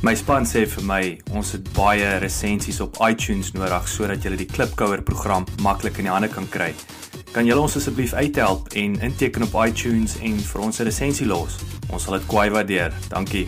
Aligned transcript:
My 0.00 0.14
span 0.16 0.46
sê 0.48 0.62
vir 0.64 0.84
my 0.88 1.00
ons 1.36 1.50
het 1.52 1.66
baie 1.76 2.06
resensies 2.22 2.78
op 2.80 2.96
iTunes 3.04 3.50
nodig 3.52 3.88
sodat 3.92 4.24
jy 4.24 4.30
die 4.40 4.46
Klipkouer 4.48 5.02
program 5.04 5.44
maklik 5.60 5.98
in 6.00 6.06
die 6.08 6.12
hande 6.14 6.30
kan 6.32 6.46
kry. 6.48 6.70
Kan 7.34 7.44
julle 7.44 7.60
ons 7.60 7.76
asseblief 7.76 8.14
uithelp 8.16 8.72
en 8.80 8.94
inteken 9.04 9.44
op 9.44 9.58
iTunes 9.60 10.14
en 10.24 10.38
vir 10.40 10.62
ons 10.64 10.80
'n 10.80 10.86
resensie 10.88 11.26
los? 11.26 11.58
Ons 11.92 12.04
sal 12.04 12.16
dit 12.16 12.26
kwai 12.32 12.48
waardeer. 12.48 12.94
Dankie. 13.10 13.44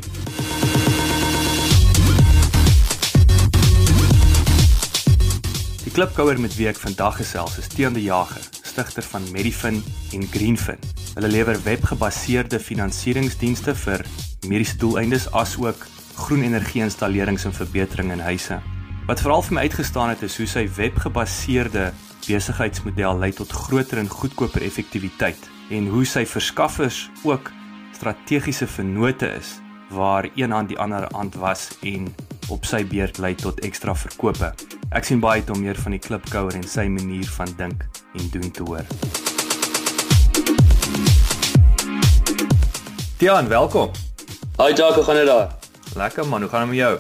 Die 5.85 5.93
Klipkouer 5.93 6.39
met 6.39 6.55
wie 6.57 6.69
ek 6.69 6.77
vandag 6.77 7.17
gesels 7.17 7.57
is 7.59 7.69
Teun 7.69 7.95
de 7.95 8.03
Jager, 8.03 8.45
stigter 8.63 9.03
van 9.03 9.23
Medifin 9.33 9.83
en 10.13 10.29
Greenfin. 10.29 10.79
Hulle 11.15 11.29
lewer 11.29 11.57
webgebaseerde 11.65 12.61
finansieringsdienste 12.61 13.75
vir 13.75 14.05
mediese 14.47 14.77
doeleindes 14.77 15.33
asook 15.33 15.87
groen 16.15 16.43
energie 16.43 16.83
installerings 16.83 17.45
en 17.45 17.55
verbetering 17.55 18.13
in 18.13 18.21
huise. 18.21 18.61
Wat 19.07 19.21
veral 19.21 19.43
vir 19.43 19.57
my 19.57 19.65
uitgestaan 19.67 20.13
het 20.13 20.23
is 20.23 20.37
hoe 20.39 20.47
sy 20.47 20.67
webgebaseerde 20.77 21.91
besigheidsmodel 22.27 23.19
lei 23.19 23.33
tot 23.35 23.53
groter 23.53 23.99
en 23.99 24.09
goedkoper 24.09 24.63
effektiwiteit 24.63 25.51
en 25.75 25.89
hoe 25.91 26.05
sy 26.07 26.23
verskaffers 26.29 27.09
ook 27.27 27.51
strategiese 27.97 28.67
vennote 28.67 29.29
is 29.39 29.57
waar 29.93 30.29
een 30.35 30.55
aan 30.55 30.67
die 30.67 30.79
ander 30.79 31.09
hand 31.13 31.35
was 31.35 31.69
en 31.83 32.09
op 32.49 32.65
sy 32.65 32.85
beurt 32.87 33.19
lei 33.19 33.35
tot 33.35 33.61
ekstra 33.67 33.95
verkope. 33.95 34.53
Ek 34.93 35.05
sien 35.09 35.21
baie 35.21 35.41
uit 35.41 35.51
om 35.51 35.61
meer 35.61 35.79
van 35.79 35.97
die 35.97 36.01
klipkouer 36.03 36.57
en 36.59 36.67
sy 36.69 36.87
manier 36.89 37.29
van 37.39 37.53
dink 37.59 37.85
en 38.19 38.31
doen 38.33 38.51
te 38.51 38.67
hoor. 38.67 38.87
Tiaan, 43.19 43.49
welkom. 43.49 43.91
Hi 44.59 44.73
hoe 44.77 45.05
gaan 45.05 45.17
dit 45.17 45.27
daar? 45.27 45.62
Lekker 45.97 46.27
man, 46.27 46.41
hoe 46.41 46.51
gaan 46.51 46.69
dit 46.69 46.69
met 46.69 46.79
jou? 46.79 46.99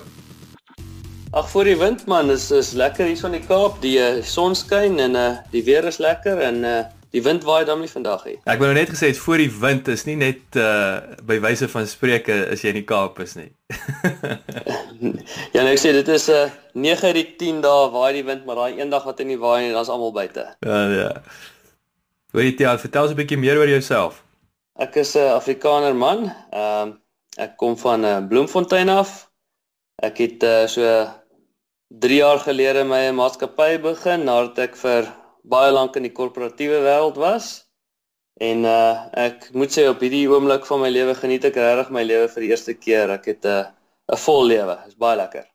Ag 1.30 1.50
voor 1.50 1.64
die 1.64 1.76
wind 1.76 2.06
man, 2.06 2.30
is 2.30 2.50
is 2.50 2.72
lekker 2.72 3.06
hier 3.06 3.16
so 3.16 3.26
in 3.26 3.38
die 3.38 3.46
Kaap. 3.46 3.78
Die 3.80 3.96
uh, 3.98 4.18
son 4.22 4.52
skyn 4.54 4.98
en 5.00 5.16
uh 5.16 5.30
die 5.50 5.62
weer 5.64 5.86
is 5.88 5.96
lekker 5.96 6.42
en 6.44 6.58
uh 6.64 6.82
die 7.12 7.22
wind 7.24 7.44
waai 7.48 7.64
dan 7.64 7.80
nie 7.80 7.88
vandag 7.88 8.26
nie. 8.28 8.36
Ek 8.44 8.60
wou 8.60 8.68
nou 8.68 8.76
net 8.76 8.92
gesê 8.92 9.08
het 9.08 9.20
voor 9.20 9.40
die 9.40 9.48
wind 9.62 9.88
is 9.88 10.04
nie 10.04 10.18
net 10.20 10.60
uh 10.60 11.16
by 11.24 11.40
wyse 11.40 11.70
van 11.72 11.88
spreuke 11.88 12.36
as 12.52 12.60
jy 12.60 12.74
in 12.74 12.82
die 12.82 12.84
Kaap 12.88 13.16
is 13.24 13.32
nie. 13.40 13.48
ja, 15.56 15.62
nou 15.62 15.72
ek 15.72 15.80
sê 15.80 15.96
dit 15.96 16.12
is 16.12 16.28
'n 16.28 16.52
uh, 16.52 16.52
9 16.92 17.08
uit 17.08 17.20
die 17.22 17.28
10 17.46 17.64
dae 17.64 17.90
waai 17.96 18.12
die 18.20 18.26
wind, 18.28 18.44
maar 18.44 18.60
daai 18.60 18.76
een 18.76 18.92
dag 18.92 19.08
wat 19.08 19.24
hy 19.24 19.30
nie 19.32 19.40
waai 19.40 19.62
nie, 19.64 19.72
dan's 19.72 19.88
almal 19.88 20.12
buite. 20.12 20.50
Ja, 20.60 20.84
ja. 20.92 21.12
Weet 22.36 22.60
jy, 22.60 22.76
vertel 22.84 23.08
ons 23.08 23.16
'n 23.16 23.20
bietjie 23.24 23.40
meer 23.40 23.56
oor 23.56 23.72
jouself. 23.72 24.20
Ek 24.76 25.00
is 25.00 25.16
'n 25.16 25.32
Afrikaner 25.32 25.96
man. 25.96 26.28
Ehm 26.52 26.92
um, 26.92 26.98
Ek 27.40 27.56
kom 27.56 27.76
van 27.80 28.04
uh, 28.04 28.18
Bloemfontein 28.28 28.88
af. 28.92 29.30
Ek 30.02 30.18
het 30.20 30.42
uh, 30.44 30.66
so 30.68 30.84
3 32.02 32.16
jaar 32.16 32.40
gelede 32.44 32.84
my 32.84 33.10
maatskappy 33.16 33.78
begin 33.80 34.26
nadat 34.28 34.58
ek 34.68 34.76
vir 34.76 35.08
baie 35.42 35.72
lank 35.72 35.96
in 35.96 36.04
die 36.08 36.12
korporatiewe 36.12 36.82
wêreld 36.84 37.16
was. 37.20 37.52
En 38.40 38.64
uh, 38.68 39.06
ek 39.16 39.50
moet 39.56 39.72
sê 39.72 39.86
op 39.88 40.00
hierdie 40.04 40.26
oomblik 40.28 40.66
van 40.68 40.82
my 40.84 40.90
lewe 40.92 41.14
geniet 41.16 41.44
ek 41.48 41.56
regtig 41.60 41.92
my 41.94 42.04
lewe 42.04 42.28
vir 42.32 42.44
die 42.44 42.52
eerste 42.52 42.74
keer. 42.76 43.12
Ek 43.16 43.28
het 43.32 43.44
'n 43.44 43.48
uh, 43.48 43.64
'n 44.12 44.20
vol 44.26 44.46
lewe. 44.46 44.76
Dit 44.84 44.92
is 44.92 45.00
baie 45.00 45.16
lekker. 45.16 45.46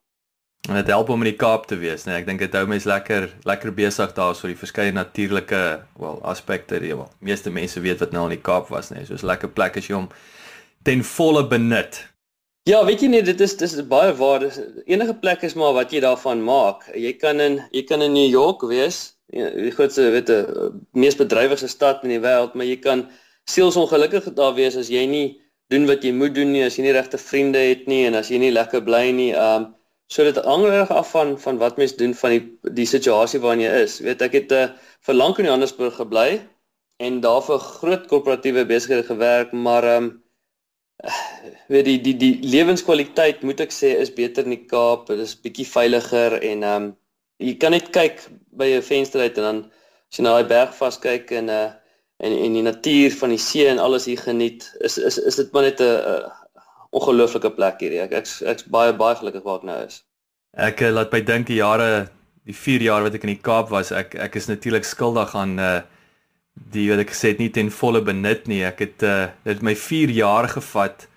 En 0.69 0.75
dit 0.75 0.87
help 0.87 1.09
om 1.09 1.21
in 1.21 1.31
die 1.31 1.39
Kaap 1.39 1.67
te 1.67 1.77
wees, 1.79 2.03
nee. 2.05 2.15
Ek 2.17 2.25
dink 2.25 2.39
dit 2.39 2.53
hou 2.53 2.65
mense 2.67 2.89
lekker 2.89 3.29
lekker 3.47 3.71
besig 3.71 4.13
daar 4.13 4.35
so 4.35 4.47
die 4.47 4.57
verskeie 4.57 4.91
natuurlike 4.91 5.61
wel 5.99 6.17
aspekte. 6.23 6.79
Die 6.79 6.95
wel, 6.95 7.07
meeste 7.19 7.49
mense 7.49 7.79
weet 7.79 7.99
wat 7.99 8.11
nou 8.11 8.23
in 8.23 8.35
die 8.35 8.43
Kaap 8.43 8.67
was, 8.73 8.89
nee. 8.89 9.05
So 9.05 9.13
'n 9.13 9.27
lekker 9.27 9.49
plek 9.49 9.77
as 9.77 9.87
jy 9.87 9.95
om 9.95 10.09
ten 10.83 11.03
volle 11.03 11.47
benut. 11.47 11.99
Ja, 12.67 12.81
weet 12.85 12.99
jy 12.99 13.07
nie, 13.07 13.21
dit 13.23 13.39
is 13.39 13.55
dis 13.55 13.77
baie 13.87 14.11
waar. 14.19 14.41
Dis 14.43 14.57
enige 14.91 15.13
plek 15.21 15.45
is 15.47 15.55
maar 15.55 15.75
wat 15.77 15.93
jy 15.95 16.01
daarvan 16.03 16.41
maak. 16.43 16.83
Jy 16.95 17.13
kan 17.21 17.39
in 17.39 17.61
jy 17.71 17.85
kan 17.87 18.03
in 18.03 18.11
New 18.11 18.27
York 18.27 18.65
wees, 18.67 19.15
ja, 19.31 19.47
die 19.55 19.71
grootste 19.71 20.09
weet 20.11 20.27
die 20.27 20.41
mees 20.91 21.15
bedrywigste 21.15 21.69
stad 21.71 22.03
in 22.03 22.11
die 22.17 22.23
wêreld, 22.23 22.57
maar 22.59 22.67
jy 22.67 22.75
kan 22.83 23.05
sielsongelukkig 23.47 24.27
daar 24.35 24.57
wees 24.57 24.75
as 24.75 24.91
jy 24.91 25.05
nie 25.07 25.27
doen 25.71 25.87
wat 25.87 26.03
jy 26.03 26.11
moet 26.15 26.35
doen 26.35 26.51
nie, 26.51 26.65
as 26.67 26.75
jy 26.75 26.87
nie 26.87 26.95
regte 26.95 27.19
vriende 27.19 27.63
het 27.63 27.87
nie 27.87 28.03
en 28.07 28.19
as 28.19 28.31
jy 28.31 28.39
nie 28.43 28.51
lekker 28.51 28.83
bly 28.83 29.07
nie. 29.15 29.31
Um 29.35 29.73
so 30.11 30.23
dit 30.23 30.37
hang 30.43 30.63
reg 30.63 30.91
af 30.91 31.09
van 31.11 31.33
van 31.39 31.57
wat 31.59 31.79
mens 31.79 31.95
doen 31.99 32.13
van 32.15 32.35
die 32.35 32.43
die 32.83 32.87
situasie 32.87 33.41
waarin 33.43 33.63
jy 33.65 33.73
is. 33.83 33.97
Weet 34.03 34.23
ek 34.23 34.37
het 34.41 34.53
uh, 34.55 34.67
vir 35.07 35.19
lank 35.19 35.39
in 35.39 35.47
Johannesburg 35.49 35.97
gebly 35.99 36.41
en 37.03 37.19
daar 37.23 37.43
vir 37.47 37.59
groot 37.63 38.07
korporatiewe 38.11 38.63
besighede 38.67 39.07
gewerk, 39.07 39.51
maar 39.51 39.87
um 39.97 40.15
weet 41.71 41.85
die 41.85 41.97
die 42.01 42.15
die 42.17 42.35
lewenskwaliteit 42.41 43.43
moet 43.45 43.59
ek 43.61 43.73
sê 43.73 43.93
is 44.01 44.13
beter 44.13 44.47
in 44.47 44.55
die 44.55 44.65
Kaap. 44.69 45.07
Dit 45.11 45.21
is 45.25 45.35
bietjie 45.37 45.67
veiliger 45.69 46.39
en 46.41 46.63
ehm 46.63 46.87
um, 46.87 46.95
jy 47.37 47.53
kan 47.61 47.75
net 47.75 47.91
kyk 47.93 48.23
by 48.57 48.71
'n 48.77 48.81
venster 48.81 49.21
uit 49.21 49.37
en 49.37 49.43
dan 49.43 49.59
as 50.09 50.17
jy 50.17 50.23
na 50.25 50.33
daai 50.37 50.49
berg 50.49 50.73
vas 50.79 50.97
kyk 50.97 51.31
en 51.41 51.49
uh 51.53 51.69
en 52.17 52.33
en 52.33 52.53
die 52.57 52.65
natuur 52.65 53.13
van 53.13 53.29
die 53.29 53.41
see 53.41 53.67
en 53.69 53.79
alles 53.79 54.07
hier 54.09 54.17
geniet, 54.17 54.65
is 54.81 54.97
is 54.97 55.17
is 55.17 55.35
dit 55.35 55.51
maar 55.53 55.67
net 55.69 55.81
'n 55.81 56.31
ongelooflike 56.91 57.51
plek 57.51 57.79
hier. 57.79 58.01
Ek 58.03 58.11
ek's 58.11 58.41
ek's 58.41 58.65
baie 58.65 58.93
baie 58.93 59.15
gelukkig 59.15 59.43
waar 59.43 59.59
ek 59.61 59.67
nou 59.69 59.85
is. 59.85 60.03
Ek 60.57 60.81
uh, 60.81 60.89
laat 60.89 61.11
my 61.11 61.21
dink 61.21 61.47
die 61.47 61.61
jare 61.61 62.09
die 62.45 62.55
4 62.55 62.81
jaar 62.81 63.03
wat 63.03 63.13
ek 63.13 63.23
in 63.23 63.35
die 63.35 63.43
Kaap 63.43 63.69
was, 63.69 63.91
ek 63.91 64.15
ek 64.15 64.35
is 64.35 64.47
natuurlik 64.47 64.83
skuldig 64.83 65.35
aan 65.35 65.59
uh 65.59 65.81
die 66.73 66.87
wat 66.91 67.03
ek 67.03 67.13
gesê 67.13 67.33
het 67.33 67.41
nie 67.41 67.51
ten 67.53 67.69
volle 67.71 68.01
benut 68.01 68.47
nie. 68.47 68.63
Ek 68.65 68.81
het 68.85 69.05
uh 69.05 69.27
dit 69.47 69.61
my 69.61 69.75
4 69.75 70.13
jaar 70.15 70.49
gevat 70.49 71.07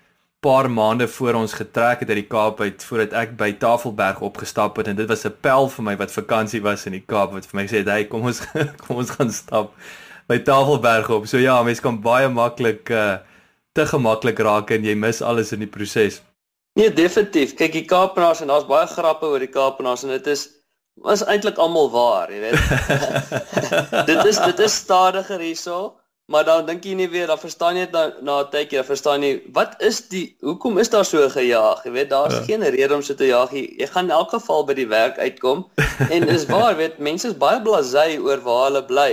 paar 0.40 0.70
maande 0.72 1.08
voor 1.08 1.34
ons 1.34 1.52
getrek 1.52 2.00
het 2.00 2.08
uit 2.08 2.22
die 2.22 2.28
Kaap 2.28 2.60
uit 2.60 2.84
voordat 2.84 3.12
ek 3.12 3.34
by 3.36 3.50
Tafelberg 3.60 4.22
opgestap 4.24 4.78
het 4.80 4.88
en 4.88 4.96
dit 4.96 5.08
was 5.08 5.26
'n 5.26 5.36
pel 5.40 5.68
vir 5.68 5.84
my 5.84 5.96
wat 5.96 6.12
vakansie 6.12 6.62
was 6.62 6.86
in 6.86 6.92
die 6.92 7.04
Kaap 7.06 7.32
wat 7.32 7.46
vir 7.46 7.60
my 7.60 7.66
gesê 7.66 7.82
het 7.84 7.92
hey 7.92 8.04
kom 8.04 8.22
ons 8.22 8.40
kom 8.86 8.96
ons 8.96 9.10
gaan 9.10 9.32
stap 9.32 9.74
by 10.28 10.38
Tafelberg 10.38 11.10
op. 11.10 11.26
So 11.26 11.38
ja, 11.38 11.62
mense 11.62 11.82
kan 11.82 12.00
baie 12.00 12.28
maklik 12.28 12.90
uh 12.90 13.18
te 13.72 13.86
gemaklik 13.86 14.38
raak 14.38 14.70
en 14.70 14.84
jy 14.84 14.94
mis 14.94 15.22
alles 15.22 15.52
in 15.52 15.60
die 15.62 15.70
proses. 15.70 16.22
Nee, 16.74 16.90
definitief. 16.90 17.54
Kyk, 17.54 17.72
die 17.72 17.84
Kaapenaars 17.86 18.40
en 18.42 18.50
daar's 18.50 18.66
baie 18.66 18.86
grappe 18.86 19.26
oor 19.26 19.38
die 19.38 19.50
Kaapenaars 19.50 20.02
en 20.06 20.10
dit 20.14 20.26
is 20.26 20.48
was 21.00 21.24
eintlik 21.24 21.58
almal 21.58 21.90
waar, 21.90 22.32
jy 22.32 22.40
weet. 22.40 22.60
dit 24.10 24.24
is 24.24 24.38
dit 24.44 24.58
is 24.66 24.74
stadiger 24.74 25.40
hierso, 25.40 25.78
maar 26.30 26.44
dan 26.44 26.66
dink 26.68 26.84
jy 26.84 26.94
nie 26.98 27.08
weer, 27.10 27.26
dan 27.30 27.40
verstaan 27.40 27.78
jy 27.80 27.86
dit 27.90 28.20
na 28.22 28.40
'n 28.42 28.50
tydjie, 28.52 28.78
dan 28.78 28.88
verstaan 28.88 29.24
jy 29.24 29.32
wat 29.56 29.74
is 29.82 30.02
die 30.12 30.36
hoekom 30.44 30.78
is 30.78 30.92
daar 30.92 31.04
so 31.04 31.28
gejaag, 31.28 31.82
jy 31.84 31.92
weet, 31.96 32.10
daar's 32.10 32.36
ja. 32.36 32.44
geen 32.44 32.62
rede 32.76 32.94
om 32.94 33.02
so 33.02 33.14
te 33.14 33.26
jaag 33.26 33.52
nie. 33.56 33.66
Jy 33.80 33.88
gaan 33.90 34.10
in 34.10 34.16
elk 34.18 34.30
geval 34.36 34.64
by 34.64 34.76
die 34.76 34.88
werk 34.88 35.18
uitkom 35.18 35.66
en 36.14 36.28
dis 36.28 36.46
waar, 36.46 36.76
weet, 36.76 36.98
mense 36.98 37.28
is 37.28 37.36
baie 37.36 37.60
blasé 37.64 38.20
oor 38.20 38.44
waar 38.44 38.64
hulle 38.68 38.84
bly. 38.84 39.10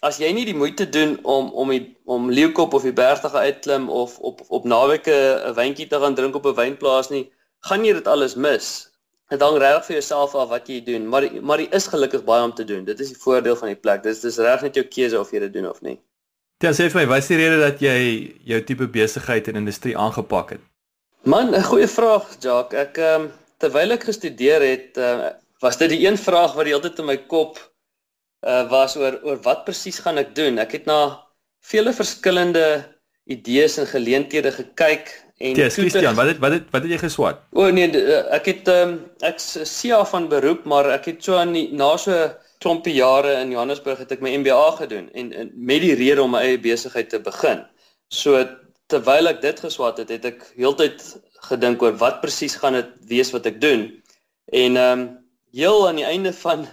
As 0.00 0.16
jy 0.16 0.32
nie 0.32 0.46
die 0.48 0.56
moeite 0.56 0.88
doen 0.88 1.18
om 1.22 1.52
om 1.52 1.68
die 1.68 1.96
om 2.08 2.30
Leeukop 2.32 2.74
of 2.74 2.82
die 2.88 2.96
berg 2.96 3.20
te 3.20 3.28
gaan 3.28 3.44
uitklim 3.44 3.90
of 3.92 4.16
op 4.18 4.40
op 4.48 4.64
naweke 4.64 5.16
'n 5.46 5.54
wyntjie 5.54 5.86
te 5.86 6.00
gaan 6.00 6.14
drink 6.14 6.34
op 6.34 6.46
'n 6.46 6.56
wynplaas 6.56 7.10
nie, 7.10 7.28
gaan 7.68 7.84
jy 7.84 7.92
dit 7.92 8.08
alles 8.08 8.34
mis. 8.34 8.89
Dit 9.30 9.42
hang 9.44 9.56
regtig 9.62 9.86
vir 9.86 9.94
jouself 10.00 10.34
af 10.34 10.48
wat 10.50 10.68
jy 10.68 10.80
doen, 10.86 11.04
maar 11.10 11.26
maar 11.46 11.62
jy 11.62 11.68
is 11.76 11.86
gelukkig 11.90 12.24
baie 12.26 12.42
om 12.42 12.54
te 12.54 12.64
doen. 12.66 12.84
Dit 12.84 13.00
is 13.00 13.12
die 13.12 13.20
voordeel 13.24 13.56
van 13.56 13.70
die 13.70 13.78
plek. 13.78 14.02
Dit 14.02 14.16
is 14.16 14.24
dis 14.24 14.38
reg 14.42 14.64
net 14.66 14.78
jou 14.78 14.84
keuse 14.84 15.20
of 15.20 15.30
jy 15.30 15.44
dit 15.46 15.52
doen 15.54 15.68
of 15.70 15.78
nie. 15.86 16.00
Ja, 16.60 16.74
sê 16.76 16.90
vir 16.90 17.00
my, 17.00 17.06
wat 17.12 17.22
is 17.22 17.30
die 17.30 17.38
rede 17.38 17.60
dat 17.62 17.80
jy 17.80 17.94
jou 18.50 18.58
tipe 18.68 18.88
besigheid 18.90 19.46
en 19.48 19.60
industrie 19.62 19.94
aangepak 19.96 20.56
het? 20.56 20.64
Man, 21.22 21.54
'n 21.54 21.62
goeie 21.62 21.88
vraag, 21.88 22.26
Jacques. 22.42 22.80
Ek 22.80 22.98
ehm 22.98 23.22
um, 23.22 23.32
terwyl 23.60 23.92
ek 23.92 24.04
gestudeer 24.08 24.62
het, 24.64 24.98
uh, 24.98 25.30
was 25.60 25.76
dit 25.76 25.90
die 25.92 26.06
een 26.06 26.18
vraag 26.18 26.54
wat 26.56 26.64
die 26.64 26.72
hele 26.74 26.88
tyd 26.88 26.98
in 26.98 27.06
my 27.06 27.16
kop 27.16 27.58
uh 28.46 28.64
was 28.70 28.96
oor 28.96 29.20
oor 29.22 29.38
wat 29.44 29.64
presies 29.64 29.98
gaan 30.00 30.18
ek 30.18 30.34
doen? 30.34 30.58
Ek 30.58 30.72
het 30.72 30.86
na 30.86 31.20
vele 31.60 31.92
verskillende 31.92 32.66
idees 33.30 33.78
en 33.78 33.86
geleenthede 33.86 34.52
gekyk 34.52 35.12
En 35.40 35.54
ja, 35.56 35.68
Christian, 35.68 36.14
wat 36.14 36.26
het 36.26 36.38
wat 36.38 36.52
het 36.52 36.66
wat 36.70 36.82
het 36.84 36.90
jy 36.92 36.98
geswat? 37.00 37.38
O 37.56 37.62
oh, 37.64 37.72
nee, 37.72 37.88
eh, 37.88 38.16
ek 38.36 38.48
het 38.50 38.66
ehm 38.68 38.90
um, 38.90 38.96
ek's 39.24 39.54
SIA 39.64 40.02
van 40.04 40.26
beroep, 40.28 40.66
maar 40.68 40.90
ek 40.92 41.06
het 41.08 41.22
so 41.24 41.38
aan 41.40 41.54
die 41.56 41.70
na 41.72 41.94
so 41.96 42.16
klompie 42.60 42.92
jare 42.92 43.38
in 43.40 43.54
Johannesburg 43.54 44.02
het 44.04 44.12
ek 44.12 44.20
my 44.20 44.34
MBA 44.42 44.66
gedoen 44.82 45.06
en, 45.16 45.30
en 45.32 45.48
met 45.56 45.80
die 45.80 45.94
rede 45.96 46.20
om 46.20 46.36
my 46.36 46.42
eie 46.44 46.58
besigheid 46.60 47.08
te 47.08 47.22
begin. 47.24 47.62
So 48.12 48.42
terwyl 48.92 49.32
ek 49.32 49.40
dit 49.40 49.64
geswat 49.64 50.02
het, 50.02 50.12
het 50.12 50.28
ek 50.28 50.44
heeltyd 50.58 51.00
gedink 51.48 51.86
oor 51.88 51.96
wat 52.04 52.20
presies 52.20 52.58
gaan 52.60 52.76
dit 52.76 52.92
wees 53.08 53.32
wat 53.32 53.48
ek 53.48 53.62
doen. 53.64 53.88
En 54.52 54.76
ehm 54.76 55.06
um, 55.06 55.08
heel 55.56 55.88
aan 55.88 56.02
die 56.02 56.08
einde 56.10 56.34
van 56.36 56.68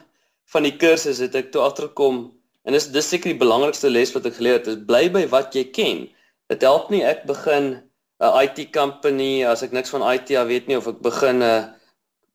van 0.52 0.68
die 0.68 0.76
kursus 0.76 1.24
het 1.24 1.40
ek 1.40 1.56
toe 1.56 1.64
agterkom 1.64 2.20
en 2.68 2.76
dis 2.76 2.92
dis 2.92 3.10
seker 3.16 3.32
die 3.32 3.40
belangrikste 3.40 3.88
les 3.96 4.12
wat 4.12 4.28
ek 4.28 4.42
geleer 4.42 4.60
het, 4.60 4.68
is 4.76 4.84
bly 4.92 5.06
by 5.08 5.24
wat 5.32 5.56
jy 5.56 5.70
ken. 5.72 6.08
Dit 6.48 6.62
help 6.62 6.90
nie 6.90 7.04
ek 7.04 7.26
begin 7.28 7.84
'n 8.20 8.34
IT 8.44 8.72
company 8.74 9.46
as 9.46 9.62
ek 9.64 9.72
niks 9.72 9.90
van 9.90 10.06
IT 10.14 10.30
weet 10.30 10.68
nie 10.68 10.78
of 10.78 10.88
ek 10.88 11.02
begin 11.02 11.44
'n 11.44 11.44
uh, 11.44 11.66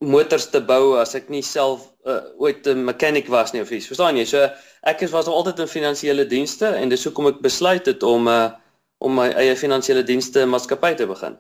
motors 0.02 0.50
te 0.50 0.60
bou 0.60 0.98
as 0.98 1.14
ek 1.14 1.28
nie 1.28 1.42
self 1.42 1.92
uh, 2.06 2.20
ooit 2.38 2.66
'n 2.66 2.84
mechanic 2.84 3.28
was 3.28 3.52
nie 3.52 3.62
of 3.62 3.70
iets. 3.70 3.86
Verstaan 3.86 4.16
jy? 4.16 4.24
So 4.24 4.48
ek 4.82 5.02
is 5.02 5.10
was 5.10 5.26
altyd 5.26 5.58
in 5.58 5.68
finansiële 5.68 6.26
dienste 6.26 6.66
en 6.66 6.88
dis 6.88 7.04
hoekom 7.04 7.26
ek 7.26 7.40
besluit 7.40 7.86
het 7.86 8.02
om 8.02 8.28
uh, 8.28 8.50
om 8.98 9.14
my 9.14 9.30
eie 9.34 9.56
finansiële 9.56 10.02
dienste 10.02 10.46
maatskappy 10.46 10.94
te 10.94 11.06
begin. 11.06 11.38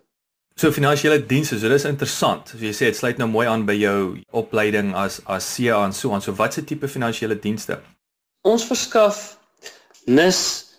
So 0.56 0.72
finansiële 0.72 1.26
dienste, 1.26 1.58
so 1.58 1.68
dis 1.68 1.84
interessant. 1.84 2.48
So 2.48 2.58
jy 2.58 2.72
sê 2.76 2.90
dit 2.90 2.96
sluit 2.96 3.18
nou 3.18 3.28
mooi 3.28 3.46
aan 3.48 3.64
by 3.66 3.76
jou 3.78 4.18
opleiding 4.30 4.94
as 4.94 5.20
as 5.26 5.46
CA 5.54 5.84
en 5.84 5.92
so 5.92 6.12
aan. 6.12 6.22
So 6.22 6.34
watse 6.36 6.64
tipe 6.64 6.88
finansiële 6.88 7.38
dienste? 7.38 7.78
Ons 8.42 8.66
verskaf 8.66 9.38
nis 10.06 10.71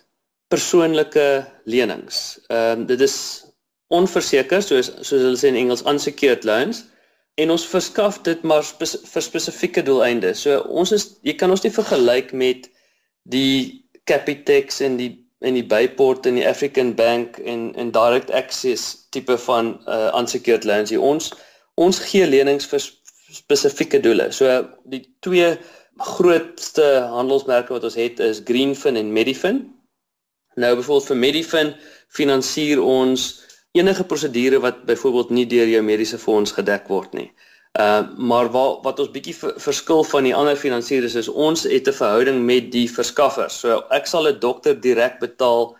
persoonlike 0.54 1.26
lenings. 1.64 2.24
Ehm 2.48 2.80
um, 2.80 2.86
dit 2.90 3.00
is 3.00 3.16
onverseker 3.94 4.62
soos 4.62 4.90
soos 5.00 5.20
hulle 5.20 5.38
sê 5.38 5.50
in 5.52 5.60
Engels 5.60 5.84
unsecured 5.90 6.46
loans 6.48 6.84
en 7.42 7.50
ons 7.50 7.66
verskaf 7.66 8.20
dit 8.26 8.42
maar 8.46 8.62
spes, 8.66 8.94
vir 9.10 9.22
spesifieke 9.26 9.82
doeleindes. 9.86 10.44
So 10.46 10.62
ons 10.70 10.94
is 10.94 11.08
jy 11.26 11.34
kan 11.40 11.50
ons 11.50 11.64
nie 11.64 11.74
vergelyk 11.74 12.32
met 12.32 12.70
die 13.34 13.82
Capitex 14.10 14.80
en 14.84 14.98
die 15.00 15.12
en 15.44 15.58
die 15.58 15.66
Bayport 15.66 16.26
en 16.26 16.38
die 16.38 16.46
African 16.48 16.94
Bank 16.96 17.38
en 17.44 17.72
en 17.80 17.92
direct 17.92 18.30
access 18.30 19.08
tipe 19.16 19.36
van 19.46 19.74
uh 19.86 20.10
unsecured 20.20 20.64
loans. 20.64 20.94
Hier 20.94 21.02
ons 21.02 21.32
ons 21.80 22.02
gee 22.10 22.26
lenings 22.26 22.68
vir 22.70 22.82
spesifieke 23.34 24.00
doele. 24.00 24.30
So 24.32 24.62
die 24.90 25.02
twee 25.26 25.56
grootste 26.14 26.86
handelsmerke 27.10 27.74
wat 27.74 27.86
ons 27.86 27.98
het 27.98 28.22
is 28.22 28.42
Greenfin 28.46 28.96
en 28.96 29.12
Medifin. 29.12 29.64
Nou 30.54 30.74
byvoorbeeld 30.76 31.06
vir 31.06 31.16
Medifin 31.16 31.74
finansier 32.08 32.82
ons 32.82 33.44
enige 33.74 34.04
prosedure 34.04 34.60
wat 34.62 34.84
byvoorbeeld 34.86 35.30
nie 35.30 35.46
deur 35.50 35.68
jou 35.68 35.82
mediese 35.82 36.18
fonds 36.18 36.54
gedek 36.54 36.88
word 36.88 37.14
nie. 37.18 37.30
Uh 37.78 38.02
maar 38.30 38.50
wat 38.54 38.84
wat 38.86 39.00
ons 39.02 39.10
bietjie 39.10 39.34
verskil 39.40 40.04
van 40.06 40.28
die 40.28 40.34
ander 40.34 40.56
finansiëerders 40.56 41.16
is 41.22 41.28
ons 41.28 41.64
het 41.66 41.88
'n 41.88 41.98
verhouding 42.00 42.44
met 42.46 42.70
die 42.72 42.86
verskaffers. 42.90 43.58
So 43.60 43.82
ek 43.90 44.06
sal 44.06 44.28
'n 44.28 44.38
dokter 44.38 44.80
direk 44.80 45.18
betaal 45.18 45.74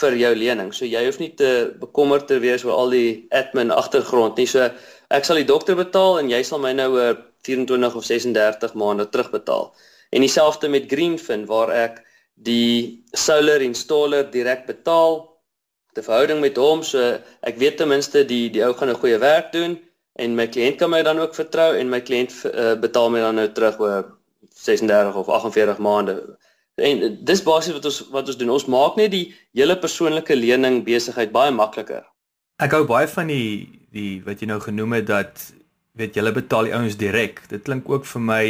vir 0.00 0.16
jou 0.16 0.34
lening. 0.34 0.72
So 0.74 0.84
jy 0.84 1.04
hoef 1.04 1.18
nie 1.18 1.34
te 1.34 1.74
bekommerd 1.80 2.26
te 2.26 2.38
wees 2.38 2.64
oor 2.64 2.72
al 2.72 2.90
die 2.90 3.26
admin 3.30 3.70
agtergrond 3.70 4.36
nie. 4.36 4.46
So 4.46 4.70
ek 5.10 5.24
sal 5.24 5.36
die 5.36 5.48
dokter 5.48 5.74
betaal 5.74 6.18
en 6.18 6.30
jy 6.30 6.42
sal 6.42 6.58
my 6.58 6.72
nou 6.72 6.92
oor 6.94 7.18
24 7.42 7.96
of 7.96 8.04
36 8.04 8.74
maande 8.74 9.08
terugbetaal. 9.08 9.74
En 10.10 10.20
dieselfde 10.20 10.68
met 10.68 10.86
Greenfin 10.86 11.46
waar 11.46 11.70
ek 11.70 12.04
die 12.40 13.04
solar 13.12 13.60
installer 13.60 14.30
direk 14.30 14.66
betaal 14.66 15.28
'n 15.96 16.02
verhouding 16.02 16.40
met 16.40 16.56
hom 16.56 16.82
so 16.82 16.98
ek 17.42 17.58
weet 17.58 17.76
ten 17.76 17.88
minste 17.88 18.24
die 18.24 18.48
die 18.50 18.64
ou 18.64 18.72
gaan 18.74 18.90
'n 18.90 19.02
goeie 19.02 19.18
werk 19.18 19.52
doen 19.52 19.78
en 20.14 20.34
my 20.34 20.46
kliënt 20.46 20.78
kan 20.78 20.90
my 20.90 21.02
dan 21.02 21.18
ook 21.18 21.34
vertrou 21.34 21.76
en 21.76 21.88
my 21.88 22.00
kliënt 22.00 22.32
uh, 22.44 22.74
betaal 22.80 23.10
my 23.10 23.20
dan 23.20 23.34
nou 23.34 23.48
terug 23.52 23.80
oor 23.80 24.16
36 24.54 25.14
of 25.14 25.28
48 25.28 25.78
maande. 25.78 26.36
En 26.74 27.18
dis 27.24 27.42
basies 27.42 27.76
wat 27.76 27.84
ons 27.84 28.00
wat 28.10 28.26
ons 28.28 28.36
doen. 28.40 28.50
Ons 28.50 28.66
maak 28.66 28.96
net 28.96 29.12
die 29.12 29.34
hele 29.56 29.76
persoonlike 29.78 30.34
lening 30.36 30.84
besigheid 30.84 31.32
baie 31.32 31.52
makliker. 31.52 32.04
Ek 32.60 32.72
hou 32.76 32.84
baie 32.88 33.08
van 33.08 33.32
die 33.32 33.68
die 33.90 34.20
wat 34.24 34.40
jy 34.40 34.46
nou 34.46 34.60
genoem 34.62 34.92
het 35.00 35.06
dat 35.06 35.46
weet 35.98 36.16
jy 36.16 36.32
betaal 36.32 36.68
die 36.68 36.74
ouens 36.76 36.96
direk. 36.96 37.42
Dit 37.48 37.64
klink 37.68 37.88
ook 37.88 38.06
vir 38.06 38.22
my 38.22 38.44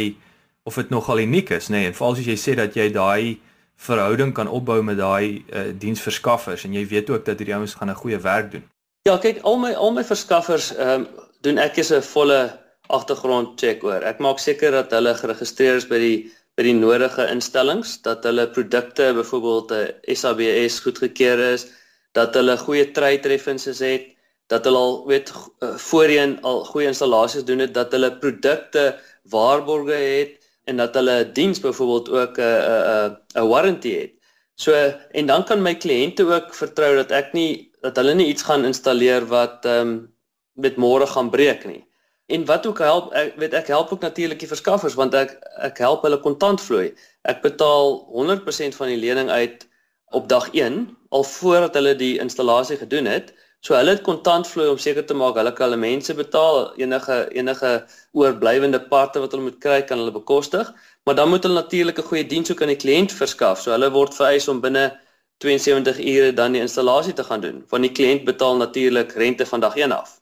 of 0.63 0.75
dit 0.77 0.91
nogal 0.93 1.23
uniek 1.23 1.49
is, 1.49 1.69
nê? 1.69 1.81
Nee? 1.81 1.87
En 1.89 1.97
veral 1.97 2.19
as 2.19 2.27
jy 2.27 2.37
sê 2.37 2.55
dat 2.55 2.75
jy 2.77 2.91
daai 2.93 3.39
verhouding 3.81 4.33
kan 4.33 4.47
opbou 4.47 4.81
met 4.85 4.97
daai 4.97 5.41
uh, 5.49 5.71
diensverskaffers 5.83 6.65
en 6.67 6.75
jy 6.77 6.83
weet 6.87 7.09
ook 7.09 7.25
dat 7.25 7.39
hierdie 7.41 7.55
ouens 7.57 7.73
gaan 7.77 7.89
'n 7.89 8.01
goeie 8.03 8.19
werk 8.21 8.51
doen. 8.51 8.65
Ja, 9.09 9.17
kyk, 9.17 9.41
al 9.41 9.57
my 9.57 9.73
al 9.73 9.93
my 9.97 10.03
verskaffers 10.05 10.75
ehm 10.75 11.01
um, 11.01 11.07
doen 11.41 11.57
ek 11.57 11.77
is 11.81 11.89
'n 11.91 12.01
volle 12.01 12.41
agtergrond 12.87 13.59
check 13.59 13.83
oor. 13.83 14.03
Ek 14.03 14.19
maak 14.19 14.39
seker 14.39 14.71
dat 14.71 14.91
hulle 14.91 15.13
geregistreer 15.15 15.75
is 15.75 15.87
by 15.87 15.99
die 15.99 16.31
by 16.57 16.63
die 16.67 16.75
nodige 16.75 17.25
instellings, 17.31 18.01
dat 18.01 18.23
hulle 18.27 18.49
produkte 18.49 19.13
byvoorbeeld 19.17 19.71
'n 19.71 19.87
uh, 20.11 20.15
SABS 20.15 20.79
goedgekeur 20.79 21.39
is, 21.53 21.67
dat 22.11 22.35
hulle 22.35 22.57
goeie 22.57 22.91
treytreffenses 22.91 23.79
het, 23.79 24.05
dat 24.47 24.65
hulle 24.65 24.77
al 24.77 25.07
weet 25.07 25.31
uh, 25.33 25.75
voorheen 25.77 26.37
al 26.41 26.63
goeie 26.65 26.87
installasies 26.87 27.43
doen 27.43 27.59
het, 27.59 27.73
dat 27.73 27.91
hulle 27.91 28.11
produkte 28.17 28.99
waarborge 29.23 29.97
het 29.97 30.40
en 30.63 30.77
dat 30.77 30.93
hulle 30.93 31.25
'n 31.25 31.33
diens 31.33 31.59
byvoorbeeld 31.59 32.09
ook 32.09 32.37
'n 32.37 32.43
'n 32.43 33.17
'n 33.39 33.47
warranty 33.47 33.93
het. 33.99 34.11
So 34.55 34.71
en 35.11 35.25
dan 35.25 35.43
kan 35.43 35.61
my 35.61 35.75
kliënte 35.75 36.23
ook 36.23 36.53
vertrou 36.55 36.95
dat 36.95 37.11
ek 37.11 37.33
nie 37.33 37.71
dat 37.81 37.95
hulle 37.95 38.13
nie 38.13 38.27
iets 38.27 38.43
gaan 38.43 38.65
installeer 38.65 39.25
wat 39.25 39.65
ehm 39.65 39.87
um, 39.87 40.13
met 40.53 40.75
môre 40.75 41.07
gaan 41.07 41.29
breek 41.29 41.65
nie. 41.65 41.87
En 42.27 42.45
wat 42.45 42.65
ook 42.67 42.79
help 42.79 43.13
ek 43.13 43.35
weet 43.41 43.53
ek 43.53 43.67
help 43.67 43.91
ook 43.91 44.01
natuurlik 44.01 44.39
die 44.39 44.51
verskaffers 44.51 44.93
want 44.93 45.13
ek 45.13 45.39
ek 45.57 45.77
help 45.77 46.03
hulle 46.03 46.19
kontantvloei. 46.19 46.93
Ek 47.21 47.41
betaal 47.41 48.07
100% 48.13 48.75
van 48.75 48.87
die 48.87 49.01
lening 49.01 49.29
uit 49.29 49.67
op 50.11 50.29
dag 50.29 50.49
1 50.53 50.97
al 51.09 51.23
voordat 51.23 51.73
hulle 51.73 51.95
die 51.95 52.19
installasie 52.19 52.77
gedoen 52.77 53.05
het. 53.05 53.33
So 53.61 53.75
hulle 53.77 53.93
het 53.93 54.01
kontantvloei 54.01 54.71
om 54.71 54.79
seker 54.81 55.05
te 55.05 55.13
maak 55.13 55.35
hulle 55.37 55.51
kan 55.53 55.69
hulle 55.69 55.77
mense 55.81 56.15
betaal, 56.17 56.71
enige 56.81 57.17
enige 57.37 57.73
oorblywende 58.17 58.79
parte 58.93 59.21
wat 59.21 59.35
hulle 59.35 59.51
moet 59.51 59.59
kry 59.61 59.83
kan 59.85 60.01
hulle 60.01 60.13
bekostig, 60.15 60.71
maar 61.05 61.15
dan 61.19 61.29
moet 61.29 61.45
hulle 61.45 61.59
natuurlik 61.59 61.99
'n 61.99 62.09
goeie 62.09 62.25
diens 62.25 62.51
ook 62.51 62.61
aan 62.61 62.73
die 62.73 62.83
kliënt 62.85 63.13
verskaf. 63.13 63.61
So 63.61 63.71
hulle 63.71 63.91
word 63.91 64.15
vereis 64.17 64.47
om 64.47 64.61
binne 64.61 64.97
72 65.45 65.99
ure 65.99 66.33
dan 66.33 66.51
die 66.51 66.61
installasie 66.61 67.13
te 67.13 67.23
gaan 67.23 67.41
doen, 67.41 67.63
want 67.69 67.83
die 67.83 67.91
kliënt 67.91 68.25
betaal 68.25 68.57
natuurlik 68.57 69.11
rente 69.11 69.45
van 69.45 69.59
dag 69.59 69.75
1 69.75 69.91
af. 69.91 70.17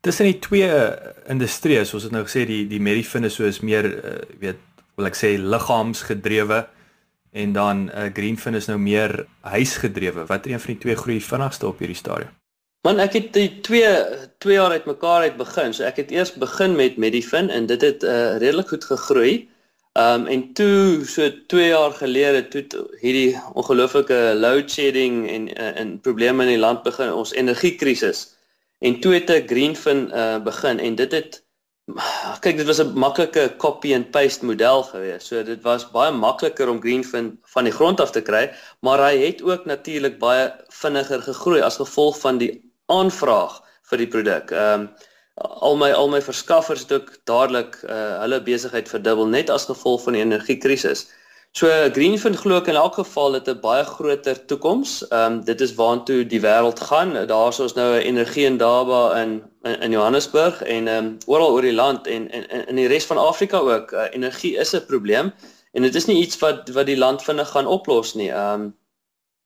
Tussen 0.00 0.26
die 0.26 0.38
twee 0.38 0.70
industrieë, 1.28 1.84
soos 1.84 2.02
dit 2.02 2.12
nou 2.12 2.24
gesê 2.24 2.44
die 2.46 2.66
die 2.66 2.80
Medifin 2.80 3.24
is 3.24 3.34
soos 3.34 3.60
meer 3.60 3.86
uh, 3.86 4.18
weet 4.40 4.58
wil 4.96 5.06
ek 5.06 5.14
sê 5.14 5.36
liggaamsgedrewe 5.38 6.66
en 7.32 7.52
dan 7.52 7.88
uh, 7.94 8.10
Greenfin 8.12 8.54
is 8.54 8.66
nou 8.66 8.78
meer 8.78 9.26
huisgedrewe. 9.40 10.26
Wat 10.26 10.46
een 10.46 10.60
van 10.60 10.74
die 10.74 10.82
twee 10.82 10.96
groei 10.96 11.20
vinnigste 11.20 11.66
op 11.66 11.78
hierdie 11.78 11.96
stadium? 11.96 12.39
Man 12.86 12.96
ek 13.02 13.12
het 13.12 13.26
die 13.36 13.48
2 13.60 13.88
2 14.40 14.54
jaar 14.54 14.72
uit 14.72 14.86
mekaar 14.88 15.26
uit 15.28 15.34
begin. 15.36 15.74
So 15.76 15.84
ek 15.84 15.98
het 16.00 16.12
eers 16.14 16.30
begin 16.32 16.76
met 16.78 16.96
Medifin 16.96 17.50
en 17.52 17.66
dit 17.68 17.82
het 17.84 18.04
uh, 18.08 18.38
redelik 18.40 18.70
goed 18.72 18.86
gegroei. 18.88 19.32
Um 20.00 20.24
en 20.32 20.46
toe 20.56 21.04
so 21.04 21.28
2 21.52 21.66
jaar 21.74 21.92
gelede 21.98 22.40
toe 22.48 22.62
hierdie 23.02 23.36
ongelooflike 23.52 24.20
load 24.38 24.72
shedding 24.72 25.26
en 25.28 25.50
uh, 25.52 25.74
en 25.82 25.98
probleme 26.00 26.46
in 26.46 26.54
die 26.54 26.62
land 26.62 26.80
begin, 26.86 27.12
ons 27.12 27.34
energiekrisis. 27.36 28.22
En 28.80 28.96
toe 29.04 29.12
het 29.18 29.28
ek 29.36 29.52
Greenfin 29.52 30.06
uh 30.08 30.38
begin 30.48 30.80
en 30.80 30.96
dit 30.96 31.12
het 31.12 31.42
kyk 32.40 32.62
dit 32.62 32.66
was 32.66 32.80
'n 32.80 32.96
maklike 32.96 33.44
copy 33.58 33.92
and 33.94 34.10
paste 34.10 34.44
model 34.44 34.82
geweest. 34.88 35.26
So 35.26 35.44
dit 35.44 35.60
was 35.68 35.90
baie 35.90 36.16
makliker 36.16 36.68
om 36.68 36.80
Greenfin 36.80 37.38
van 37.44 37.68
die 37.68 37.76
grond 37.76 38.00
af 38.00 38.16
te 38.16 38.24
kry, 38.24 38.48
maar 38.80 39.04
hy 39.04 39.20
het 39.26 39.42
ook 39.42 39.68
natuurlik 39.68 40.18
baie 40.18 40.48
vinniger 40.68 41.22
gegroei 41.22 41.60
as 41.60 41.76
gevolg 41.76 42.16
van 42.24 42.38
die 42.38 42.69
aanvraag 42.98 43.60
vir 43.90 44.04
die 44.04 44.10
produk. 44.16 44.50
Ehm 44.50 44.80
um, 44.80 44.90
al 45.40 45.76
my 45.80 45.88
al 45.96 46.10
my 46.12 46.20
verskaffers 46.20 46.82
het 46.84 46.92
ook 46.92 47.14
dadelik 47.24 47.78
uh, 47.88 48.18
hulle 48.20 48.42
besigheid 48.44 48.88
verdubbel 48.88 49.26
net 49.26 49.50
as 49.50 49.64
gevolg 49.70 50.02
van 50.04 50.18
die 50.18 50.20
energiekrisis. 50.20 51.06
So 51.52 51.66
Greenfin 51.94 52.36
glo 52.38 52.60
ek 52.60 52.68
in 52.70 52.76
elk 52.78 52.94
geval 52.94 53.32
het 53.34 53.48
'n 53.48 53.60
baie 53.60 53.84
groter 53.84 54.44
toekoms. 54.46 55.08
Ehm 55.08 55.32
um, 55.32 55.44
dit 55.44 55.60
is 55.60 55.74
waartoe 55.74 56.26
die 56.26 56.40
wêreld 56.40 56.80
gaan. 56.80 57.26
Daar's 57.26 57.60
ons 57.60 57.74
nou 57.74 57.88
'n 57.94 58.06
energie 58.06 58.46
en 58.46 58.56
daba 58.56 59.20
in, 59.22 59.42
in 59.62 59.80
in 59.80 59.90
Johannesburg 59.90 60.62
en 60.62 60.88
ehm 60.88 61.04
um, 61.04 61.18
oral 61.26 61.52
oor 61.52 61.62
die 61.62 61.74
land 61.82 62.06
en 62.06 62.30
in 62.30 62.66
in 62.66 62.76
die 62.76 62.86
res 62.86 63.06
van 63.06 63.18
Afrika 63.18 63.58
ook. 63.58 63.92
Uh, 63.92 64.06
energie 64.10 64.56
is 64.56 64.74
'n 64.74 64.86
probleem 64.86 65.32
en 65.72 65.82
dit 65.82 65.94
is 65.94 66.06
nie 66.06 66.22
iets 66.22 66.38
wat 66.38 66.68
wat 66.68 66.86
die 66.86 66.98
land 66.98 67.22
vinnig 67.22 67.48
gaan 67.48 67.66
oplos 67.66 68.14
nie. 68.14 68.30
Ehm 68.30 68.60
um, 68.60 68.76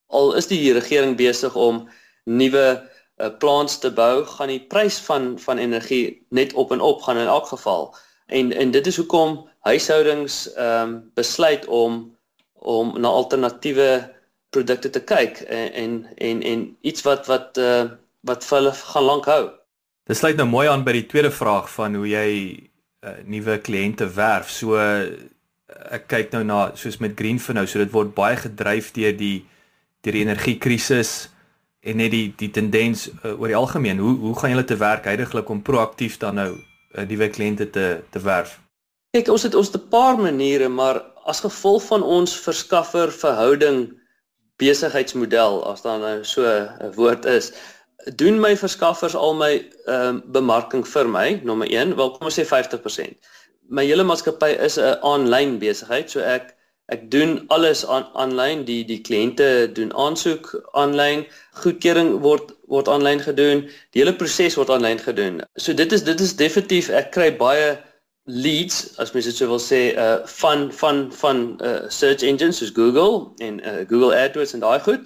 al 0.07 0.35
is 0.35 0.47
die 0.47 0.73
regering 0.73 1.17
besig 1.17 1.55
om 1.55 1.89
nuwe 2.25 2.91
uh, 3.17 3.31
plants 3.39 3.79
te 3.79 3.91
bou, 3.93 4.25
gaan 4.27 4.53
die 4.53 4.61
prys 4.61 4.99
van 5.07 5.35
van 5.39 5.59
energie 5.59 6.27
net 6.29 6.53
op 6.53 6.73
en 6.73 6.81
op 6.81 7.03
gaan 7.03 7.19
in 7.19 7.27
elk 7.27 7.47
geval. 7.47 7.95
En 8.27 8.53
en 8.53 8.71
dit 8.71 8.87
is 8.87 8.97
hoekom 8.97 9.49
huishoudings 9.61 10.53
ehm 10.53 10.89
um, 10.89 11.11
besluit 11.15 11.67
om 11.67 12.17
om 12.53 13.01
na 13.01 13.09
alternatiewe 13.09 14.13
produkte 14.51 14.91
te 14.91 15.01
kyk 15.01 15.41
en 15.41 15.73
en 15.73 16.07
en, 16.17 16.43
en 16.43 16.77
iets 16.81 17.03
wat 17.03 17.27
wat 17.27 17.59
uh, 17.59 17.85
wat 18.21 18.49
hulle 18.49 18.73
gaan 18.73 19.03
lank 19.05 19.25
hou. 19.25 19.51
Dit 20.05 20.17
sluit 20.17 20.37
nou 20.37 20.49
mooi 20.49 20.69
aan 20.69 20.85
by 20.85 20.93
die 20.93 21.07
tweede 21.07 21.31
vraag 21.31 21.71
van 21.73 21.95
hoe 21.95 22.09
jy 22.09 22.29
uh, 23.05 23.11
nuwe 23.25 23.59
kliënte 23.59 24.09
werf. 24.17 24.51
So 24.51 24.77
ek 25.91 26.07
kyk 26.09 26.33
nou 26.33 26.45
na 26.45 26.61
soos 26.77 27.01
met 27.01 27.17
Greenfin 27.19 27.59
nou, 27.59 27.67
so 27.67 27.79
dit 27.79 27.93
word 27.93 28.15
baie 28.17 28.37
gedryf 28.37 28.93
deur 28.97 29.17
die 29.17 29.45
deur 30.05 30.13
die 30.13 30.25
energiekrisis 30.27 31.15
en 31.85 32.01
net 32.01 32.11
die 32.15 32.27
die 32.41 32.51
tendens 32.51 33.09
uh, 33.11 33.35
oor 33.41 33.51
die 33.53 33.59
algemeen. 33.59 33.99
Hoe 34.03 34.15
hoe 34.19 34.39
gaan 34.39 34.55
julle 34.55 34.65
te 34.65 34.79
werk 34.81 35.05
heidaglik 35.05 35.49
om 35.49 35.63
proaktief 35.63 36.17
dan 36.23 36.41
nou 36.41 36.51
uh, 36.55 37.05
nuwe 37.09 37.29
kliënte 37.29 37.71
te 37.71 37.87
te 38.11 38.23
werf? 38.25 38.59
Kyk, 39.15 39.29
ons 39.31 39.47
het 39.47 39.55
ons 39.55 39.71
'n 39.71 39.89
paar 39.89 40.19
maniere, 40.19 40.69
maar 40.69 41.03
as 41.25 41.41
gevolg 41.41 41.85
van 41.93 42.03
ons 42.03 42.35
verskaffer 42.41 43.13
verhouding 43.13 43.93
besigheidsmodel, 44.57 45.65
as 45.71 45.83
daar 45.83 45.99
nou 45.99 46.25
so 46.25 46.43
'n 46.43 46.93
woord 46.95 47.25
is, 47.25 47.53
doen 48.17 48.41
my 48.41 48.57
verskaffers 48.57 49.15
al 49.15 49.35
my 49.35 49.53
ehm 49.87 50.09
um, 50.09 50.23
bemarking 50.27 50.87
vir 50.87 51.09
my, 51.09 51.41
nommer 51.45 51.69
1, 51.69 51.97
wel 51.97 52.11
kom 52.11 52.27
ons 52.27 52.39
sê 52.41 52.45
50% 52.45 53.17
my 53.69 53.85
hele 53.87 54.05
maatskappy 54.05 54.53
is 54.61 54.77
'n 54.79 54.99
aanlyn 55.01 55.59
besigheid, 55.59 56.11
so 56.11 56.21
ek 56.21 56.54
ek 56.93 57.11
doen 57.11 57.45
alles 57.49 57.87
aan 57.87 58.05
aanlyn, 58.13 58.65
die 58.65 58.83
die 58.85 59.01
kliënte 59.01 59.71
doen 59.73 59.93
aansoek 59.97 60.51
aanlyn, 60.73 61.25
goedkeuring 61.63 62.21
word 62.21 62.53
word 62.69 62.89
aanlyn 62.89 63.21
gedoen, 63.21 63.65
die 63.93 64.03
hele 64.03 64.17
proses 64.17 64.57
word 64.61 64.71
aanlyn 64.71 64.99
gedoen. 64.99 65.43
So 65.57 65.73
dit 65.73 65.93
is 65.93 66.05
dit 66.05 66.21
is 66.21 66.37
definitief 66.37 66.91
ek 66.91 67.13
kry 67.17 67.31
baie 67.37 67.75
leads 68.25 68.99
as 68.99 69.13
mens 69.13 69.27
dit 69.29 69.37
sou 69.37 69.49
wil 69.49 69.61
sê 69.61 69.83
uh 69.97 70.21
van 70.41 70.71
van 70.73 71.09
van 71.13 71.43
uh 71.61 71.89
search 71.89 72.23
engines 72.23 72.61
soos 72.61 72.73
Google 72.77 73.33
en 73.45 73.61
uh 73.61 73.83
Google 73.89 74.17
AdWords 74.17 74.55
en 74.57 74.65
daai 74.65 74.81
goed 74.81 75.05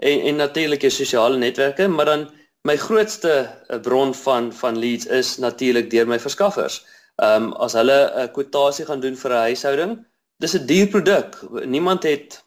en 0.00 0.20
en 0.30 0.36
natuurlik 0.36 0.80
jou 0.80 0.92
sosiale 0.92 1.36
netwerke, 1.36 1.88
maar 1.88 2.04
dan 2.04 2.28
my 2.62 2.76
grootste 2.76 3.34
uh, 3.68 3.80
bron 3.80 4.14
van 4.14 4.52
van 4.52 4.78
leads 4.78 5.06
is 5.06 5.36
natuurlik 5.36 5.90
deur 5.90 6.06
my 6.06 6.18
verskaffers. 6.20 6.84
Ehm 7.16 7.50
um, 7.50 7.52
as 7.52 7.72
hulle 7.72 7.98
'n 8.16 8.30
kwotasie 8.32 8.84
gaan 8.84 9.00
doen 9.00 9.16
vir 9.16 9.30
'n 9.30 9.46
huishouding, 9.48 9.92
dis 10.40 10.56
'n 10.56 10.66
duur 10.66 10.88
produk. 10.88 11.36
Niemand 11.64 12.02
het 12.02 12.42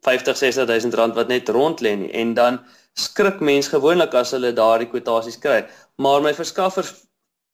50 0.00 0.36
60000 0.36 0.94
rand 0.94 1.14
wat 1.14 1.28
net 1.28 1.48
rond 1.48 1.80
lê 1.80 1.94
nie 1.96 2.10
en 2.10 2.34
dan 2.34 2.60
skrik 2.92 3.40
mense 3.40 3.70
gewoonlik 3.70 4.14
as 4.14 4.30
hulle 4.30 4.52
daardie 4.52 4.88
kwotasies 4.88 5.38
kry. 5.38 5.66
Maar 5.96 6.22
my 6.22 6.34
verskaffers 6.34 6.94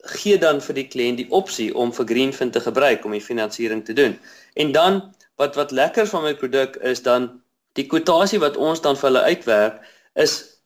gee 0.04 0.38
dan 0.38 0.60
vir 0.60 0.74
die 0.74 0.88
kliënt 0.88 1.16
die 1.22 1.30
opsie 1.30 1.70
om 1.74 1.92
vir 1.92 2.06
Greenfin 2.06 2.50
te 2.50 2.60
gebruik 2.60 3.04
om 3.04 3.12
die 3.16 3.24
finansiering 3.24 3.84
te 3.84 3.92
doen. 3.92 4.18
En 4.54 4.72
dan 4.72 5.14
wat 5.36 5.54
wat 5.54 5.70
lekker 5.70 6.06
van 6.06 6.22
my 6.22 6.34
produk 6.34 6.76
is 6.76 7.02
dan 7.02 7.30
die 7.72 7.86
kwotasie 7.86 8.38
wat 8.38 8.56
ons 8.56 8.80
dan 8.80 8.96
vir 8.96 9.10
hulle 9.10 9.22
uitwerk 9.22 9.80
is 10.14 10.60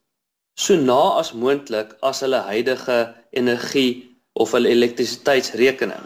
so 0.54 0.76
na 0.76 1.18
as 1.18 1.32
moontlik 1.32 1.94
as 2.02 2.20
hulle 2.20 2.40
huidige 2.50 3.14
energie 3.30 4.18
of 4.32 4.52
hulle 4.52 4.68
elektrisiteitsrekening. 4.68 6.04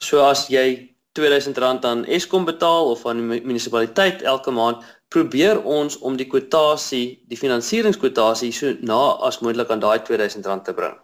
So 0.00 0.24
as 0.24 0.48
jy 0.48 0.89
R2000 1.18 1.84
aan 1.84 2.04
Eskom 2.04 2.44
betaal 2.44 2.90
of 2.90 3.06
aan 3.06 3.18
die 3.18 3.40
munisipaliteit 3.42 4.22
elke 4.22 4.50
maand, 4.50 4.84
probeer 5.08 5.62
ons 5.62 5.98
om 5.98 6.16
die 6.16 6.28
kwotasie, 6.30 7.20
die 7.26 7.38
finansieringskwotasie 7.38 8.52
so 8.54 8.76
na 8.86 9.00
as 9.26 9.40
moontlik 9.42 9.70
aan 9.70 9.82
daai 9.82 9.98
R2000 9.98 10.62
te 10.64 10.74
bring. 10.74 10.94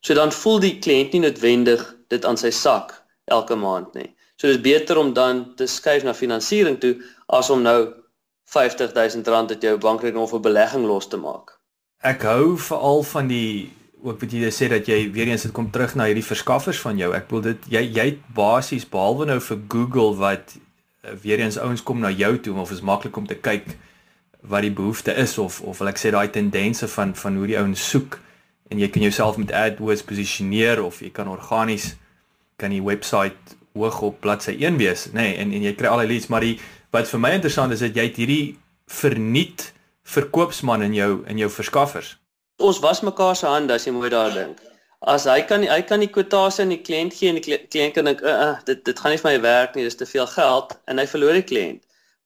So 0.00 0.14
dan 0.14 0.32
voel 0.32 0.58
die 0.64 0.78
kliënt 0.82 1.14
nie 1.14 1.22
noodwendig 1.22 1.84
dit 2.10 2.24
aan 2.24 2.38
sy 2.40 2.50
sak 2.50 2.92
elke 3.30 3.54
maand 3.54 3.94
nie. 3.94 4.10
So 4.36 4.50
dis 4.50 4.60
beter 4.60 4.98
om 4.98 5.14
dan 5.14 5.54
te 5.56 5.66
skuif 5.70 6.02
na 6.04 6.14
finansiering 6.14 6.80
toe 6.82 6.96
as 7.32 7.50
om 7.50 7.62
nou 7.62 7.78
R50000 8.50 9.54
uit 9.54 9.62
jou 9.62 9.78
bankrekening 9.78 10.22
of 10.22 10.34
'n 10.34 10.42
belegging 10.42 10.86
los 10.86 11.08
te 11.08 11.16
maak. 11.16 11.54
Ek 12.02 12.22
hou 12.22 12.58
veral 12.58 13.02
van 13.02 13.28
die 13.28 13.72
ook 14.06 14.20
wat 14.22 14.32
jy 14.32 14.50
sê 14.54 14.68
dat 14.70 14.86
jy 14.86 15.10
weer 15.12 15.32
eens 15.32 15.46
dit 15.48 15.54
kom 15.54 15.70
terug 15.70 15.96
na 15.98 16.06
hierdie 16.06 16.24
verskaffers 16.24 16.78
van 16.84 16.98
jou. 17.00 17.10
Ek 17.16 17.26
bedoel 17.28 17.42
dit 17.50 17.66
jy 17.74 17.82
jy 17.98 18.06
basies 18.36 18.86
behalwe 18.88 19.26
nou 19.32 19.40
vir 19.42 19.58
Google 19.72 20.14
wat 20.20 20.54
uh, 20.56 21.16
weer 21.22 21.42
eens 21.42 21.58
ouens 21.58 21.82
kom 21.82 22.00
na 22.00 22.12
jou 22.14 22.36
toe 22.38 22.54
of 22.62 22.72
is 22.74 22.84
maklik 22.86 23.16
om 23.16 23.26
te 23.26 23.38
kyk 23.38 23.74
wat 24.46 24.62
die 24.62 24.70
behoefte 24.70 25.14
is 25.18 25.38
of 25.42 25.60
of 25.60 25.82
wil 25.82 25.90
ek 25.90 25.98
sê 25.98 26.14
daai 26.14 26.30
tendense 26.30 26.88
van 26.94 27.14
van 27.18 27.36
hoe 27.36 27.50
die 27.50 27.58
ouens 27.58 27.82
soek 27.90 28.20
en 28.70 28.78
jy 28.82 28.88
kan 28.94 29.02
jouself 29.02 29.38
met 29.42 29.52
AdWords 29.52 30.06
posisioneer 30.06 30.82
of 30.82 31.02
jy 31.02 31.10
kan 31.14 31.28
organies 31.30 31.94
kan 32.56 32.70
die 32.70 32.82
webwerf 32.82 33.56
hoog 33.76 34.00
op 34.00 34.20
bladsy 34.24 34.56
1 34.56 34.78
wees, 34.80 35.06
nê, 35.12 35.20
nee, 35.20 35.32
en 35.42 35.52
en 35.52 35.64
jy 35.66 35.74
kry 35.76 35.90
al 35.92 36.00
die 36.04 36.14
leads, 36.14 36.30
maar 36.32 36.44
die 36.44 36.56
wat 36.94 37.10
vir 37.10 37.20
my 37.20 37.34
interessant 37.36 37.74
is 37.74 37.82
dat 37.84 37.96
jy 37.96 38.06
het 38.08 38.20
hierdie 38.20 38.56
verniet 38.88 39.72
verkoopsman 40.06 40.86
in 40.86 40.94
jou 40.96 41.10
in 41.28 41.42
jou 41.42 41.50
verskaffers 41.52 42.14
ons 42.58 42.78
was 42.80 43.00
mekaar 43.00 43.36
se 43.36 43.46
hande 43.46 43.74
as 43.74 43.86
jy 43.86 43.92
mooi 43.92 44.10
daar 44.10 44.32
dink. 44.34 44.60
As 45.00 45.26
hy 45.28 45.42
kan 45.48 45.62
hy 45.62 45.80
kan 45.86 46.00
die 46.00 46.10
kwotasie 46.10 46.64
aan 46.64 46.72
die 46.72 46.82
kliënt 46.82 47.14
gee 47.14 47.30
en 47.30 47.40
die 47.40 47.58
kliënt 47.58 47.94
kan 47.94 48.08
dink, 48.08 48.22
uh, 48.24 48.36
uh, 48.46 48.54
dit 48.66 48.84
dit 48.84 48.98
gaan 48.98 49.12
nie 49.12 49.20
vir 49.20 49.30
my 49.30 49.40
werk 49.44 49.76
nie, 49.76 49.84
dis 49.84 49.98
te 50.00 50.08
veel 50.08 50.26
geld 50.32 50.72
en 50.86 50.98
hy 50.98 51.06
verloor 51.10 51.36
die 51.36 51.46
kliënt. 51.50 51.82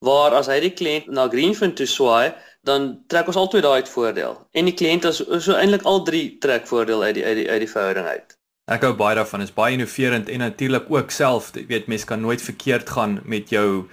Waar 0.07 0.37
as 0.39 0.49
hy 0.49 0.61
die 0.63 0.73
kliënt 0.73 1.11
na 1.13 1.27
Greenfin 1.29 1.75
toe 1.77 1.87
swaai, 1.87 2.33
dan 2.65 2.93
trek 3.13 3.29
ons 3.29 3.41
altyd 3.41 3.65
daai 3.67 3.83
uit 3.83 3.91
voordeel. 3.91 4.37
En 4.57 4.69
die 4.69 4.77
kliënt 4.77 5.09
is 5.09 5.21
so 5.21 5.57
eintlik 5.57 5.85
al 5.89 6.05
drie 6.07 6.39
trek 6.41 6.69
voordeel 6.69 7.03
uit 7.03 7.17
die 7.19 7.25
uit 7.25 7.37
die 7.43 7.49
uit 7.51 7.65
die 7.67 7.73
verhouding 7.73 8.07
uit. 8.07 8.37
Ek 8.71 8.85
hou 8.87 8.93
baie 8.95 9.17
daarvan. 9.19 9.43
Is 9.43 9.55
baie 9.55 9.75
innoverend 9.75 10.29
en 10.31 10.45
natuurlik 10.45 10.87
ook 10.93 11.11
self, 11.11 11.51
jy 11.57 11.67
weet 11.67 11.91
mense 11.91 12.07
kan 12.07 12.21
nooit 12.23 12.43
verkeerd 12.43 12.91
gaan 12.91 13.19
met 13.25 13.51
jou 13.51 13.89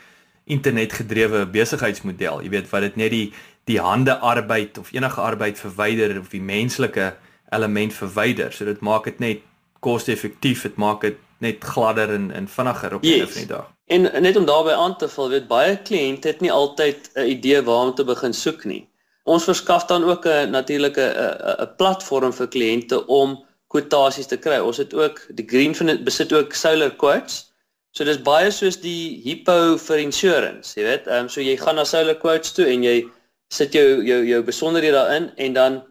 internetgedrewe 0.48 1.46
besigheidsmodel. 1.52 2.44
Jy 2.46 2.52
weet 2.54 2.70
wat 2.72 2.86
dit 2.86 3.00
net 3.02 3.12
die 3.12 3.26
die 3.68 3.80
hande 3.80 4.18
arbeid 4.24 4.78
of 4.78 4.92
enige 4.96 5.22
arbeid 5.22 5.60
verwyder 5.60 6.20
of 6.20 6.32
die 6.32 6.42
menslike 6.42 7.14
element 7.50 7.94
verwyder. 7.94 8.52
So 8.52 8.66
dit 8.66 8.80
maak 8.80 9.08
dit 9.10 9.20
net 9.20 9.44
koste-effektief, 9.84 10.64
dit 10.68 10.76
maak 10.76 11.02
dit 11.02 11.18
net 11.44 11.64
gladder 11.64 12.14
en 12.14 12.32
en 12.32 12.48
vinniger 12.48 12.96
op 12.96 13.04
'n 13.04 13.08
yes. 13.08 13.32
van 13.32 13.42
die 13.42 13.48
dag. 13.48 13.74
En 13.88 14.02
net 14.22 14.36
om 14.36 14.46
daarbey 14.46 14.74
aan 14.74 14.98
te 14.98 15.10
vul, 15.10 15.30
weet 15.30 15.48
baie 15.48 15.78
kliënte 15.78 16.28
het 16.28 16.42
nie 16.42 16.52
altyd 16.52 17.10
'n 17.16 17.28
idee 17.28 17.62
waar 17.62 17.86
om 17.88 17.96
te 17.96 18.04
begin 18.04 18.34
soek 18.34 18.64
nie. 18.66 18.88
Ons 19.24 19.44
verskaf 19.44 19.86
dan 19.86 20.04
ook 20.04 20.26
'n 20.26 20.50
natuurlike 20.50 21.02
'n 21.02 21.62
'n 21.62 21.76
platform 21.78 22.34
vir 22.34 22.48
kliënte 22.48 23.06
om 23.06 23.44
kwotasies 23.68 24.28
te 24.28 24.38
kry. 24.38 24.60
Ons 24.60 24.78
het 24.78 24.94
ook 24.94 25.22
die 25.36 25.48
Greenfin 25.48 26.04
besit 26.04 26.34
ook 26.34 26.54
solar 26.54 26.92
quotes. 26.92 27.54
So 27.92 28.04
dis 28.04 28.22
baie 28.22 28.52
soos 28.52 28.80
die 28.82 29.22
Hippo 29.24 29.78
vir 29.78 29.98
insurance, 29.98 30.80
jy 30.80 30.84
weet. 30.86 31.08
Ehm 31.08 31.26
um, 31.26 31.30
so 31.30 31.42
jy 31.42 31.58
gaan 31.58 31.76
na 31.76 31.84
solar 31.84 32.16
quotes 32.16 32.52
toe 32.52 32.66
en 32.66 32.84
jy 32.84 33.06
sit 33.54 33.74
jou 33.74 34.04
jou 34.06 34.24
jou 34.26 34.42
besonderhede 34.44 34.98
daarin 34.98 35.32
en 35.36 35.54
dan 35.54 35.84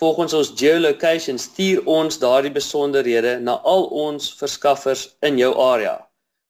volgens 0.00 0.32
ons 0.32 0.52
geolocation 0.56 1.38
stuur 1.38 1.84
ons 1.84 2.18
daardie 2.18 2.52
besonderhede 2.52 3.38
na 3.40 3.58
al 3.68 3.84
ons 3.84 4.30
verskaffers 4.38 5.08
in 5.20 5.38
jou 5.38 5.52
area. 5.60 5.98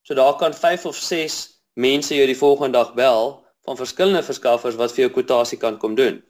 So 0.02 0.14
daar 0.14 0.36
kan 0.36 0.54
5 0.54 0.86
of 0.86 0.96
6 0.96 1.40
mense 1.74 2.14
jou 2.14 2.26
die 2.26 2.38
volgende 2.38 2.78
dag 2.78 2.94
bel 2.94 3.40
van 3.64 3.76
verskillende 3.76 4.22
verskaffers 4.22 4.78
wat 4.78 4.92
vir 4.92 5.06
jou 5.06 5.12
kwotasie 5.16 5.58
kan 5.58 5.78
kom 5.78 5.94
doen. 5.94 6.22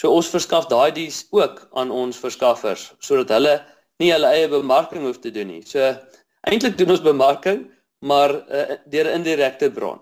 So 0.00 0.12
ons 0.12 0.30
verskaf 0.32 0.68
daai 0.70 0.92
diens 0.92 1.26
ook 1.30 1.66
aan 1.72 1.90
ons 1.90 2.18
verskaffers 2.18 2.92
sodat 2.98 3.34
hulle 3.36 3.58
nie 4.00 4.12
hulle 4.12 4.30
eie 4.32 4.48
bemarking 4.48 5.04
hoef 5.04 5.20
te 5.20 5.32
doen 5.34 5.50
nie. 5.50 5.62
So 5.66 5.92
eintlik 6.48 6.78
doen 6.78 6.94
ons 6.96 7.04
bemarking, 7.04 7.66
maar 8.00 8.32
uh, 8.32 8.78
deur 8.88 9.10
'n 9.10 9.20
indirekte 9.20 9.70
bron. 9.70 10.00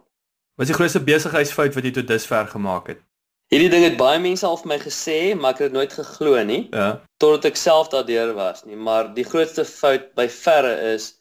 Wat 0.55 0.67
is 0.67 0.71
die 0.71 0.79
grootste 0.79 1.03
besigheidsfout 1.03 1.75
wat 1.75 1.85
jy 1.85 1.91
tot 1.91 2.07
dusver 2.07 2.47
gemaak 2.47 2.87
het? 2.95 3.08
Hierdie 3.49 3.71
ding 3.73 3.85
het 3.87 3.97
baie 3.97 4.19
mense 4.21 4.45
al 4.45 4.59
vir 4.61 4.69
my 4.69 4.77
gesê, 4.83 5.19
maar 5.33 5.55
ek 5.55 5.63
het 5.63 5.71
dit 5.71 5.77
nooit 5.79 5.93
geglo 5.97 6.41
nie. 6.45 6.63
Ja. 6.69 6.89
Totdat 7.23 7.47
ek 7.49 7.57
self 7.57 7.89
daardeur 7.95 8.35
was 8.37 8.67
nie, 8.69 8.77
maar 8.77 9.09
die 9.17 9.25
grootste 9.25 9.65
fout 9.65 10.11
by 10.19 10.27
verre 10.29 10.75
is 10.91 11.15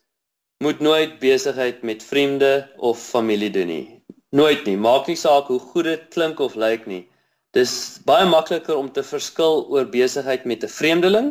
moet 0.63 0.81
nooit 0.83 1.19
besigheid 1.21 1.83
met 1.87 2.03
vriende 2.03 2.67
of 2.77 2.99
familie 2.99 3.49
doen 3.53 3.71
nie. 3.71 3.85
Nooit 4.35 4.65
nie. 4.67 4.75
Maak 4.75 5.07
nie 5.07 5.15
saak 5.15 5.47
hoe 5.47 5.59
goed 5.59 5.87
dit 5.87 6.03
klink 6.11 6.41
of 6.43 6.57
lyk 6.59 6.87
nie. 6.89 7.05
Dis 7.55 7.71
baie 8.05 8.25
makliker 8.27 8.75
om 8.75 8.89
te 8.91 9.05
verskil 9.05 9.63
oor 9.71 9.87
besigheid 9.93 10.43
met 10.45 10.63
'n 10.63 10.73
vreemdeling 10.79 11.29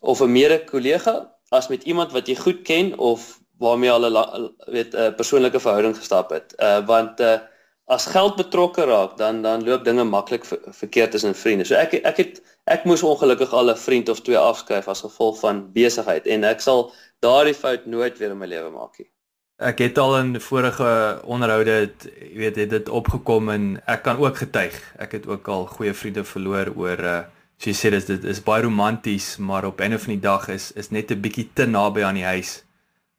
of 0.00 0.20
'n 0.20 0.32
mede-kollega 0.32 1.32
as 1.50 1.68
met 1.68 1.82
iemand 1.82 2.12
wat 2.12 2.28
jy 2.28 2.36
goed 2.36 2.62
ken 2.62 2.98
of 2.98 3.40
waarmee 3.58 3.90
jy 3.90 3.96
al 3.96 4.54
weet 4.66 4.94
'n 4.94 5.14
persoonlike 5.16 5.60
verhouding 5.60 5.96
gestap 5.96 6.30
het. 6.30 6.54
Uh 6.58 6.86
want 6.86 7.20
uh 7.20 7.38
as 7.86 8.06
geld 8.10 8.36
betrokke 8.36 8.84
raak, 8.84 9.16
dan 9.16 9.42
dan 9.42 9.64
loop 9.64 9.84
dinge 9.84 10.04
maklik 10.04 10.44
ver, 10.44 10.58
verkeerd 10.74 11.10
tussen 11.10 11.34
vriende. 11.34 11.64
So 11.64 11.74
ek 11.78 11.94
ek 12.02 12.16
het 12.16 12.40
ek 12.66 12.84
moes 12.84 13.02
ongelukkig 13.02 13.52
al 13.52 13.70
'n 13.70 13.78
vriend 13.78 14.08
of 14.08 14.20
twee 14.20 14.38
afskryf 14.38 14.88
as 14.88 15.04
gevolg 15.06 15.38
van 15.40 15.72
besigheid 15.72 16.26
en 16.26 16.44
ek 16.44 16.60
sal 16.60 16.92
daardie 17.20 17.54
fout 17.54 17.86
nooit 17.86 18.18
weer 18.18 18.30
in 18.30 18.38
my 18.38 18.46
lewe 18.46 18.70
maak 18.70 18.98
nie. 18.98 19.10
Ek 19.58 19.78
het 19.78 19.98
al 19.98 20.18
in 20.18 20.40
vorige 20.40 21.20
onderhoude 21.24 21.70
het 21.70 22.08
jy 22.20 22.38
weet 22.38 22.56
het 22.56 22.70
dit 22.70 22.88
opgekom 22.88 23.48
en 23.48 23.80
ek 23.86 24.02
kan 24.02 24.18
ook 24.18 24.36
getuig. 24.36 24.74
Ek 24.98 25.12
het 25.12 25.26
ook 25.26 25.48
al 25.48 25.66
goeie 25.66 25.94
vriende 25.94 26.24
verloor 26.24 26.72
oor 26.76 27.00
uh 27.00 27.22
so 27.58 27.70
jy 27.70 27.76
sê 27.76 27.90
dis 27.90 28.04
dit 28.04 28.24
is 28.24 28.42
baie 28.42 28.62
romanties, 28.62 29.36
maar 29.38 29.64
op 29.64 29.80
'n 29.80 29.94
of 29.94 30.08
ander 30.08 30.20
dag 30.20 30.48
is 30.48 30.72
is 30.72 30.90
net 30.90 31.10
'n 31.10 31.20
bietjie 31.20 31.48
te 31.54 31.66
naby 31.66 32.02
aan 32.02 32.14
die 32.14 32.24
huis 32.24 32.65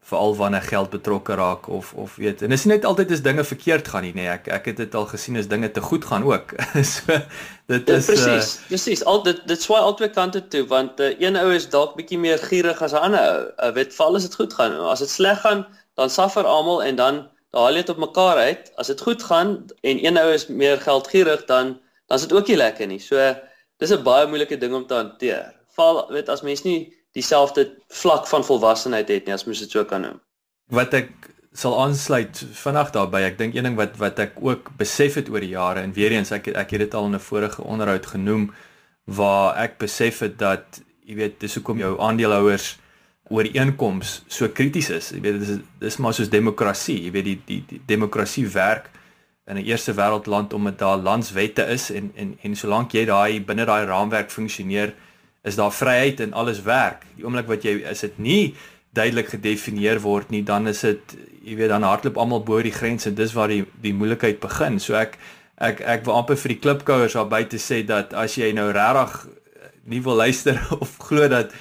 veral 0.07 0.35
wanneer 0.39 0.61
geld 0.61 0.89
betrokke 0.89 1.35
raak 1.35 1.67
of 1.67 1.93
of 1.93 2.15
weet 2.15 2.41
en 2.41 2.49
dit 2.49 2.59
is 2.59 2.65
net 2.65 2.85
altyd 2.85 3.11
as 3.11 3.21
dinge 3.21 3.43
verkeerd 3.43 3.87
gaan 3.93 4.05
nie 4.07 4.13
nee 4.15 4.27
ek 4.31 4.47
ek 4.59 4.69
het 4.71 4.77
dit 4.83 4.95
al 4.95 5.07
gesien 5.13 5.37
as 5.37 5.49
dinge 5.51 5.71
te 5.71 5.81
goed 5.81 6.05
gaan 6.05 6.23
ook 6.23 6.53
so 6.93 7.19
dit 7.67 7.89
is 7.89 8.05
presies 8.11 8.53
uh, 8.53 8.67
presies 8.67 9.03
al 9.03 9.23
dit 9.23 9.41
dit 9.47 9.61
swaai 9.61 9.81
albei 9.81 10.11
kante 10.19 10.43
toe 10.53 10.63
want 10.67 10.99
uh, 10.99 11.13
een 11.19 11.39
ou 11.39 11.49
is 11.55 11.69
dalk 11.69 11.97
bietjie 11.99 12.19
meer 12.19 12.39
gierig 12.51 12.81
as 12.81 12.95
'n 12.95 13.03
ander 13.09 13.25
ou 13.29 13.69
uh, 13.69 13.73
weet 13.79 13.95
val 13.95 14.15
as 14.15 14.29
dit 14.29 14.39
goed 14.41 14.53
gaan 14.53 14.79
as 14.93 15.03
dit 15.03 15.09
sleg 15.09 15.41
gaan 15.47 15.67
dan 15.97 16.09
suffer 16.09 16.45
almal 16.45 16.83
en 16.83 16.95
dan 16.95 17.25
haal 17.57 17.73
jy 17.73 17.81
dit 17.81 17.93
op 17.93 18.01
mekaar 18.01 18.37
uit. 18.37 18.71
As 18.77 18.91
dit 18.91 19.01
goed 19.01 19.23
gaan 19.23 19.53
en 19.81 20.03
een 20.05 20.19
ou 20.21 20.27
is 20.33 20.47
meer 20.47 20.81
geldgierig 20.81 21.45
dan 21.49 21.77
dan 22.07 22.17
is 22.17 22.23
dit 22.27 22.33
ook 22.33 22.47
nie 22.47 22.57
lekker 22.57 22.87
nie. 22.87 22.99
So 22.99 23.35
dis 23.77 23.91
'n 23.91 24.03
baie 24.03 24.27
moeilike 24.27 24.57
ding 24.57 24.73
om 24.73 24.87
te 24.87 24.93
hanteer. 24.93 25.53
Val 25.75 26.07
weet 26.11 26.29
as 26.29 26.41
mens 26.41 26.63
nie 26.63 26.96
dieselfde 27.17 27.65
vlak 28.01 28.27
van 28.29 28.45
volwassenheid 28.45 29.09
het 29.09 29.25
nie 29.25 29.35
as 29.35 29.47
mens 29.49 29.63
dit 29.63 29.73
so 29.73 29.83
kan 29.89 30.05
noem. 30.05 30.21
Wat 30.73 30.93
ek 30.93 31.11
sal 31.57 31.73
aansluit 31.81 32.43
vinnig 32.53 32.89
daarbey. 32.93 33.23
Ek 33.31 33.37
dink 33.39 33.55
een 33.55 33.65
ding 33.65 33.77
wat 33.79 33.95
wat 34.01 34.19
ek 34.21 34.35
ook 34.43 34.73
besef 34.77 35.17
het 35.17 35.29
oor 35.33 35.41
die 35.41 35.55
jare 35.55 35.81
en 35.81 35.95
weer 35.95 36.13
eens 36.13 36.31
ek 36.35 36.51
ek 36.53 36.75
het 36.75 36.85
dit 36.85 36.97
al 36.97 37.09
in 37.09 37.15
'n 37.17 37.27
vorige 37.29 37.63
onderhoud 37.63 38.05
genoem 38.05 38.51
waar 39.05 39.55
ek 39.57 39.77
besef 39.77 40.19
het 40.19 40.37
dat 40.37 40.81
jy 41.07 41.15
weet 41.15 41.39
dis 41.39 41.55
hoekom 41.55 41.79
jou 41.79 41.95
aandeelhouers 41.99 42.77
ooreenkoms 43.29 44.23
so 44.27 44.49
krities 44.49 44.89
is. 44.89 45.09
Jy 45.11 45.21
weet 45.21 45.39
dis 45.39 45.57
dis 45.79 45.97
maar 45.97 46.13
soos 46.13 46.29
demokrasie. 46.29 46.99
Jy 47.03 47.11
weet 47.11 47.25
die 47.25 47.41
die, 47.45 47.63
die 47.67 47.81
demokrasie 47.85 48.47
werk 48.47 48.91
in 49.47 49.57
'n 49.57 49.65
eerste 49.65 49.93
wêreldland 49.93 50.53
omdat 50.53 50.79
daar 50.79 50.97
landswette 50.97 51.65
is 51.65 51.89
en 51.91 52.11
en 52.15 52.37
en 52.41 52.55
solank 52.55 52.91
jy 52.91 53.05
daai 53.05 53.41
binne 53.41 53.65
daai 53.65 53.85
raamwerk 53.85 54.31
funksioneer, 54.31 54.93
is 55.47 55.57
daar 55.59 55.73
vryheid 55.73 56.19
en 56.23 56.35
alles 56.37 56.61
werk. 56.65 57.05
Die 57.15 57.25
oomblik 57.25 57.47
wat 57.49 57.65
jy 57.65 57.79
is 57.87 58.03
dit 58.05 58.19
nie 58.19 58.43
duidelik 58.97 59.29
gedefinieer 59.31 60.01
word 60.01 60.31
nie, 60.33 60.43
dan 60.43 60.67
is 60.67 60.81
dit 60.85 61.17
jy 61.47 61.55
weet 61.59 61.71
dan 61.71 61.85
hardloop 61.87 62.17
almal 62.19 62.43
bo 62.43 62.59
die 62.63 62.75
grens 62.75 63.07
en 63.07 63.15
dis 63.15 63.35
waar 63.37 63.51
die 63.51 63.63
die 63.83 63.95
moeilikheid 63.95 64.41
begin. 64.43 64.81
So 64.83 64.97
ek 64.99 65.15
ek 65.63 65.81
ek 65.81 66.05
wil 66.07 66.19
amper 66.19 66.39
vir 66.39 66.55
die 66.55 66.61
klipkouers 66.63 67.15
daar 67.17 67.29
buite 67.31 67.61
sê 67.61 67.83
dat 67.87 68.13
as 68.17 68.35
jy 68.37 68.51
nou 68.57 68.67
regtig 68.75 69.27
nie 69.87 70.03
wil 70.03 70.19
luister 70.19 70.59
of 70.81 70.97
glo 71.07 71.29
dat 71.31 71.55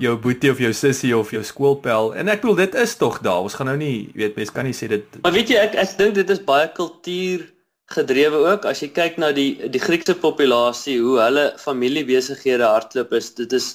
jou 0.00 0.14
boetie 0.20 0.52
of 0.52 0.60
jou 0.60 0.72
sussie 0.76 1.12
of 1.16 1.30
jou 1.32 1.42
skoolpel 1.44 2.12
en 2.20 2.28
ek 2.28 2.42
bedoel 2.44 2.62
dit 2.64 2.80
is 2.84 2.96
tog 3.00 3.20
daar. 3.24 3.44
Ons 3.44 3.56
gaan 3.58 3.70
nou 3.72 3.78
nie 3.80 4.08
weet 4.16 4.36
mense 4.36 4.52
kan 4.52 4.68
nie 4.68 4.76
sê 4.76 4.88
dit 4.92 5.20
Maar 5.22 5.36
weet 5.36 5.52
jy 5.52 5.60
ek 5.68 5.78
ek 5.84 5.94
dink 6.00 6.16
dit 6.20 6.32
is 6.32 6.42
baie 6.48 6.68
kultuur 6.76 7.46
gedrewe 7.94 8.38
ook 8.50 8.64
as 8.66 8.82
jy 8.82 8.88
kyk 8.94 9.18
na 9.22 9.30
die 9.34 9.68
die 9.70 9.82
Griekse 9.82 10.16
populasie 10.18 10.96
hoe 10.98 11.18
hulle 11.22 11.46
familiebesighede 11.62 12.66
hardloop 12.66 13.14
is 13.14 13.30
dit 13.38 13.52
is 13.54 13.68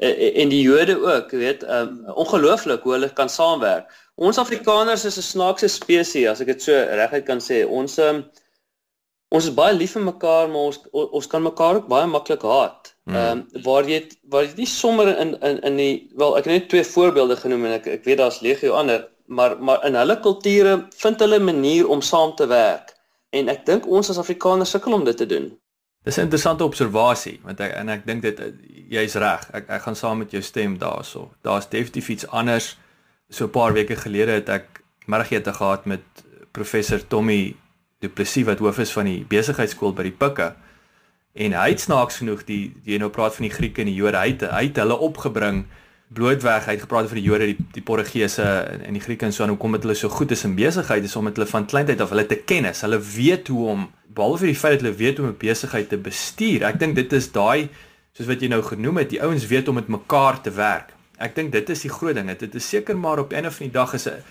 eh, 0.00 0.08
eh, 0.08 0.32
en 0.42 0.52
die 0.52 0.62
Jode 0.62 0.96
ook 0.96 1.34
weet 1.36 1.66
um, 1.68 2.00
ongelooflik 2.24 2.86
hoe 2.86 2.96
hulle 2.96 3.10
kan 3.12 3.28
saamwerk. 3.28 3.90
Ons 4.16 4.40
Afrikaners 4.40 5.04
is 5.04 5.18
'n 5.18 5.26
snaakse 5.32 5.68
spesies 5.68 6.28
as 6.28 6.40
ek 6.40 6.54
dit 6.54 6.62
so 6.62 6.72
reguit 6.72 7.26
kan 7.26 7.44
sê. 7.44 7.66
Ons 7.66 7.98
um, 7.98 8.24
ons 9.30 9.44
is 9.44 9.54
baie 9.54 9.76
lief 9.76 9.92
vir 9.92 10.06
mekaar 10.08 10.48
maar 10.48 10.72
ons 10.72 10.80
ons 10.92 11.26
kan 11.26 11.42
mekaar 11.42 11.82
ook 11.82 11.88
baie 11.92 12.08
maklik 12.08 12.42
haat. 12.42 12.94
Ehm 13.08 13.44
um, 13.44 13.62
waar 13.64 13.84
jy 13.84 14.00
waar 14.32 14.44
jy 14.48 14.54
nie 14.56 14.72
sommer 14.72 15.12
in 15.12 15.36
in 15.44 15.60
in 15.60 15.76
die 15.76 15.94
wel 16.16 16.38
ek 16.38 16.48
het 16.48 16.54
net 16.54 16.68
twee 16.68 16.84
voorbeelde 16.84 17.36
genoem 17.36 17.64
en 17.68 17.80
ek 17.80 17.86
ek 18.00 18.04
weet 18.08 18.18
daar's 18.24 18.40
legio 18.40 18.72
ander 18.80 19.08
maar 19.26 19.60
maar 19.60 19.84
in 19.84 19.94
hulle 19.94 20.20
kulture 20.20 20.86
vind 21.04 21.20
hulle 21.20 21.38
'n 21.38 21.44
manier 21.44 21.88
om 21.88 22.00
saam 22.00 22.32
te 22.36 22.46
werk 22.46 22.97
en 23.30 23.48
ek 23.48 23.66
dink 23.66 23.86
ons 23.86 24.10
as 24.10 24.18
Afrikaners 24.18 24.70
sukkel 24.70 24.92
om 24.92 25.04
dit 25.04 25.16
te 25.16 25.26
doen. 25.26 25.50
Dis 26.04 26.16
'n 26.16 26.20
interessante 26.20 26.64
observasie 26.64 27.40
want 27.44 27.60
ek 27.60 27.72
en 27.74 27.88
ek 27.88 28.06
dink 28.06 28.22
dit 28.22 28.40
jy's 28.88 29.14
reg. 29.14 29.50
Ek 29.52 29.68
ek 29.68 29.82
gaan 29.82 29.96
saam 29.96 30.18
met 30.18 30.30
jou 30.30 30.42
stem 30.42 30.78
daaroor. 30.78 31.28
Daar's 31.42 31.68
definitief 31.68 32.08
iets 32.08 32.26
anders. 32.26 32.78
So 33.28 33.44
'n 33.44 33.50
paar 33.50 33.72
weke 33.72 33.96
gelede 33.96 34.30
het 34.30 34.48
ek 34.48 34.82
middagete 35.06 35.52
gehad 35.52 35.84
met 35.84 36.00
professor 36.52 37.06
Tommy 37.06 37.56
Du 38.00 38.08
Plessis 38.08 38.44
wat 38.44 38.58
hoof 38.58 38.78
is 38.78 38.92
van 38.92 39.04
die 39.04 39.24
besigheidskool 39.28 39.92
by 39.92 40.02
die 40.02 40.16
Pikke. 40.18 40.54
En 41.34 41.52
hy 41.52 41.68
het 41.68 41.80
snaaks 41.80 42.16
genoeg 42.16 42.44
die 42.44 42.72
jy 42.84 42.98
nou 42.98 43.10
praat 43.10 43.34
van 43.34 43.46
die 43.46 43.54
Grieke 43.54 43.80
en 43.80 43.90
die 43.90 43.94
Jode, 43.94 44.16
hy 44.16 44.28
het, 44.28 44.42
hy 44.50 44.64
het 44.70 44.76
hulle 44.76 44.98
opgebring 44.98 45.66
blootweg 46.14 46.64
hy 46.64 46.74
het 46.76 46.84
gepraat 46.86 47.08
van 47.10 47.18
die 47.20 47.26
Jode, 47.26 47.46
die 47.50 47.66
die 47.72 47.82
Portugese 47.84 48.42
en, 48.42 48.84
en 48.88 48.96
die 48.96 49.02
Grieke 49.04 49.26
en 49.28 49.32
so 49.32 49.44
en 49.44 49.52
hoekom 49.52 49.76
dit 49.76 49.82
hulle 49.86 49.96
so 49.98 50.08
goed 50.08 50.30
is 50.34 50.44
in 50.44 50.56
besigheid 50.56 51.04
is 51.04 51.16
om 51.16 51.28
dit 51.28 51.36
hulle 51.36 51.50
van 51.50 51.66
kleintyd 51.68 52.00
af 52.00 52.14
hulle 52.14 52.26
te 52.26 52.40
kennis. 52.48 52.80
Hulle 52.86 53.00
weet 53.00 53.50
hoe 53.52 53.66
om 53.74 53.88
behalwe 54.16 54.38
vir 54.44 54.52
die 54.52 54.58
feit 54.58 54.78
dat 54.78 54.86
hulle 54.86 54.96
weet 54.96 55.18
hoe 55.18 55.26
om 55.28 55.32
'n 55.34 55.40
besigheid 55.42 55.88
te 55.88 55.98
bestuur. 55.98 56.64
Ek 56.64 56.78
dink 56.80 56.94
dit 56.94 57.12
is 57.12 57.32
daai 57.32 57.68
soos 58.12 58.26
wat 58.26 58.40
jy 58.42 58.48
nou 58.48 58.62
genoem 58.62 58.96
het, 58.96 59.10
die 59.10 59.22
ouens 59.22 59.46
weet 59.46 59.68
om 59.68 59.74
met 59.74 59.88
mekaar 59.88 60.40
te 60.42 60.50
werk. 60.50 60.94
Ek 61.18 61.34
dink 61.34 61.52
dit 61.52 61.70
is 61.70 61.80
die 61.82 61.90
groot 61.90 62.14
ding. 62.14 62.30
Dit 62.38 62.54
is 62.54 62.68
seker 62.68 62.96
maar 62.96 63.18
op 63.18 63.32
'n 63.32 63.46
of 63.46 63.60
ander 63.60 63.72
dag 63.72 63.94
is 63.94 64.06
'n 64.06 64.22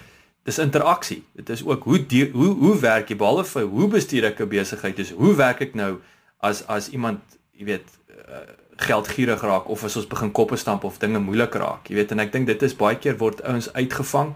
dis 0.44 0.60
interaksie. 0.60 1.24
Dit 1.36 1.50
is 1.50 1.66
ook 1.66 1.84
hoe 1.84 2.06
die, 2.06 2.30
hoe 2.32 2.56
hoe 2.56 2.80
werk 2.80 3.10
jy 3.10 3.16
behalwe 3.16 3.46
vir 3.46 3.64
hoe 3.64 3.88
bestuur 3.88 4.26
ek 4.26 4.40
'n 4.40 4.48
besigheid? 4.48 4.96
Dis 4.96 5.12
hoe 5.12 5.36
werk 5.36 5.62
ek 5.62 5.76
nou 5.76 6.00
as 6.40 6.64
as 6.68 6.90
iemand, 6.90 7.20
jy 7.52 7.66
weet, 7.66 7.88
uh, 8.10 8.40
geldgierig 8.78 9.42
raak 9.42 9.70
of 9.70 9.84
as 9.84 9.96
ons 9.98 10.08
begin 10.08 10.32
koppe 10.32 10.58
stamp 10.58 10.84
of 10.84 11.00
dinge 11.02 11.20
moeilik 11.20 11.54
raak. 11.54 11.90
Jy 11.90 11.96
weet 11.96 12.12
en 12.12 12.20
ek 12.20 12.32
dink 12.32 12.48
dit 12.48 12.62
is 12.64 12.76
baie 12.78 12.98
keer 13.02 13.18
word 13.18 13.42
ouens 13.44 13.72
uitgevang 13.74 14.36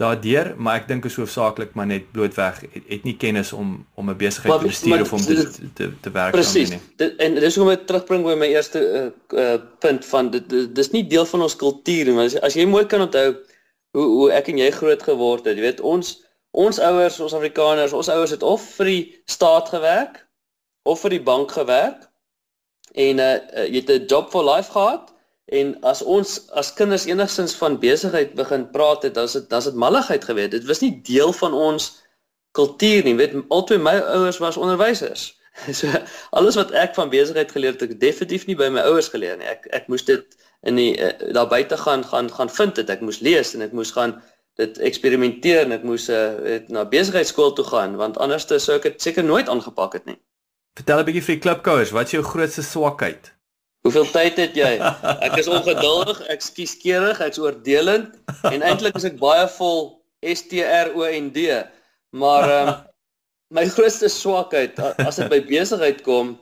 daardeur, 0.00 0.54
maar 0.56 0.80
ek 0.80 0.88
dink 0.88 1.04
is 1.04 1.16
hoofsaaklik 1.20 1.74
maar 1.76 1.88
net 1.90 2.08
blootweg 2.14 2.62
het, 2.62 2.84
het 2.88 3.04
nie 3.04 3.16
kennis 3.20 3.52
om 3.52 3.74
om 4.00 4.10
'n 4.10 4.16
besigheid 4.16 4.60
te 4.60 4.66
bestuur 4.66 5.04
of 5.04 5.12
om 5.12 5.24
dit 5.26 5.54
te 5.54 5.68
te, 5.74 5.90
te 6.00 6.10
werk 6.10 6.34
aan 6.34 6.40
nie. 6.40 6.80
Presies. 6.96 7.16
En 7.18 7.34
dis 7.34 7.56
hoekom 7.56 7.72
ek 7.72 7.86
terugbring 7.86 8.24
by 8.24 8.36
my 8.40 8.48
eerste 8.54 8.80
uh, 8.80 9.04
uh, 9.38 9.60
punt 9.78 10.06
van 10.06 10.30
dit 10.30 10.74
dis 10.74 10.90
nie 10.90 11.04
deel 11.06 11.26
van 11.26 11.42
ons 11.42 11.56
kultuur 11.56 12.10
nie, 12.10 12.18
as, 12.24 12.38
as 12.40 12.56
jy 12.56 12.66
mooi 12.66 12.86
kan 12.86 13.04
onthou 13.06 13.28
hoe 13.96 14.08
hoe 14.16 14.32
ek 14.32 14.48
en 14.48 14.58
jy 14.58 14.70
groot 14.70 15.02
geword 15.02 15.44
het, 15.44 15.56
jy 15.56 15.68
weet 15.68 15.80
ons 15.80 16.16
ons 16.50 16.78
ouers, 16.82 17.20
ons 17.20 17.34
Afrikaners, 17.34 17.92
ons 17.92 18.08
ouers 18.08 18.30
het 18.34 18.42
of 18.42 18.62
vir 18.78 18.86
die 18.86 19.02
staat 19.30 19.68
gewerk 19.68 20.24
of 20.82 21.00
vir 21.04 21.18
die 21.18 21.22
bank 21.22 21.52
gewerk 21.52 22.09
en 22.92 23.18
uh, 23.18 23.38
jy 23.66 23.82
het 23.82 23.90
'n 23.90 24.06
job 24.06 24.30
for 24.30 24.44
life 24.44 24.70
gehad 24.70 25.12
en 25.44 25.80
as 25.82 26.02
ons 26.02 26.50
as 26.50 26.72
kinders 26.74 27.04
enigstens 27.04 27.54
van 27.54 27.78
besigheid 27.78 28.34
begin 28.34 28.70
praat 28.70 29.02
het, 29.02 29.14
dan 29.14 29.24
is 29.24 29.32
dit 29.32 29.48
dan 29.50 29.58
is 29.58 29.64
dit 29.64 29.74
malligheid 29.74 30.24
gewees. 30.24 30.50
Dit 30.50 30.64
was 30.64 30.80
nie 30.80 31.00
deel 31.02 31.32
van 31.32 31.52
ons 31.52 32.02
kultuur 32.50 33.04
nie. 33.04 33.14
Weet 33.14 33.34
albei 33.48 33.78
my 33.78 33.98
ouers 33.98 34.38
was 34.38 34.56
onderwysers. 34.56 35.38
So 35.78 35.86
alles 36.30 36.54
wat 36.54 36.70
ek 36.70 36.94
van 36.94 37.10
besigheid 37.10 37.50
geleer 37.52 37.74
het, 37.74 37.82
ek 37.82 38.00
definitief 38.00 38.46
nie 38.46 38.56
by 38.56 38.68
my 38.72 38.80
ouers 38.86 39.10
geleer 39.12 39.36
nie. 39.36 39.48
Ek 39.50 39.66
ek 39.76 39.88
moes 39.92 40.04
dit 40.06 40.24
in 40.62 40.78
die 40.78 40.94
uh, 40.96 41.10
daar 41.34 41.48
buite 41.50 41.76
gaan 41.76 42.04
gaan 42.04 42.30
gaan 42.30 42.50
vind 42.50 42.78
dit. 42.78 42.90
Ek 42.90 43.02
moes 43.04 43.20
lees 43.20 43.54
en 43.54 43.66
ek 43.66 43.74
moes 43.76 43.90
gaan 43.92 44.22
dit 44.60 44.78
eksperimenteer 44.78 45.66
en 45.66 45.72
ek 45.72 45.84
moes 45.84 46.08
uh, 46.08 46.60
na 46.68 46.84
besigheidskool 46.88 47.52
toe 47.58 47.64
gaan 47.64 47.96
want 48.00 48.18
anders 48.18 48.46
sou 48.46 48.78
ek 48.78 48.88
dit 48.88 49.02
seker 49.02 49.26
nooit 49.26 49.48
aangepak 49.48 49.98
het 49.98 50.06
nie. 50.06 50.18
Vertel 50.78 51.00
'n 51.02 51.06
bietjie 51.06 51.22
vir 51.26 51.34
die 51.34 51.42
klipkouers, 51.44 51.90
wat 51.96 52.08
is 52.08 52.14
jou 52.14 52.22
grootste 52.24 52.62
swakheid? 52.62 53.30
Hoeveel 53.84 54.06
tyd 54.12 54.36
het 54.38 54.58
jy? 54.58 54.70
Ek 55.26 55.38
is 55.40 55.48
ongeduldig, 55.50 56.20
ek 56.32 56.44
skieskerig, 56.44 57.22
ek's 57.24 57.40
oordelend 57.42 58.12
en 58.50 58.62
eintlik 58.62 58.98
is 59.00 59.06
ek 59.08 59.16
baie 59.22 59.46
vol 59.56 59.80
S 60.34 60.44
T 60.50 60.60
R 60.66 60.92
O 60.94 61.06
N 61.08 61.30
D. 61.34 61.48
Maar 62.16 62.48
ehm 62.48 62.70
um, 62.74 62.78
my 63.56 63.64
grootste 63.66 64.06
swakheid 64.12 64.78
as 65.02 65.16
dit 65.18 65.30
by 65.32 65.40
besigheid 65.48 66.04
kom, 66.06 66.36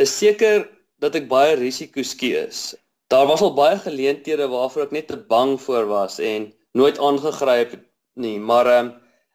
is 0.00 0.14
seker 0.16 0.64
dat 1.04 1.18
ek 1.18 1.26
baie 1.28 1.58
risikoskie 1.60 2.32
is. 2.40 2.70
Daar 3.12 3.26
was 3.28 3.42
al 3.44 3.52
baie 3.58 3.76
geleenthede 3.82 4.46
waarvoor 4.48 4.86
ek 4.86 4.94
net 4.96 5.10
te 5.12 5.18
bang 5.28 5.58
voor 5.60 5.90
was 5.90 6.16
en 6.18 6.48
nooit 6.72 6.96
aangegryp 6.98 7.76
nie, 8.16 8.38
maar 8.40 8.70
ehm 8.70 8.86
um, 8.86 8.94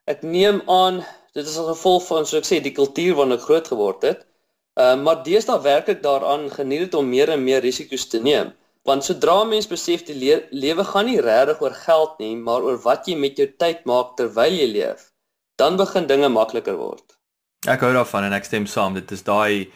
ek 0.09 0.23
neem 0.25 0.63
aan 0.65 1.03
dit 1.37 1.45
is 1.45 1.59
as 1.61 1.69
gevolg 1.75 2.07
van 2.07 2.25
so 2.25 2.39
ek 2.41 2.47
sê 2.49 2.57
die 2.65 2.73
kultuur 2.73 3.13
waarin 3.19 3.37
ek 3.37 3.45
groot 3.45 3.67
geword 3.69 4.07
het. 4.07 4.25
Uh, 4.79 4.95
maar 4.95 5.23
deesdae 5.25 5.59
werk 5.61 5.89
ek 5.91 6.03
daaraan 6.03 6.47
geniet 6.53 6.85
dit 6.87 6.93
om 6.95 7.07
meer 7.09 7.33
en 7.33 7.43
meer 7.43 7.59
risiko's 7.65 8.07
te 8.07 8.21
neem. 8.23 8.53
Want 8.87 9.03
sodra 9.03 9.41
mens 9.43 9.67
besef 9.67 10.05
die 10.07 10.15
le 10.15 10.37
lewe 10.55 10.85
gaan 10.87 11.09
nie 11.09 11.19
regtig 11.19 11.59
oor 11.61 11.75
geld 11.75 12.21
nie, 12.23 12.35
maar 12.39 12.63
oor 12.63 12.79
wat 12.85 13.09
jy 13.09 13.17
met 13.19 13.37
jou 13.37 13.47
tyd 13.59 13.83
maak 13.89 14.15
terwyl 14.17 14.55
jy 14.55 14.69
leef, 14.71 15.09
dan 15.59 15.75
begin 15.75 16.07
dinge 16.07 16.29
makliker 16.31 16.79
word. 16.79 17.03
Ek 17.67 17.83
hou 17.83 17.91
daarvan 17.91 18.29
en 18.29 18.37
ek 18.37 18.47
stem 18.47 18.69
saam. 18.71 18.95
Dit 18.95 19.11
is 19.11 19.25
daai 19.27 19.67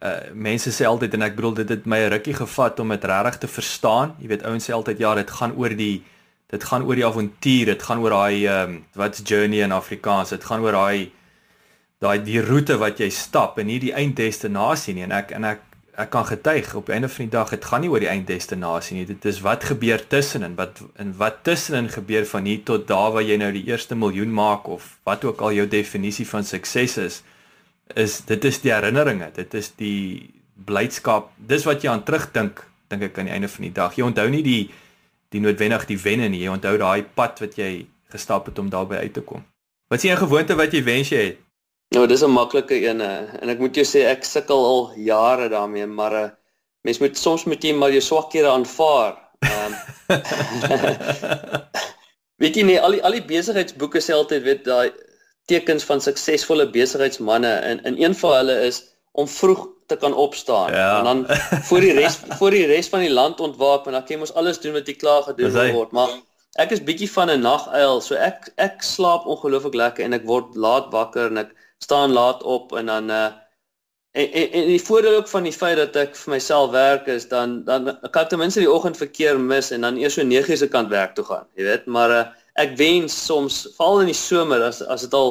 uh 0.00 0.32
mense 0.32 0.72
sê 0.72 0.86
altyd 0.88 1.14
en 1.14 1.26
ek 1.28 1.36
bedoel 1.36 1.54
dit 1.60 1.68
het 1.76 1.86
my 1.86 1.98
'n 2.00 2.10
rukkie 2.16 2.34
gevat 2.34 2.80
om 2.80 2.88
dit 2.88 3.04
regtig 3.04 3.38
te 3.38 3.48
verstaan. 3.48 4.16
Jy 4.18 4.28
weet 4.28 4.42
ouens 4.42 4.64
sê 4.66 4.72
altyd 4.72 4.98
ja, 4.98 5.14
dit 5.14 5.30
gaan 5.30 5.54
oor 5.54 5.76
die 5.76 6.02
dit 6.50 6.64
gaan 6.64 6.82
oor 6.82 6.96
die 6.96 7.06
avontuur, 7.06 7.66
dit 7.66 7.82
gaan 7.82 8.00
oor 8.02 8.10
daai 8.10 8.46
ehm 8.46 8.70
um, 8.70 8.84
wat's 8.94 9.22
journey 9.22 9.60
in 9.62 9.72
Afrikaans. 9.72 10.30
Dit 10.30 10.44
gaan 10.44 10.60
oor 10.60 10.72
daai 10.72 11.12
daai 12.00 12.22
die 12.24 12.40
roete 12.40 12.78
wat 12.80 13.00
jy 13.00 13.10
stap 13.12 13.58
en 13.60 13.68
nie 13.68 13.80
die 13.82 13.92
einddestinasie 13.92 14.94
nie 14.96 15.04
en 15.04 15.12
ek 15.12 15.34
en 15.36 15.44
ek 15.44 15.66
ek 16.00 16.08
kan 16.14 16.24
getuig 16.24 16.70
op 16.78 16.86
die 16.88 16.94
einde 16.96 17.10
van 17.12 17.26
die 17.26 17.32
dag 17.34 17.50
dit 17.52 17.66
gaan 17.66 17.82
nie 17.84 17.90
oor 17.92 18.00
die 18.00 18.08
einddestinasie 18.08 18.94
nie. 18.96 19.02
Dit 19.04 19.26
is 19.28 19.42
wat 19.44 19.66
gebeur 19.68 20.00
tussenin 20.08 20.54
wat 20.56 20.80
en 21.02 21.10
wat 21.18 21.42
tussenin 21.44 21.90
gebeur 21.92 22.24
van 22.30 22.46
hier 22.48 22.62
tot 22.64 22.86
daar 22.88 23.12
waar 23.12 23.26
jy 23.26 23.36
nou 23.42 23.50
die 23.52 23.66
eerste 23.68 23.98
miljoen 23.98 24.32
maak 24.32 24.70
of 24.72 24.86
wat 25.04 25.26
ook 25.28 25.42
al 25.44 25.58
jou 25.58 25.66
definisie 25.68 26.24
van 26.30 26.46
sukses 26.46 26.96
is 27.02 27.20
is 28.00 28.20
dit 28.24 28.44
is 28.48 28.60
die 28.64 28.72
herinneringe 28.72 29.28
dit 29.36 29.58
is 29.60 29.68
die 29.76 30.30
blydskap 30.70 31.34
dis 31.52 31.68
wat 31.68 31.84
jy 31.84 31.92
aan 31.92 32.06
terugdink 32.06 32.64
dink 32.88 33.04
ek 33.10 33.20
aan 33.20 33.28
die 33.28 33.36
einde 33.36 33.52
van 33.52 33.68
die 33.68 33.74
dag. 33.76 33.92
Jy 33.98 34.08
onthou 34.08 34.28
nie 34.30 34.42
die 34.46 34.62
die 35.30 35.44
noodwendig 35.44 35.84
die 35.90 36.00
wenne 36.00 36.32
nie 36.32 36.40
jy 36.46 36.54
onthou 36.54 36.78
daai 36.80 37.04
pad 37.04 37.44
wat 37.44 37.60
jy 37.60 37.84
gestap 38.10 38.48
het 38.48 38.58
om 38.58 38.72
daarby 38.72 39.04
uit 39.04 39.12
te 39.12 39.20
kom. 39.20 39.44
Wat 39.90 40.00
is 40.04 40.10
'n 40.10 40.16
gewoonte 40.16 40.56
wat 40.56 40.72
jy 40.72 40.82
wens 40.84 41.12
jy 41.12 41.24
het 41.28 41.49
Nou, 41.94 42.06
dis 42.06 42.22
'n 42.22 42.30
maklike 42.30 42.76
een 42.82 43.00
en 43.00 43.48
ek 43.48 43.58
moet 43.58 43.74
jou 43.74 43.84
sê 43.84 44.06
ek 44.06 44.24
sukkel 44.24 44.64
al 44.64 44.92
jare 44.96 45.48
daarmee, 45.48 45.86
maar 45.86 46.12
uh, 46.12 46.28
mens 46.86 46.98
moet 46.98 47.18
soms 47.18 47.44
met 47.44 47.62
jy 47.62 47.72
maar 47.74 47.90
jou 47.90 48.00
swakhede 48.00 48.48
aanvaar. 48.48 49.18
Um, 49.40 49.74
weet 52.42 52.56
jy 52.56 52.64
nie 52.68 52.78
al 52.80 52.96
die 52.96 53.02
al 53.04 53.16
die 53.16 53.26
besigheidsboeke 53.26 54.00
sê 54.04 54.16
altyd 54.16 54.46
weet 54.46 54.64
daai 54.68 54.92
tekens 55.50 55.84
van 55.88 56.00
suksesvolle 56.04 56.66
besigheidsmense 56.72 57.52
en 57.70 57.82
in 57.90 57.98
een 58.00 58.16
van 58.22 58.36
hulle 58.38 58.56
is 58.68 58.82
om 59.12 59.28
vroeg 59.28 59.66
te 59.90 59.96
kan 59.96 60.14
opstaan 60.14 60.72
ja. 60.72 60.98
en 60.98 61.04
dan 61.04 61.22
voor 61.68 61.84
die 61.84 61.94
res 61.98 62.18
voor 62.40 62.54
die 62.54 62.66
res 62.70 62.88
van 62.92 63.04
die 63.04 63.12
land 63.12 63.40
ontwaak 63.40 63.86
en 63.86 63.96
dan 63.98 64.04
kan 64.04 64.16
jy 64.16 64.20
mos 64.24 64.34
alles 64.40 64.60
doen 64.62 64.76
wat 64.78 64.88
jy 64.88 64.96
klaar 65.00 65.24
gedoen 65.26 65.56
word 65.74 65.96
maar 65.96 66.12
ek 66.62 66.76
is 66.76 66.84
bietjie 66.86 67.10
van 67.10 67.32
'n 67.34 67.44
naguil 67.44 68.00
so 68.04 68.14
ek 68.14 68.52
ek 68.56 68.84
slaap 68.86 69.26
ongelooflik 69.26 69.76
lekker 69.82 70.06
en 70.06 70.16
ek 70.20 70.28
word 70.30 70.56
laat 70.66 70.92
wakker 70.94 71.32
en 71.32 71.44
ek 71.44 71.56
staan 71.84 72.12
laat 72.12 72.42
op 72.42 72.72
en 72.76 72.86
dan 72.86 73.10
uh 73.10 73.28
en, 74.10 74.32
en, 74.32 74.52
en 74.58 74.66
die 74.66 74.82
voordeel 74.82 75.16
ook 75.16 75.28
van 75.30 75.44
die 75.46 75.54
feit 75.54 75.76
dat 75.78 75.96
ek 75.96 76.16
vir 76.18 76.32
myself 76.32 76.72
werk 76.74 77.06
is 77.06 77.28
dan 77.30 77.60
dan 77.64 77.92
kan 78.10 78.24
ek 78.24 78.32
ten 78.32 78.42
minste 78.42 78.62
die 78.62 78.70
oggendverkeer 78.70 79.38
mis 79.38 79.70
en 79.70 79.86
dan 79.86 80.00
eers 80.00 80.18
so 80.18 80.26
9:00 80.26 80.58
se 80.62 80.68
kant 80.68 80.90
werk 80.90 81.14
toe 81.14 81.24
gaan 81.24 81.46
jy 81.54 81.68
weet 81.68 81.86
maar 81.86 82.10
uh, 82.10 82.24
ek 82.58 82.74
wens 82.80 83.14
soms 83.26 83.62
val 83.78 84.00
in 84.02 84.10
die 84.10 84.18
somer 84.18 84.62
as 84.66 84.82
as 84.82 85.06
dit 85.06 85.14
al 85.14 85.30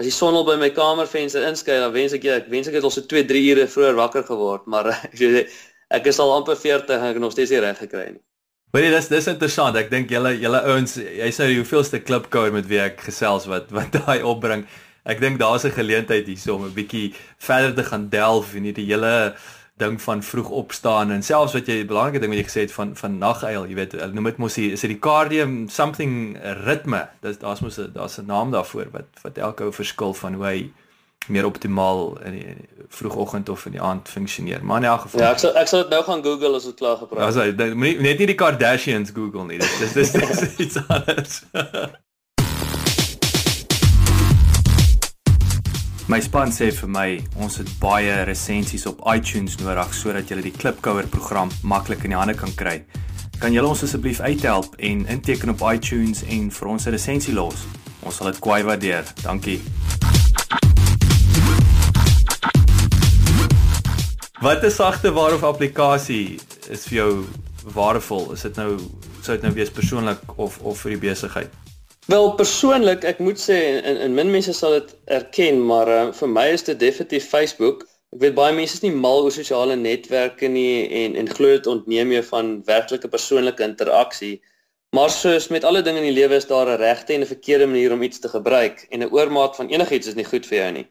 as 0.00 0.06
die 0.08 0.14
son 0.14 0.36
al 0.36 0.46
by 0.48 0.56
my 0.56 0.70
kamervenster 0.72 1.44
inskyn, 1.44 1.82
dan 1.84 1.92
wens 1.92 2.14
ek 2.16 2.24
jy, 2.24 2.38
ek 2.40 2.48
wens 2.52 2.70
ek 2.70 2.78
het 2.78 2.86
al 2.88 2.94
so 2.94 3.04
2, 3.04 3.26
3 3.28 3.42
ure 3.52 3.66
vroeër 3.68 3.98
wakker 3.98 4.24
geword, 4.30 4.64
maar 4.70 4.88
ek 5.12 5.52
ek 5.90 6.06
is 6.08 6.20
al 6.22 6.32
amper 6.32 6.56
40 6.56 6.96
en 6.96 7.08
ek 7.10 7.18
het 7.18 7.24
nog 7.24 7.34
steeds 7.34 7.52
nie 7.52 7.60
reg 7.60 7.80
gekry 7.82 8.06
nie. 8.14 8.22
Maar 8.70 8.86
dit 8.86 8.94
is 8.94 9.08
dis 9.10 9.26
interessant. 9.26 9.74
Ek 9.76 9.88
dink 9.90 10.12
julle 10.14 10.30
julle 10.38 10.60
ouens, 10.70 10.94
jy 11.02 11.30
sê 11.34 11.48
hoeveelste 11.50 11.98
klipkouer 12.06 12.54
met 12.54 12.68
wie 12.70 12.78
ek 12.78 13.02
gesels 13.08 13.48
wat 13.50 13.72
wat 13.74 13.98
daai 13.98 14.22
opbring. 14.22 14.62
Ek 15.04 15.20
dink 15.20 15.38
daar's 15.38 15.64
'n 15.64 15.70
geleentheid 15.70 16.26
hierso 16.26 16.54
om 16.54 16.64
'n 16.64 16.74
bietjie 16.74 17.14
verder 17.38 17.74
te 17.74 17.84
gaan 17.84 18.08
delf 18.08 18.54
in 18.54 18.64
hierdie 18.64 18.86
hele 18.86 19.34
ding 19.80 20.02
van 20.02 20.22
vroeg 20.22 20.48
opstaan 20.48 21.10
en 21.10 21.22
selfs 21.22 21.52
wat 21.56 21.66
jy 21.66 21.86
belangrike 21.88 22.20
ding 22.20 22.32
wat 22.34 22.40
jy 22.42 22.48
gesê 22.48 22.60
het 22.66 22.72
van 22.72 22.96
van 22.96 23.18
naguil, 23.18 23.66
jy 23.66 23.74
weet, 23.74 23.92
hulle 23.92 24.12
noem 24.12 24.24
dit 24.24 24.36
mos 24.36 24.58
is 24.58 24.80
dit 24.84 24.90
die 24.90 24.98
cardium 24.98 25.68
something 25.68 26.36
ritme. 26.66 27.08
Dis 27.24 27.38
daar's 27.38 27.60
mos 27.64 27.80
daar's 27.94 28.18
'n 28.18 28.26
naam 28.26 28.50
daarvoor 28.50 28.90
wat 28.92 29.08
wat 29.22 29.38
elke 29.38 29.64
ou 29.64 29.72
verskil 29.72 30.14
van 30.14 30.34
hoe 30.34 30.44
hy 30.44 30.70
meer 31.28 31.44
optimaal 31.46 32.18
in 32.24 32.32
die 32.32 32.56
vroegoggend 32.88 33.48
of 33.48 33.66
in 33.66 33.72
die 33.72 33.80
aand 33.80 34.08
funksioneer. 34.08 34.64
Maar 34.64 34.76
in 34.76 34.84
elk 34.84 35.00
geval 35.00 35.20
Ja, 35.20 35.30
ek 35.30 35.38
sal 35.38 35.56
ek 35.56 35.68
sal 35.68 35.82
dit 35.82 35.90
nou 35.90 36.02
gaan 36.04 36.22
Google 36.22 36.56
as 36.56 36.64
dit 36.64 36.74
klaar 36.74 36.96
gepraat. 36.96 37.34
Ja, 37.34 37.44
net 37.74 38.18
nie 38.18 38.26
die 38.26 38.34
Kardashians 38.34 39.10
Google 39.14 39.44
nie. 39.44 39.58
Dis 39.58 39.92
dis 39.92 40.12
dis 40.12 40.56
iets 40.64 40.76
anders. 40.88 41.42
My 46.10 46.18
span 46.18 46.50
sê 46.50 46.72
vir 46.74 46.88
my 46.90 47.08
ons 47.38 47.60
het 47.60 47.68
baie 47.78 48.14
resensies 48.26 48.82
op 48.90 49.04
iTunes 49.12 49.52
nodig 49.60 49.92
sodat 49.94 50.32
jy 50.32 50.40
die 50.42 50.50
Klipkouer 50.50 51.06
program 51.06 51.52
maklik 51.62 52.02
in 52.02 52.10
die 52.10 52.18
hande 52.18 52.34
kan 52.34 52.50
kry. 52.58 52.80
Kan 53.38 53.54
julle 53.54 53.70
ons 53.70 53.84
asseblief 53.86 54.18
uithelp 54.18 54.74
en 54.88 55.04
inteken 55.06 55.54
op 55.54 55.62
iTunes 55.70 56.24
en 56.26 56.50
vir 56.50 56.68
ons 56.72 56.86
'n 56.86 56.96
resensie 56.96 57.34
los? 57.34 57.62
Ons 58.02 58.16
sal 58.16 58.32
dit 58.32 58.40
kwai 58.40 58.64
waardeer. 58.64 59.06
Dankie. 59.22 59.60
Wat 64.42 64.64
'n 64.64 64.70
sagte 64.70 65.14
ware 65.14 65.34
of 65.34 65.44
applikasie 65.44 66.40
is 66.70 66.88
vir 66.88 66.96
jou 66.96 67.24
waardevol? 67.74 68.32
Is 68.32 68.42
dit 68.42 68.56
nou 68.56 68.78
sou 69.22 69.36
dit 69.36 69.42
nou 69.42 69.54
wees 69.54 69.70
persoonlik 69.70 70.18
of 70.36 70.58
of 70.58 70.80
vir 70.80 70.90
die 70.90 71.08
besigheid? 71.08 71.59
Wel 72.10 72.32
persoonlik, 72.34 73.04
ek 73.06 73.18
moet 73.22 73.38
sê 73.38 73.56
en 73.86 73.98
en 74.04 74.14
min 74.16 74.30
mense 74.32 74.52
sal 74.56 74.72
dit 74.78 74.88
erken, 75.16 75.58
maar 75.62 75.90
uh, 75.94 75.98
vir 76.16 76.30
my 76.32 76.46
is 76.56 76.64
dit 76.66 76.78
definitief 76.80 77.28
Facebook. 77.30 77.84
Ek 78.16 78.24
weet 78.24 78.34
baie 78.38 78.54
mense 78.56 78.78
is 78.78 78.82
nie 78.82 78.90
mal 79.04 79.22
oor 79.26 79.34
sosiale 79.34 79.76
netwerke 79.78 80.48
nie 80.50 80.88
en 81.02 81.14
en 81.20 81.30
glo 81.30 81.52
dit 81.52 81.68
ontneem 81.70 82.16
jou 82.16 82.22
van 82.32 82.48
werklike 82.66 83.10
persoonlike 83.12 83.62
interaksie. 83.62 84.32
Maar 84.96 85.12
soos 85.14 85.46
met 85.54 85.68
alle 85.68 85.84
dinge 85.86 86.02
in 86.02 86.08
die 86.08 86.16
lewe 86.16 86.40
is 86.40 86.48
daar 86.50 86.72
'n 86.72 86.80
regte 86.82 87.14
en 87.14 87.22
'n 87.22 87.30
verkeerde 87.34 87.70
manier 87.70 87.92
om 87.92 88.02
iets 88.02 88.18
te 88.18 88.32
gebruik 88.34 88.86
en 88.90 89.06
'n 89.06 89.12
oormaat 89.12 89.56
van 89.56 89.68
enigiets 89.68 90.10
is 90.10 90.18
nie 90.18 90.26
goed 90.32 90.46
vir 90.46 90.58
jou 90.58 90.70
nie. 90.80 90.86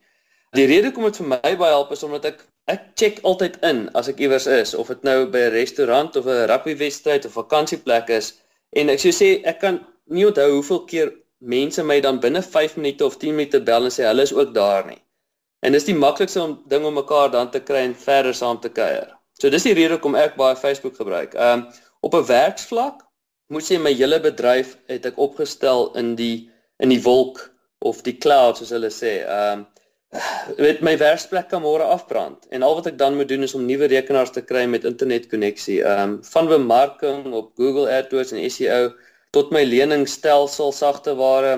Die 0.55 0.69
rede 0.71 0.88
hoekom 0.88 1.03
dit 1.12 1.17
vir 1.17 1.27
my 1.27 1.55
baie 1.58 1.75
help 1.75 1.91
is 1.91 2.03
omdat 2.03 2.25
ek 2.25 2.47
ek 2.67 2.82
check 2.95 3.19
altyd 3.23 3.60
in 3.62 3.89
as 3.93 4.08
ek 4.08 4.19
iewers 4.19 4.47
is 4.47 4.73
of 4.73 4.88
dit 4.88 5.03
nou 5.03 5.25
by 5.25 5.39
'n 5.39 5.51
restaurant 5.51 6.15
of 6.15 6.25
'n 6.25 6.47
rugbywedstryd 6.47 7.25
of 7.25 7.34
vakansieplek 7.34 8.10
is 8.10 8.38
en 8.71 8.89
ek 8.89 8.99
sou 8.99 9.12
sê 9.12 9.41
ek 9.43 9.60
kan 9.60 9.86
nie 10.10 10.26
onthou 10.28 10.50
hoeveel 10.52 10.84
keer 10.89 11.12
mense 11.39 11.84
my 11.84 12.00
dan 12.04 12.19
binne 12.19 12.41
5 12.41 12.76
minute 12.78 13.06
of 13.06 13.17
10 13.17 13.36
minute 13.36 13.62
bel 13.63 13.88
en 13.88 13.93
sê 13.93 14.08
hulle 14.08 14.26
is 14.28 14.34
ook 14.34 14.54
daar 14.54 14.86
nie. 14.88 15.00
En 15.60 15.76
dis 15.76 15.88
die 15.88 15.95
maklikste 15.95 16.41
om 16.41 16.58
ding 16.72 16.86
om 16.86 16.93
mekaar 16.95 17.32
dan 17.32 17.52
te 17.52 17.60
kry 17.60 17.84
en 17.88 17.95
verder 17.95 18.36
saam 18.36 18.60
te 18.60 18.72
kuier. 18.72 19.15
So 19.39 19.52
dis 19.52 19.67
die 19.67 19.76
rede 19.76 19.95
hoekom 19.95 20.17
ek 20.19 20.38
baie 20.39 20.56
Facebook 20.60 20.98
gebruik. 21.00 21.36
Um 21.36 21.67
op 22.02 22.15
'n 22.15 22.26
werksvlak 22.28 23.04
moet 23.48 23.63
sê 23.63 23.80
my 23.80 23.93
hele 23.93 24.19
bedryf 24.19 24.78
het 24.88 25.06
ek 25.06 25.17
opgestel 25.17 25.91
in 25.95 26.15
die 26.15 26.50
in 26.80 26.89
die 26.89 27.02
wolk 27.04 27.52
of 27.80 28.02
die 28.04 28.17
cloud 28.17 28.58
soos 28.58 28.72
hulle 28.76 28.91
sê. 28.91 29.13
Um 29.28 29.67
weet 30.65 30.82
my 30.82 30.98
werksplek 30.98 31.50
kan 31.50 31.62
môre 31.62 31.84
afbrand 31.84 32.48
en 32.50 32.63
al 32.63 32.76
wat 32.76 32.88
ek 32.88 32.98
dan 32.98 33.15
moet 33.15 33.28
doen 33.28 33.43
is 33.43 33.54
om 33.56 33.65
nuwe 33.65 33.88
rekenaars 33.88 34.32
te 34.32 34.41
kry 34.41 34.65
met 34.65 34.84
internetkonneksie. 34.84 35.84
Um 35.84 36.19
van 36.24 36.48
bemarking 36.48 37.34
op 37.34 37.52
Google 37.56 37.88
AdWords 37.91 38.32
en 38.32 38.52
SEO 38.52 38.91
tot 39.36 39.52
my 39.54 39.63
leningsstelsel 39.63 40.72
sagte 40.74 41.15
ware 41.20 41.54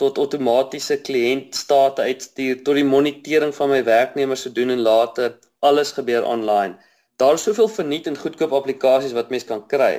tot 0.00 0.18
outomatiese 0.18 0.96
kliëntstate 1.04 2.06
uitstuur 2.08 2.62
tot 2.64 2.78
die 2.78 2.86
monitering 2.88 3.52
van 3.56 3.72
my 3.74 3.82
werknemers 3.84 4.46
se 4.46 4.52
doen 4.56 4.72
en 4.72 4.84
late 4.86 5.34
alles 5.60 5.92
gebeur 5.92 6.24
online. 6.24 6.78
Daar 7.20 7.36
is 7.36 7.44
soveel 7.44 7.68
verniet 7.68 8.06
en 8.08 8.16
goedkoop 8.16 8.54
aplikasies 8.56 9.12
wat 9.12 9.28
mens 9.30 9.44
kan 9.44 9.66
kry. 9.68 9.98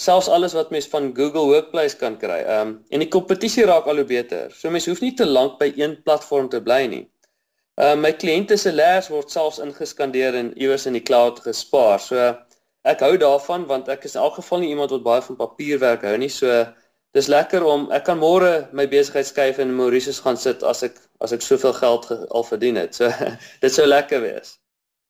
Selfs 0.00 0.30
alles 0.32 0.54
wat 0.56 0.72
mens 0.72 0.88
van 0.90 1.10
Google 1.16 1.44
Workplace 1.50 1.96
kan 1.96 2.16
kry. 2.18 2.40
Um, 2.48 2.78
en 2.88 3.04
die 3.04 3.10
kompetisie 3.12 3.66
raak 3.68 3.86
al 3.86 4.00
hoe 4.00 4.08
beter. 4.08 4.48
So 4.50 4.72
mens 4.72 4.88
hoef 4.88 5.04
nie 5.04 5.12
te 5.14 5.26
lank 5.28 5.58
by 5.60 5.68
een 5.76 5.98
platform 6.02 6.48
te 6.48 6.62
bly 6.64 6.86
nie. 6.88 7.04
Um, 7.76 8.00
my 8.06 8.14
kliënte 8.16 8.56
se 8.58 8.72
leers 8.72 9.10
word 9.12 9.30
selfs 9.30 9.60
ingeskandeer 9.62 10.34
en 10.40 10.52
iewers 10.56 10.88
in 10.88 10.96
die 10.96 11.04
cloud 11.04 11.44
gespaar. 11.44 12.00
So 12.00 12.32
ek 12.84 13.00
hou 13.00 13.14
daarvan 13.20 13.66
want 13.66 13.88
ek 13.88 14.04
is 14.04 14.14
in 14.14 14.22
elk 14.22 14.38
geval 14.40 14.60
nie 14.62 14.72
iemand 14.74 14.92
wat 14.92 15.04
baie 15.04 15.22
van 15.24 15.38
papierwerk 15.40 16.04
hou 16.04 16.16
nie. 16.20 16.30
So 16.32 16.64
dis 17.16 17.30
lekker 17.32 17.64
om 17.64 17.88
ek 17.94 18.04
kan 18.08 18.20
môre 18.20 18.68
my 18.76 18.86
besigheid 18.90 19.28
skuif 19.28 19.60
in 19.62 19.72
Mauritius 19.76 20.20
gaan 20.24 20.36
sit 20.40 20.62
as 20.62 20.84
ek 20.86 21.00
as 21.24 21.32
ek 21.32 21.44
soveel 21.46 21.72
geld 21.72 22.10
al 22.12 22.44
verdien 22.44 22.76
het. 22.76 22.94
So 22.94 23.08
dit 23.64 23.72
sou 23.72 23.86
lekker 23.88 24.20
wees. 24.24 24.58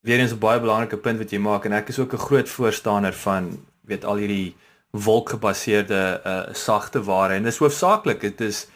Weerens 0.05 0.31
'n 0.31 0.39
baie 0.39 0.61
belangrike 0.61 1.01
punt 1.01 1.19
wat 1.19 1.31
jy 1.31 1.41
maak 1.41 1.65
en 1.65 1.73
ek 1.73 1.89
is 1.89 1.99
ook 1.99 2.13
'n 2.13 2.25
groot 2.27 2.49
voorstander 2.49 3.13
van 3.13 3.65
weet 3.83 4.05
al 4.05 4.21
hierdie 4.23 4.55
wolkgebaseerde 4.91 6.21
uh 6.25 6.53
sagte 6.53 7.03
ware 7.03 7.33
en 7.33 7.43
dis 7.43 7.57
hoofsaaklik 7.57 8.21
dit 8.21 8.41
is 8.41 8.67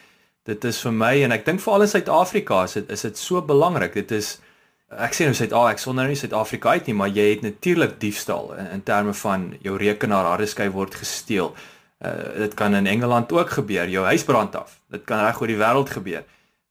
dit 0.44 0.64
is 0.64 0.80
vir 0.84 0.92
my 0.92 1.14
en 1.24 1.32
ek 1.32 1.44
dink 1.44 1.60
veral 1.60 1.82
in 1.86 1.88
Suid-Afrika 1.88 2.64
is 2.64 2.72
dit 2.72 2.90
is 2.90 3.00
dit 3.00 3.18
so 3.18 3.42
belangrik. 3.42 3.94
Dit 3.94 4.10
is 4.10 4.40
ek 4.90 5.14
sê 5.14 5.26
nou 5.28 5.34
Suid-Afrika, 5.38 5.70
ek 5.70 5.82
sonder 5.82 6.06
nou 6.06 6.10
nie 6.10 6.18
Suid-Afrika 6.18 6.74
uit 6.74 6.88
nie, 6.90 6.96
maar 6.98 7.12
jy 7.14 7.26
het 7.30 7.44
natuurlik 7.46 8.00
diefstal 8.02 8.50
in, 8.58 8.66
in 8.74 8.82
terme 8.82 9.14
van 9.14 9.52
jou 9.62 9.76
rekenaar 9.78 10.26
hardeskyf 10.32 10.72
word 10.74 10.96
gesteel. 10.98 11.54
Uh 12.00 12.16
dit 12.40 12.54
kan 12.56 12.74
in 12.74 12.88
Engeland 12.88 13.32
ook 13.32 13.50
gebeur, 13.60 13.88
jou 13.88 14.04
huis 14.08 14.24
brand 14.24 14.56
af. 14.56 14.80
Dit 14.90 15.04
kan 15.06 15.20
reg 15.20 15.40
oor 15.40 15.50
die 15.52 15.58
wêreld 15.60 15.92
gebeur. 15.92 16.24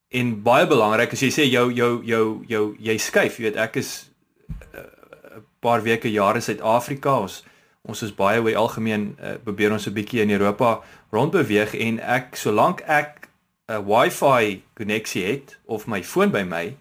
En 0.10 0.34
baie 0.44 0.68
belangrik 0.68 1.14
as 1.14 1.22
jy 1.22 1.30
sê 1.32 1.46
jou 1.46 1.70
jou 1.72 1.92
jou 2.04 2.26
jou 2.50 2.64
jy 2.80 2.98
skuif, 2.98 3.38
jy 3.38 3.50
weet 3.50 3.62
ek 3.62 3.78
is 3.78 4.10
'n 4.50 4.82
uh, 4.82 5.42
paar 5.62 5.84
weke 5.84 6.12
jare 6.12 6.42
Suid-Afrika 6.42 7.20
ons 7.22 7.44
ons 7.90 8.02
is 8.04 8.12
baie 8.12 8.42
oor 8.42 8.56
algemeen 8.56 9.16
uh, 9.22 9.38
probeer 9.44 9.72
ons 9.72 9.88
'n 9.88 9.94
bietjie 9.94 10.22
in 10.22 10.32
Europa 10.32 10.82
rondbeweeg 11.12 11.76
en 11.76 12.00
ek 12.00 12.36
solank 12.36 12.82
ek 12.82 13.30
'n 13.70 13.86
wifi 13.86 14.64
koneksie 14.74 15.26
het 15.26 15.58
of 15.66 15.88
my 15.88 16.04
foon 16.04 16.32
by 16.32 16.44
my 16.44 16.76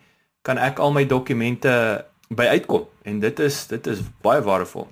kan 0.48 0.60
ek 0.64 0.80
al 0.80 0.94
my 0.96 1.04
dokumente 1.08 1.72
by 2.32 2.48
uitkom 2.56 2.88
en 3.08 3.20
dit 3.20 3.40
is 3.44 3.66
dit 3.68 3.86
is 3.92 4.00
baie 4.24 4.40
waardevol. 4.44 4.88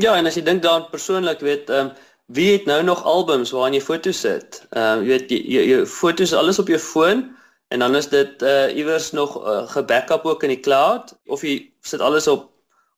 Ja, 0.00 0.16
en 0.16 0.28
as 0.28 0.36
jy 0.36 0.44
dink 0.44 0.64
daaraan 0.64 0.90
persoonlik 0.92 1.44
weet, 1.44 1.70
ehm 1.70 1.92
um, 1.92 1.94
wie 2.26 2.48
het 2.52 2.64
nou 2.66 2.80
nog 2.82 3.04
albums 3.06 3.52
waarin 3.54 3.76
jy 3.76 3.82
foto's 3.84 4.20
sit? 4.24 4.62
Ehm 4.72 5.02
uh, 5.02 5.04
jy 5.04 5.12
weet 5.12 5.30
jy, 5.30 5.62
jy 5.70 5.78
foto's 5.86 6.34
alles 6.34 6.58
op 6.62 6.72
jou 6.72 6.80
foon 6.82 7.28
en 7.68 7.78
dan 7.84 7.96
is 7.96 8.08
dit 8.08 8.42
uh 8.42 8.76
iewers 8.76 9.10
nog 9.12 9.36
uh, 9.42 9.62
gebackup 9.68 10.24
ook 10.24 10.42
in 10.42 10.54
die 10.54 10.60
cloud 10.60 11.14
of 11.26 11.42
jy 11.42 11.72
sit 11.80 12.00
alles 12.00 12.26
op 12.26 12.50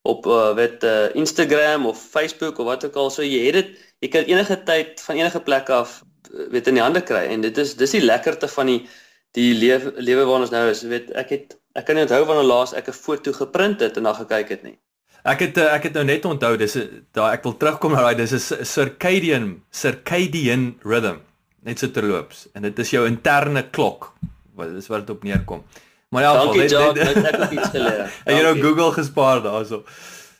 op 0.03 0.27
uh, 0.27 0.55
weet 0.55 0.85
uh, 0.85 1.15
Instagram 1.15 1.87
of 1.87 1.99
Facebook 1.99 2.59
of 2.59 2.67
wat 2.67 2.85
ook 2.85 2.97
al 2.97 3.11
so 3.11 3.23
jy 3.23 3.45
het 3.47 3.59
dit 3.61 3.75
jy 4.05 4.09
kan 4.09 4.29
enige 4.31 4.63
tyd 4.65 5.01
van 5.01 5.17
enige 5.17 5.41
plek 5.41 5.69
af 5.69 6.03
weet 6.53 6.67
in 6.67 6.79
die 6.79 6.85
hande 6.85 7.03
kry 7.03 7.27
en 7.33 7.41
dit 7.41 7.59
is 7.59 7.75
dis 7.77 7.97
die 7.97 8.05
lekkerte 8.05 8.49
van 8.49 8.67
die 8.67 8.81
die 9.37 9.55
lewe 9.55 9.93
lewe 9.97 10.25
waarin 10.25 10.47
ons 10.47 10.55
nou 10.55 10.69
is 10.71 10.83
weet 10.83 11.11
ek 11.13 11.33
het 11.35 11.57
ek 11.79 11.87
kan 11.87 11.99
nie 11.99 12.05
onthou 12.07 12.25
wanneer 12.25 12.49
laas 12.49 12.75
ek 12.75 12.89
'n 12.89 12.93
foto 12.93 13.33
geprint 13.33 13.81
het 13.81 13.97
en 13.97 14.03
dan 14.03 14.15
gekyk 14.15 14.49
het 14.49 14.63
nie. 14.63 14.79
Ek 15.25 15.41
het 15.41 15.59
eh, 15.59 15.75
ek 15.75 15.83
het 15.83 15.93
nou 15.93 16.05
net 16.05 16.25
onthou 16.25 16.57
dis 16.57 16.77
daai 17.13 17.33
ek 17.33 17.43
wil 17.43 17.57
terugkom 17.57 17.93
na 17.93 18.03
daai 18.03 18.15
dis 18.15 18.33
'n 18.33 18.65
circadian 18.65 19.63
circadian 19.71 20.79
rhythm 20.85 21.21
net 21.63 21.79
so 21.79 21.91
terloops 21.91 22.49
en 22.55 22.63
dit 22.63 22.79
is 22.79 22.91
jou 22.91 23.07
interne 23.07 23.63
klok 23.71 24.13
wat 24.55 24.73
dis 24.75 24.89
wat 24.89 25.07
dit 25.07 25.17
op 25.17 25.23
neerkom. 25.23 25.63
Maar 26.09 26.23
ja, 26.23 26.33
dankie 26.33 26.69
Jacques, 26.69 27.05
net, 27.05 27.15
net, 27.15 27.27
ek 27.35 27.41
het 27.41 27.53
iets 27.53 27.69
geleer. 27.69 28.09
en 28.27 28.35
jy 28.35 28.43
nou 28.43 28.55
Google 28.61 28.93
gespaar 28.97 29.43
daarso. 29.45 29.85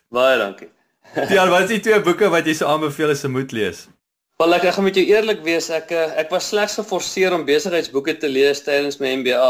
Baie 0.09 0.39
dankie. 0.41 0.71
ja, 1.29 1.45
wat 1.49 1.67
is 1.67 1.75
die 1.77 1.81
twee 1.87 2.01
boeke 2.01 2.31
wat 2.33 2.49
jy 2.49 2.55
so 2.57 2.67
aanbeveel 2.67 3.13
as 3.13 3.25
'n 3.25 3.35
moet 3.35 3.53
lees? 3.53 3.87
Wel 4.39 4.55
ek, 4.55 4.69
ek 4.69 4.75
gaan 4.77 4.85
met 4.87 4.95
jou 4.95 5.03
eerlik 5.03 5.41
wees, 5.43 5.67
ek 5.75 5.89
eh, 5.91 6.13
ek 6.23 6.29
was 6.31 6.45
slegs 6.53 6.77
geforseer 6.79 7.35
om 7.35 7.43
besigheidsboeke 7.47 8.13
te 8.23 8.29
lees 8.31 8.61
tydens 8.63 9.01
my 9.03 9.11
MBA, 9.19 9.49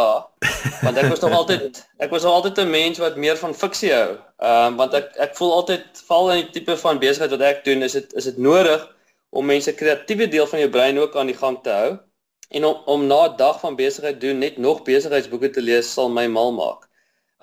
want 0.80 1.00
ek 1.02 1.10
was 1.12 1.20
nog 1.20 1.34
altyd 1.42 1.82
ek 2.06 2.14
was 2.14 2.24
nog 2.24 2.38
altyd 2.38 2.62
'n 2.62 2.72
mens 2.72 3.02
wat 3.04 3.20
meer 3.20 3.36
van 3.36 3.52
fiksie 3.64 3.92
hou. 3.92 4.16
Ehm 4.16 4.70
um, 4.70 4.80
want 4.80 4.96
ek 4.96 5.12
ek 5.26 5.36
voel 5.36 5.52
altyd 5.58 6.00
val 6.08 6.32
in 6.32 6.40
die 6.40 6.56
tipe 6.56 6.78
van 6.86 7.02
besigheid 7.04 7.36
wat 7.36 7.46
ek 7.50 7.62
doen, 7.68 7.84
is 7.90 7.98
dit 8.00 8.16
is 8.22 8.30
dit 8.32 8.40
nodig 8.48 8.88
om 9.28 9.52
mense 9.52 9.76
kreatiewe 9.84 10.32
deel 10.38 10.48
van 10.56 10.64
jou 10.64 10.72
brein 10.80 11.04
ook 11.04 11.20
aan 11.20 11.34
die 11.34 11.38
gang 11.44 11.60
te 11.68 11.78
hou 11.82 11.94
en 12.56 12.72
om 12.72 12.82
om 12.96 13.06
na 13.12 13.22
'n 13.28 13.36
dag 13.36 13.60
van 13.60 13.76
besigheid 13.76 14.20
doen 14.24 14.40
net 14.40 14.56
nog 14.56 14.84
besigheidsboeke 14.88 15.52
te 15.52 15.68
lees 15.70 15.92
sal 15.92 16.08
my 16.08 16.26
mal 16.26 16.52
maak. 16.64 16.88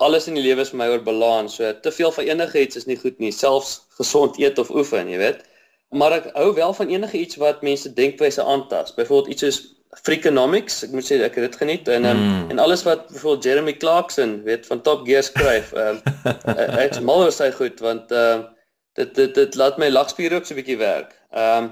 Alles 0.02 0.26
in 0.26 0.34
die 0.34 0.48
lewe 0.50 0.66
is 0.66 0.74
vir 0.74 0.82
my 0.82 0.90
oor 0.90 1.02
balans. 1.14 1.54
So 1.54 1.72
te 1.82 1.94
veel 1.94 2.10
van 2.10 2.24
enigiets 2.24 2.76
is 2.76 2.90
nie 2.90 2.98
goed 2.98 3.22
nie, 3.22 3.30
selfs 3.30 3.86
gesond 4.02 4.34
eet 4.42 4.58
of 4.58 4.70
oefen, 4.70 5.06
jy 5.06 5.28
weet 5.28 5.46
maar 5.88 6.12
ek 6.12 6.28
hou 6.34 6.54
wel 6.54 6.72
van 6.74 6.88
enige 6.88 7.18
iets 7.18 7.36
wat 7.36 7.62
mense 7.62 7.92
denkwyse 7.92 8.42
aantas. 8.42 8.94
Byvoorbeeld 8.94 9.32
iets 9.34 9.42
soos 9.42 9.76
Freakonomics, 10.02 10.82
ek 10.84 10.92
moet 10.92 11.06
sê 11.06 11.16
ek 11.24 11.38
het 11.38 11.46
dit 11.46 11.56
geniet 11.56 11.88
en 11.88 12.04
um, 12.04 12.18
mm. 12.20 12.50
en 12.52 12.58
alles 12.60 12.82
wat 12.84 13.06
byvoorbeeld 13.08 13.44
Jeremy 13.44 13.72
Clarkson 13.80 14.42
weet 14.44 14.66
van 14.66 14.82
Top 14.82 15.06
Gear 15.06 15.22
skryf. 15.22 15.72
Ehm 15.72 16.02
um, 16.52 16.76
ek's 16.82 17.00
mal 17.00 17.24
oor 17.24 17.32
sy 17.32 17.48
goed 17.54 17.80
want 17.80 18.12
ehm 18.12 18.42
uh, 18.42 18.52
dit 18.96 19.14
dit 19.14 19.34
dit 19.34 19.56
laat 19.60 19.78
my 19.80 19.88
lagspiere 19.92 20.36
ook 20.36 20.48
so 20.48 20.54
'n 20.54 20.60
bietjie 20.60 20.78
werk. 20.82 21.16
Ehm 21.32 21.64
um, 21.64 21.70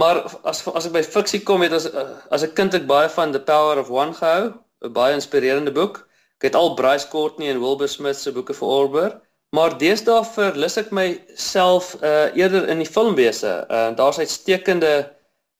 maar 0.00 0.22
as 0.42 0.64
as 0.66 0.88
ek 0.88 0.96
by 0.96 1.02
fiksie 1.06 1.42
kom 1.46 1.62
het 1.62 1.72
as 1.72 1.86
as 2.30 2.42
'n 2.42 2.54
kind 2.58 2.74
ek 2.74 2.86
baie 2.90 3.08
van 3.08 3.32
The 3.32 3.42
Power 3.52 3.78
of 3.78 3.90
One 3.90 4.14
gehou, 4.14 4.52
'n 4.82 4.92
baie 4.92 5.14
inspirerende 5.14 5.72
boek. 5.72 6.02
Ek 6.38 6.50
het 6.50 6.54
al 6.54 6.74
Bryce 6.74 7.08
Courtney 7.08 7.50
en 7.50 7.60
Wilbur 7.60 7.88
Smith 7.88 8.16
se 8.16 8.32
boeke 8.32 8.54
veroorber. 8.54 9.20
Maar 9.54 9.78
deesdae 9.78 10.24
verlus 10.24 10.76
ek 10.76 10.90
myself 10.90 11.94
uh 12.02 12.34
eerder 12.34 12.68
in 12.68 12.82
die 12.82 12.90
filmwese. 12.90 13.64
Uh 13.70 13.90
daar's 13.96 14.18
uitstekende 14.18 14.94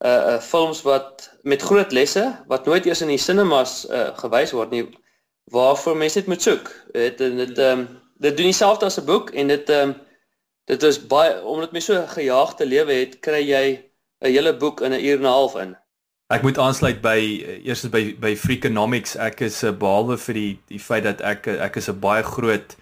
uh 0.05 0.09
uh 0.09 0.39
films 0.41 0.81
wat 0.81 1.29
met 1.41 1.61
groot 1.61 1.91
lesse 1.91 2.25
wat 2.47 2.65
nooit 2.65 2.85
eers 2.85 3.01
in 3.01 3.13
die 3.13 3.21
sinemas 3.21 3.85
uh 3.89 4.09
gewys 4.17 4.51
word 4.51 4.75
nie 4.75 4.85
waarvoor 5.51 5.97
mense 5.97 6.19
dit 6.19 6.27
moet 6.27 6.41
soek. 6.41 6.71
Dit 6.91 7.17
dit 7.17 7.57
ehm 7.57 7.79
um, 7.79 7.87
dit 8.17 8.37
doen 8.37 8.49
dieselfde 8.49 8.85
as 8.85 8.99
'n 8.99 9.05
boek 9.05 9.29
en 9.29 9.47
dit 9.47 9.69
ehm 9.69 9.89
um, 9.89 9.95
dit 10.65 10.83
is 10.83 11.07
baie 11.07 11.43
omdat 11.43 11.71
mense 11.71 11.93
so 11.93 12.05
gejaagde 12.07 12.65
lewe 12.65 12.93
het, 12.93 13.19
kry 13.19 13.41
jy 13.41 13.65
'n 14.19 14.31
hele 14.31 14.57
boek 14.57 14.81
in 14.81 14.91
'n 14.91 15.05
uur 15.05 15.17
en 15.17 15.23
'n 15.23 15.35
half 15.37 15.55
in. 15.55 15.77
Ek 16.27 16.41
moet 16.41 16.57
aansluit 16.57 17.01
by 17.01 17.19
eers 17.63 17.89
by 17.89 18.15
by 18.19 18.35
Freakonomics. 18.35 19.15
Ek 19.15 19.41
is 19.41 19.61
behalwe 19.61 20.17
vir 20.17 20.33
die 20.33 20.59
die 20.67 20.79
feit 20.79 21.03
dat 21.03 21.21
ek 21.21 21.47
ek 21.47 21.75
is 21.75 21.89
'n 21.89 21.99
baie 21.99 22.23
groot 22.23 22.75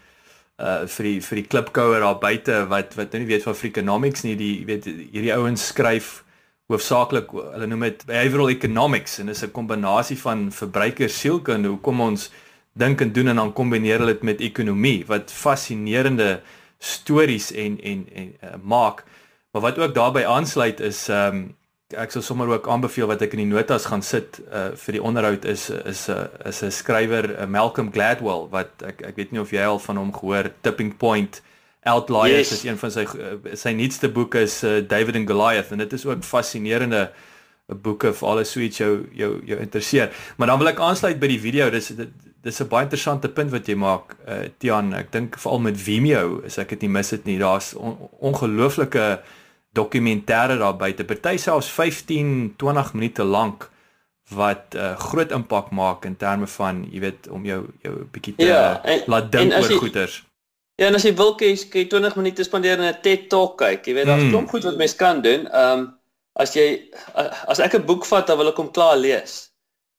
uh 0.58 0.86
vir 0.88 1.04
die 1.04 1.20
vir 1.22 1.36
die 1.42 1.48
klipkouer 1.52 2.00
daar 2.00 2.20
buite 2.20 2.62
wat 2.72 2.96
wat 2.96 3.12
nou 3.12 3.24
nie 3.24 3.32
weet 3.34 3.44
van 3.44 3.56
Freakonomics 3.56 4.24
nie. 4.24 4.36
Die 4.40 4.66
weet 4.66 4.86
hierdie 4.86 5.34
ouens 5.36 5.68
skryf 5.68 6.24
hoofsaaklik 6.72 7.34
hulle 7.36 7.68
noem 7.70 7.86
dit 7.90 8.06
behavioral 8.08 8.50
economics 8.50 9.20
en 9.20 9.28
dis 9.28 9.44
'n 9.44 9.52
kombinasie 9.52 10.18
van 10.18 10.52
verbruikersielkunde 10.52 11.70
hoekom 11.70 12.02
ons 12.02 12.32
dink 12.74 13.02
en 13.02 13.12
doen 13.12 13.28
en 13.28 13.36
dan 13.36 13.54
kombineer 13.54 14.00
hulle 14.00 14.14
dit 14.14 14.24
met 14.24 14.40
ekonomie 14.40 15.06
wat 15.08 15.32
fascinerende 15.32 16.42
stories 16.80 17.52
en 17.52 17.80
en 17.82 18.08
en 18.14 18.34
uh, 18.44 18.56
maak. 18.64 19.04
Maar 19.52 19.62
wat 19.62 19.80
ook 19.80 19.94
daarbey 19.94 20.26
aansluit 20.26 20.80
is 20.80 21.08
um 21.10 21.56
ek 21.94 22.12
sou 22.12 22.22
sommer 22.26 22.50
ook 22.50 22.68
aanbeveel 22.68 23.06
wat 23.12 23.22
ek 23.22 23.36
in 23.38 23.44
die 23.44 23.52
notas 23.52 23.86
gaan 23.86 24.02
sit 24.02 24.40
uh, 24.50 24.72
vir 24.74 24.98
die 24.98 25.02
onderhoud 25.06 25.46
is 25.46 25.70
is 25.70 26.08
'n 26.10 26.18
uh, 26.18 26.50
is 26.50 26.64
'n 26.64 26.72
skrywer 26.72 27.30
uh, 27.30 27.46
Malcolm 27.46 27.92
Gladwell 27.94 28.50
wat 28.50 28.82
ek 28.82 29.02
ek 29.02 29.16
weet 29.16 29.32
nie 29.32 29.42
of 29.42 29.52
jy 29.52 29.62
al 29.62 29.80
van 29.80 29.98
hom 29.98 30.12
gehoor 30.14 30.50
Tipping 30.62 30.98
Point 30.98 31.42
Outliers 31.84 32.50
yes. 32.50 32.52
is 32.52 32.64
een 32.64 32.78
van 32.78 32.92
sy 32.92 33.06
uh, 33.06 33.38
sy 33.54 33.72
nuutste 33.72 34.10
boeke 34.10 34.42
is 34.42 34.64
uh, 34.64 34.82
David 34.82 35.16
and 35.16 35.30
Goliath 35.30 35.72
en 35.72 35.78
dit 35.78 35.94
is 35.94 36.06
ook 36.06 36.24
fascinerende 36.24 37.12
boeke 37.68 38.14
vir 38.14 38.30
alles 38.30 38.52
so 38.52 38.60
iets 38.60 38.78
jou 38.78 39.08
jou 39.14 39.42
jou 39.46 39.60
interesseer. 39.60 40.12
Maar 40.38 40.48
dan 40.48 40.60
wil 40.60 40.68
ek 40.68 40.80
aansluit 40.80 41.20
by 41.20 41.28
die 41.28 41.40
video. 41.40 41.70
Dis 41.70 41.88
dit 41.88 42.10
dis 42.46 42.62
'n 42.62 42.68
baie 42.70 42.86
interessante 42.86 43.30
punt 43.30 43.52
wat 43.52 43.68
jy 43.68 43.76
maak 43.76 44.16
uh, 44.28 44.46
Tian. 44.58 44.94
Ek 44.94 45.12
dink 45.12 45.38
veral 45.38 45.60
met 45.60 45.78
Vimeo, 45.78 46.42
as 46.46 46.58
ek 46.58 46.70
dit 46.70 46.82
nie 46.82 46.90
mis 46.90 47.10
het 47.10 47.26
nie, 47.26 47.40
daar's 47.40 47.74
on, 47.74 47.98
ongelooflike 48.20 49.20
dokumentêre 49.76 50.58
daar 50.62 50.78
buite, 50.80 51.06
party 51.08 51.38
selfs 51.42 51.70
15, 51.72 52.54
20 52.62 52.94
minute 52.94 53.24
lank 53.24 53.70
wat 54.34 54.74
'n 54.74 54.78
uh, 54.78 54.96
groot 54.98 55.32
impak 55.32 55.70
maak 55.70 56.06
in 56.06 56.18
terme 56.18 56.48
van, 56.48 56.86
jy 56.92 57.00
weet, 57.00 57.28
om 57.30 57.46
jou 57.46 57.66
jou 57.84 57.94
bietjie 58.12 58.36
te 58.36 58.46
ja, 58.46 58.82
en, 58.84 59.04
laat 59.06 59.32
dink 59.32 59.54
oor 59.54 59.70
jy, 59.70 59.78
goeters. 59.78 60.24
Ja, 60.76 60.88
en 60.88 60.96
as 60.98 61.06
jy 61.06 61.14
wil 61.16 61.36
kyk, 61.40 61.70
kan 61.70 61.82
jy 61.82 61.88
20 61.88 62.16
minute 62.20 62.44
spandeer 62.44 62.80
in 62.80 62.90
'n 62.90 63.02
TED 63.02 63.30
Talk 63.30 63.58
kyk. 63.58 63.86
Jy 63.86 63.94
weet, 63.94 64.08
daar's 64.10 64.24
mm. 64.24 64.34
klomp 64.34 64.50
goed 64.50 64.64
wat 64.64 64.78
mens 64.78 64.96
kan 64.96 65.22
doen. 65.22 65.48
Ehm 65.48 65.80
um, 65.80 65.86
as 66.36 66.54
jy 66.54 66.92
as 67.48 67.60
ek 67.64 67.76
'n 67.76 67.86
boek 67.86 68.06
vat, 68.06 68.28
dan 68.28 68.38
wil 68.38 68.52
ek 68.52 68.60
hom 68.60 68.72
klaar 68.72 68.98
lees. 68.98 69.52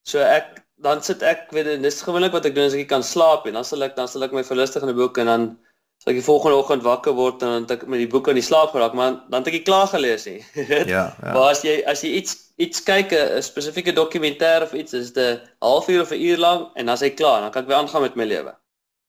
So 0.04 0.20
ek 0.20 0.60
dan 0.84 1.00
sit 1.02 1.22
ek, 1.22 1.48
weet, 1.56 1.82
dis 1.82 2.02
gewoonlik 2.04 2.34
wat 2.36 2.44
ek 2.44 2.54
doen 2.54 2.68
as 2.68 2.76
ek 2.76 2.88
kan 2.88 3.02
slaap 3.02 3.46
en 3.46 3.56
dan 3.56 3.64
sal 3.64 3.82
ek 3.82 3.96
dan 3.96 4.08
sal 4.08 4.26
ek 4.26 4.32
my 4.36 4.44
verlustig 4.44 4.82
in 4.82 4.92
'n 4.92 4.96
boek 4.96 5.18
en 5.18 5.26
dan 5.26 5.58
So 6.02 6.12
ek 6.12 6.18
die 6.20 6.26
volgende 6.26 6.58
oggend 6.60 6.84
wakker 6.84 7.16
word 7.16 7.42
en 7.42 7.64
dan 7.64 7.78
ek 7.78 7.86
met 7.90 8.02
die 8.02 8.10
boek 8.10 8.28
aan 8.28 8.38
die 8.38 8.44
slaap 8.44 8.74
geraak, 8.74 8.92
maar 8.94 9.16
dan 9.30 9.42
het 9.42 9.48
ek 9.52 9.64
klaar 9.64 9.88
gelees 9.90 10.26
nie. 10.28 10.42
ja, 10.66 11.06
ja. 11.22 11.32
Maar 11.32 11.54
as 11.54 11.64
jy 11.66 11.80
as 11.88 12.04
jy 12.04 12.12
iets 12.20 12.36
iets 12.56 12.82
kyk 12.84 13.12
'n 13.12 13.42
spesifieke 13.42 13.92
dokumentêr 13.96 14.62
of 14.62 14.72
iets, 14.72 14.92
is 14.92 15.12
dit 15.12 15.40
'n 15.40 15.40
halfuur 15.60 16.02
of 16.02 16.12
'n 16.12 16.20
uur 16.20 16.38
lank 16.38 16.70
en 16.76 16.86
dan 16.86 16.94
is 16.94 17.04
hy 17.04 17.10
klaar, 17.10 17.40
dan 17.40 17.50
kan 17.50 17.62
ek 17.62 17.68
weer 17.68 17.80
aangaan 17.80 18.02
met 18.02 18.16
my 18.16 18.24
lewe. 18.24 18.54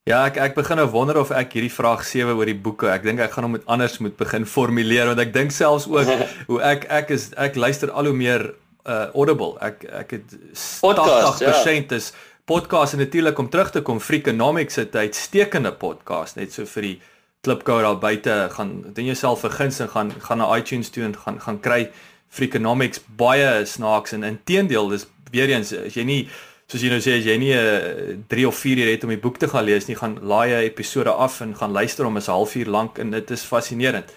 Ja, 0.07 0.25
ek 0.25 0.37
ek 0.37 0.55
begin 0.55 0.79
nou 0.79 0.87
wonder 0.87 1.17
of 1.19 1.31
ek 1.35 1.53
hierdie 1.53 1.73
vraag 1.73 2.05
7 2.07 2.31
oor 2.31 2.47
die 2.47 2.55
boeke, 2.55 2.87
ek 2.87 3.03
dink 3.03 3.19
ek 3.19 3.33
gaan 3.35 3.43
hom 3.43 3.57
met 3.57 3.65
anders 3.67 3.97
moet 3.99 4.15
begin 4.15 4.45
formuleer 4.47 5.09
want 5.11 5.19
ek 5.19 5.33
dink 5.35 5.51
selfs 5.51 5.87
ook 5.91 6.07
hoe 6.49 6.61
ek 6.63 6.87
ek 6.87 7.11
is 7.11 7.33
ek 7.35 7.59
luister 7.59 7.91
al 7.91 8.07
hoe 8.07 8.15
meer 8.15 8.53
uh 8.87 9.11
audible. 9.13 9.57
Ek 9.59 9.83
ek 9.83 10.15
het 10.15 10.37
80% 10.55 11.91
ja. 11.91 11.97
is 11.99 12.13
podcast 12.47 12.93
en 12.93 12.99
natuurlik 12.99 13.37
om 13.37 13.49
terug 13.49 13.71
te 13.71 13.81
kom 13.81 13.99
Freakonomics 13.99 14.75
het 14.75 14.93
'n 14.95 14.97
uitstekende 14.97 15.73
podcast 15.73 16.35
net 16.35 16.53
so 16.53 16.65
vir 16.65 16.81
die 16.81 17.01
klipkouer 17.41 17.81
daar 17.83 17.99
buite 17.99 18.47
gaan 18.51 18.83
doen 18.93 19.05
jouself 19.05 19.39
vergins 19.39 19.79
en 19.79 19.89
gaan 19.89 20.11
gaan 20.19 20.37
na 20.37 20.57
iTunes 20.57 20.89
toe 20.89 21.03
en 21.03 21.17
gaan 21.17 21.41
gaan 21.41 21.59
kry 21.59 21.91
Freakonomics 22.29 22.99
baie 23.15 23.65
snaaks 23.65 24.11
en 24.11 24.23
inteendeel 24.23 24.87
dis 24.87 25.07
weer 25.31 25.49
eens 25.49 25.73
as 25.73 25.93
jy 25.93 26.03
nie 26.03 26.29
soos 26.67 26.81
jy 26.81 26.89
nou 26.89 26.99
sê 26.99 27.17
as 27.19 27.25
jy 27.25 27.37
nie 27.37 27.53
'n 27.53 28.23
3 28.27 28.47
of 28.47 28.55
4 28.55 28.77
uur 28.77 28.91
het 28.91 29.03
om 29.03 29.09
die 29.09 29.23
boek 29.25 29.37
te 29.37 29.47
gaan 29.47 29.65
lees 29.65 29.87
nie 29.87 29.95
gaan 29.95 30.17
laai 30.21 30.51
'n 30.51 30.63
episode 30.63 31.11
af 31.11 31.41
en 31.41 31.55
gaan 31.55 31.71
luister 31.71 32.05
om 32.05 32.17
'n 32.17 32.21
halfuur 32.21 32.67
lank 32.67 32.97
en 32.97 33.11
dit 33.11 33.31
is 33.31 33.43
fascinerend. 33.43 34.13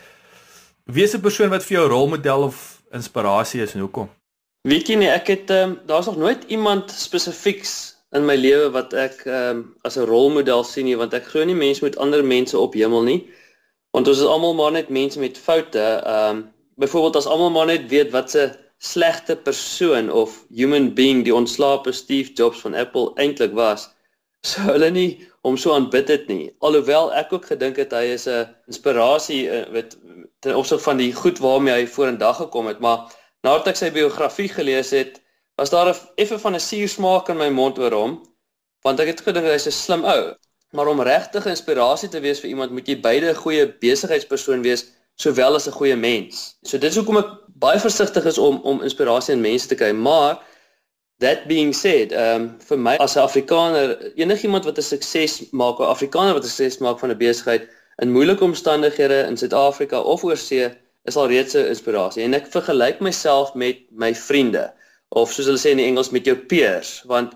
Wie 0.85 1.03
is 1.03 1.15
'n 1.15 1.21
persoon 1.21 1.51
wat 1.51 1.65
vir 1.65 1.77
jou 1.79 1.89
rolmodel 1.89 2.43
of 2.43 2.83
inspirasie 2.93 3.63
is 3.63 3.75
en 3.75 3.81
hoekom? 3.81 4.09
Weet 4.69 4.89
jy 4.89 4.95
nie 4.95 5.09
ek 5.09 5.27
het 5.27 5.51
um, 5.51 5.79
daar's 5.87 6.07
nog 6.07 6.17
nooit 6.17 6.45
iemand 6.47 6.91
spesifieks 6.91 7.90
in 8.13 8.25
my 8.27 8.35
lewe 8.37 8.71
wat 8.75 8.95
ek 8.95 9.23
ehm 9.27 9.51
um, 9.51 9.59
as 9.87 9.97
'n 9.97 10.09
rolmodel 10.11 10.65
sien 10.65 10.85
nie 10.85 10.97
want 10.99 11.15
ek 11.15 11.29
glo 11.31 11.45
nie 11.45 11.59
mense 11.59 11.85
moet 11.85 11.99
ander 11.99 12.25
mense 12.25 12.59
op 12.59 12.75
hemel 12.75 13.03
nie. 13.07 13.21
Want 13.95 14.09
ons 14.09 14.19
is 14.19 14.33
almal 14.33 14.55
maar 14.55 14.73
net 14.73 14.89
mense 14.89 15.19
met 15.19 15.39
foute 15.39 15.85
ehm 15.85 16.37
um, 16.37 16.43
byvoorbeeld 16.81 17.17
as 17.17 17.27
almal 17.27 17.51
maar 17.51 17.67
net 17.67 17.87
weet 17.89 18.11
wat 18.11 18.35
'n 18.35 18.57
slegte 18.79 19.37
persoon 19.37 20.11
of 20.11 20.45
human 20.49 20.95
being 20.95 21.25
die 21.25 21.35
ontslape 21.35 21.93
Steve 21.93 22.33
Jobs 22.33 22.61
van 22.61 22.75
Apple 22.75 23.13
eintlik 23.15 23.53
was 23.53 23.91
sou 24.43 24.65
hulle 24.73 24.91
nie 24.91 25.11
hom 25.45 25.57
so 25.57 25.73
aanbid 25.73 26.09
het 26.09 26.27
nie. 26.29 26.51
Alhoewel 26.59 27.13
ek 27.13 27.33
ook 27.33 27.47
gedink 27.47 27.77
het 27.77 27.93
hy 27.93 28.05
is 28.17 28.27
'n 28.27 28.49
inspirasie 28.67 29.47
uh, 29.47 29.65
weet 29.73 29.99
ten 30.41 30.57
opsigte 30.57 30.83
van 30.83 30.97
die 30.97 31.13
goed 31.13 31.39
waarmee 31.39 31.75
hy 31.75 31.87
vorendag 31.87 32.37
gekom 32.37 32.67
het 32.67 32.81
maar 32.81 33.13
nadat 33.45 33.69
ek 33.69 33.77
sy 33.77 33.91
biografie 33.91 34.49
gelees 34.49 34.91
het 34.91 35.21
was 35.61 35.71
daar 35.71 35.89
'n 35.89 35.99
effe 36.15 36.39
van 36.39 36.55
'n 36.55 36.61
suursmaak 36.61 37.29
in 37.29 37.37
my 37.37 37.49
mond 37.49 37.79
oor 37.79 37.93
hom? 37.93 38.13
Want 38.81 39.01
ek 39.01 39.07
het 39.07 39.21
gedink 39.21 39.47
hy's 39.47 39.67
'n 39.67 39.71
slim 39.85 40.05
ou. 40.05 40.35
Maar 40.71 40.87
om 40.87 41.03
regtig 41.03 41.47
inspirasie 41.47 42.09
te 42.09 42.21
wees 42.21 42.41
vir 42.41 42.49
iemand 42.49 42.71
moet 42.71 42.87
jy 42.89 43.01
beide 43.01 43.27
'n 43.31 43.43
goeie 43.45 43.65
besigheidspersoon 43.81 44.63
wees 44.63 44.85
sowel 45.15 45.55
as 45.55 45.67
'n 45.67 45.79
goeie 45.81 45.97
mens. 45.97 46.57
So 46.63 46.79
dit 46.79 46.91
is 46.91 46.97
hoekom 46.97 47.17
ek 47.17 47.29
baie 47.47 47.81
versigtig 47.81 48.25
is 48.25 48.39
om 48.39 48.61
om 48.63 48.83
inspirasie 48.83 49.35
in 49.35 49.41
mense 49.41 49.67
te 49.69 49.75
kry. 49.75 49.93
Maar 49.93 50.39
that 51.19 51.47
being 51.47 51.75
said 51.75 52.13
um 52.13 52.57
vir 52.69 52.79
my 52.79 52.97
as 52.97 53.17
'n 53.17 53.27
afrikaner 53.29 54.13
enigiemand 54.15 54.65
wat 54.65 54.79
'n 54.79 54.83
sukses 54.83 55.51
maak 55.51 55.79
'n 55.79 55.93
afrikaner 55.95 56.33
wat 56.33 56.45
'n 56.45 56.49
sukses 56.49 56.79
maak 56.79 56.99
van 56.99 57.11
'n 57.11 57.19
besigheid 57.19 57.69
in 58.03 58.13
moeilike 58.13 58.45
omstandighede 58.45 59.27
in 59.29 59.37
Suid-Afrika 59.37 60.01
of 60.01 60.25
oorsee 60.25 60.71
is 61.05 61.17
al 61.17 61.29
reeds 61.29 61.55
'n 61.55 61.69
inspirasie 61.69 62.23
en 62.23 62.35
ek 62.35 62.47
vergelyk 62.47 63.01
myself 63.01 63.55
met 63.55 63.77
my 63.91 64.15
vriende 64.15 64.73
of 65.11 65.33
soos 65.33 65.49
hulle 65.51 65.59
sê 65.59 65.73
in 65.75 65.83
die 65.83 65.89
Engels 65.91 66.13
met 66.15 66.27
jou 66.29 66.37
peers 66.51 67.01
want 67.11 67.35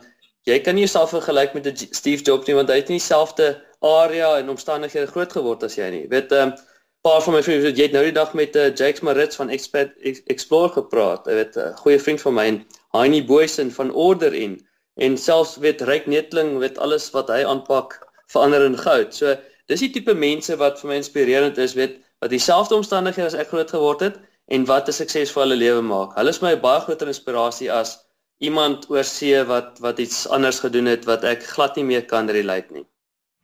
jy 0.48 0.58
kan 0.62 0.76
nie 0.76 0.84
jouself 0.84 1.14
vergelyk 1.14 1.54
met 1.56 1.66
'n 1.66 1.94
Steve 1.96 2.22
Jobs 2.22 2.46
nie 2.46 2.54
want 2.54 2.70
hy 2.70 2.76
het 2.80 2.88
nie 2.92 3.00
dieselfde 3.00 3.48
area 3.80 4.38
en 4.38 4.52
omstandighede 4.52 5.10
groot 5.10 5.32
geword 5.32 5.64
as 5.64 5.76
jy 5.76 5.90
nie. 5.90 6.06
Weet 6.08 6.30
'n 6.32 6.34
um, 6.34 6.48
ehm, 6.48 6.56
paar 7.04 7.22
van 7.22 7.34
my 7.34 7.42
vriende 7.42 7.66
het 7.66 7.78
jy 7.78 7.88
nou 7.92 8.04
die 8.04 8.12
dag 8.16 8.34
met 8.34 8.56
uh, 8.56 8.70
Jakes 8.74 9.00
Maritz 9.00 9.36
van 9.36 9.50
Expert 9.50 9.92
Explore 10.26 10.72
gepraat. 10.72 11.26
Jy 11.26 11.34
weet 11.34 11.56
'n 11.56 11.60
uh, 11.60 11.76
goeie 11.76 11.98
vriend 11.98 12.20
van 12.20 12.34
my 12.34 12.46
en 12.46 12.66
Heinie 12.92 13.24
Boysen 13.24 13.72
van 13.72 13.92
Order 13.92 14.34
in 14.34 14.66
en 14.96 15.18
selfs 15.18 15.56
weet 15.56 15.82
Ryk 15.82 16.06
Netling 16.06 16.58
weet 16.58 16.78
alles 16.78 17.10
wat 17.10 17.28
hy 17.28 17.44
aanpak 17.44 17.98
verander 18.26 18.64
in 18.64 18.78
goud. 18.78 19.14
So 19.14 19.36
dis 19.66 19.80
die 19.80 19.90
tipe 19.90 20.14
mense 20.14 20.56
wat 20.56 20.80
vir 20.80 20.88
my 20.88 20.96
inspirerend 20.96 21.58
is, 21.58 21.74
weet 21.74 21.98
wat 22.20 22.30
dieselfde 22.30 22.74
omstandighede 22.74 23.26
as 23.26 23.34
ek 23.34 23.48
groot 23.48 23.70
geword 23.70 24.00
het 24.00 24.16
en 24.46 24.64
wat 24.64 24.88
'n 24.88 24.92
suksesvolle 24.92 25.56
lewe 25.56 25.82
maak. 25.82 26.16
Hulle 26.16 26.28
is 26.28 26.42
my 26.42 26.56
baie 26.56 26.80
groter 26.80 27.08
inspirasie 27.08 27.72
as 27.72 27.98
iemand 28.38 28.90
oor 28.90 29.04
see 29.04 29.44
wat 29.44 29.78
wat 29.80 29.98
iets 29.98 30.28
anders 30.28 30.60
gedoen 30.60 30.86
het 30.86 31.04
wat 31.04 31.24
ek 31.24 31.42
glad 31.42 31.76
nie 31.76 31.84
meer 31.84 32.04
kan 32.04 32.28
relate 32.28 32.72
nie. 32.72 32.84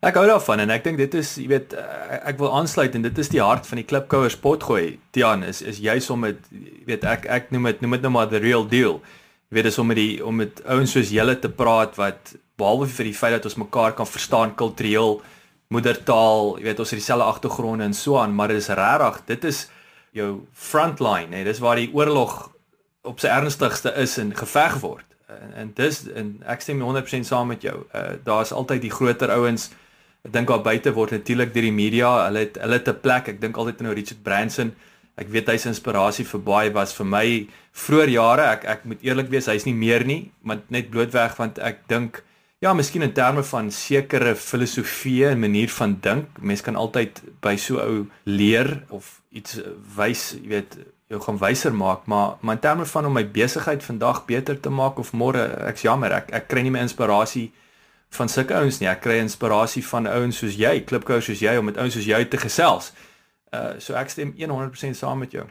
Ek 0.00 0.16
hou 0.16 0.26
daarvan 0.26 0.60
en 0.60 0.70
ek 0.70 0.84
dink 0.84 0.96
dit 0.96 1.14
is, 1.14 1.34
jy 1.36 1.46
weet, 1.48 1.74
ek 2.24 2.38
wil 2.40 2.54
aansluit 2.56 2.94
en 2.94 3.02
dit 3.02 3.18
is 3.18 3.28
die 3.28 3.42
hart 3.42 3.66
van 3.68 3.76
die 3.76 3.84
Klipkouers 3.84 4.36
potgooi. 4.36 4.98
Tian 5.12 5.42
is 5.44 5.62
is 5.62 5.78
jy 5.78 5.98
som 6.00 6.20
met 6.20 6.38
jy 6.50 6.84
weet 6.86 7.04
ek 7.04 7.26
ek 7.26 7.50
noem 7.50 7.64
dit 7.64 7.82
noem 7.82 7.98
dit 7.98 8.02
nou 8.02 8.12
maar 8.12 8.30
the 8.30 8.40
real 8.40 8.64
deal. 8.64 9.00
Jy 9.50 9.58
weet 9.58 9.64
dis 9.64 9.78
om 9.78 9.86
met 9.86 9.96
die 9.96 10.24
om 10.24 10.36
met 10.36 10.62
ouens 10.64 10.92
soos 10.92 11.10
julle 11.10 11.36
te 11.36 11.48
praat 11.48 11.96
wat 11.96 12.34
behalwe 12.56 12.86
vir 12.86 13.04
die 13.04 13.16
feit 13.16 13.32
dat 13.36 13.44
ons 13.44 13.60
mekaar 13.60 13.92
kan 13.96 14.06
verstaan 14.06 14.54
kultureel, 14.54 15.20
moedertaal, 15.68 16.56
jy 16.58 16.64
weet 16.64 16.80
ons 16.82 16.90
het 16.92 17.00
dieselfde 17.00 17.28
agtergronde 17.28 17.84
en 17.84 17.94
so 17.94 18.18
aan, 18.18 18.34
maar 18.34 18.48
dit 18.48 18.60
is 18.60 18.68
regtig, 18.68 19.20
dit 19.26 19.44
is 19.44 19.68
jou 20.16 20.30
frontline, 20.52 21.36
hè. 21.36 21.44
Dis 21.44 21.62
waar 21.62 21.78
die 21.80 21.90
oorlog 21.94 22.50
op 23.06 23.20
sy 23.20 23.30
ernstigste 23.32 23.92
is 24.00 24.18
en 24.20 24.34
geveg 24.36 24.80
word. 24.82 25.06
En, 25.30 25.52
en 25.62 25.72
dis 25.76 26.02
en 26.16 26.32
ek 26.50 26.64
stem 26.64 26.82
100% 26.84 27.28
saam 27.28 27.52
met 27.52 27.64
jou. 27.64 27.76
Uh 27.94 28.18
daar's 28.26 28.52
altyd 28.52 28.84
die 28.86 28.94
groter 28.94 29.32
ouens. 29.36 29.70
Ek 30.26 30.34
dink 30.34 30.50
daar 30.50 30.64
buite 30.64 30.92
word 30.92 31.14
natuurlik 31.16 31.54
deur 31.54 31.64
die 31.64 31.74
media, 31.74 32.10
hulle 32.26 32.44
het 32.44 32.58
hulle 32.60 32.80
te 32.84 32.94
plek. 32.94 33.30
Ek 33.32 33.40
dink 33.40 33.56
altyd 33.56 33.80
aan 33.80 33.90
nou 33.90 33.96
Richard 33.96 34.22
Branson. 34.26 34.74
Ek 35.20 35.30
weet 35.32 35.48
hy's 35.52 35.68
inspirasie 35.68 36.24
vir 36.28 36.42
baie 36.44 36.72
was 36.72 36.92
vir 36.96 37.08
my 37.08 37.26
vroeër 37.86 38.12
jare. 38.16 38.48
Ek 38.56 38.66
ek 38.76 38.84
moet 38.88 39.06
eerlik 39.06 39.30
wees, 39.32 39.48
hy's 39.52 39.68
nie 39.68 39.76
meer 39.76 40.04
nie, 40.08 40.22
maar 40.42 40.60
net 40.68 40.90
blootweg 40.92 41.38
want 41.40 41.60
ek 41.64 41.86
dink 41.88 42.22
ja, 42.60 42.74
miskien 42.76 43.06
in 43.06 43.14
terme 43.16 43.42
van 43.48 43.70
sekere 43.72 44.34
filosofie 44.36 45.24
en 45.30 45.40
manier 45.40 45.72
van 45.72 45.96
dink. 46.04 46.36
Mense 46.44 46.66
kan 46.66 46.76
altyd 46.76 47.22
by 47.40 47.56
so 47.56 47.80
ou 47.80 48.04
leer 48.28 48.82
of 48.92 49.19
iets 49.30 49.60
wys, 49.96 50.30
jy 50.42 50.48
weet, 50.48 50.76
jou 51.10 51.20
gaan 51.22 51.38
wyser 51.38 51.74
maak, 51.74 52.06
maar 52.06 52.36
maar 52.40 52.54
in 52.54 52.60
terme 52.60 52.86
van 52.86 53.06
om 53.06 53.12
my 53.12 53.24
besigheid 53.26 53.84
vandag 53.84 54.24
beter 54.24 54.60
te 54.60 54.70
maak 54.70 54.98
of 54.98 55.12
môre, 55.12 55.42
ek's 55.70 55.82
jammer, 55.86 56.12
ek 56.12 56.30
ek 56.34 56.48
kry 56.50 56.62
nie 56.62 56.74
my 56.74 56.82
inspirasie 56.86 57.50
van 58.10 58.28
sulke 58.28 58.54
ouens 58.54 58.80
nie. 58.80 58.88
Ek 58.90 59.02
kry 59.04 59.20
inspirasie 59.22 59.82
van 59.86 60.08
ouens 60.10 60.40
soos 60.42 60.56
jy, 60.58 60.80
klipkous 60.86 61.28
soos 61.30 61.42
jy 61.42 61.54
om 61.58 61.68
met 61.70 61.78
ouens 61.78 61.94
soos 61.94 62.08
jy 62.08 62.24
te 62.30 62.40
gesels. 62.42 62.90
Uh 63.54 63.78
so 63.82 63.94
ek 63.98 64.10
stem 64.10 64.34
100% 64.38 64.98
saam 64.98 65.22
met 65.22 65.34
jou. 65.34 65.46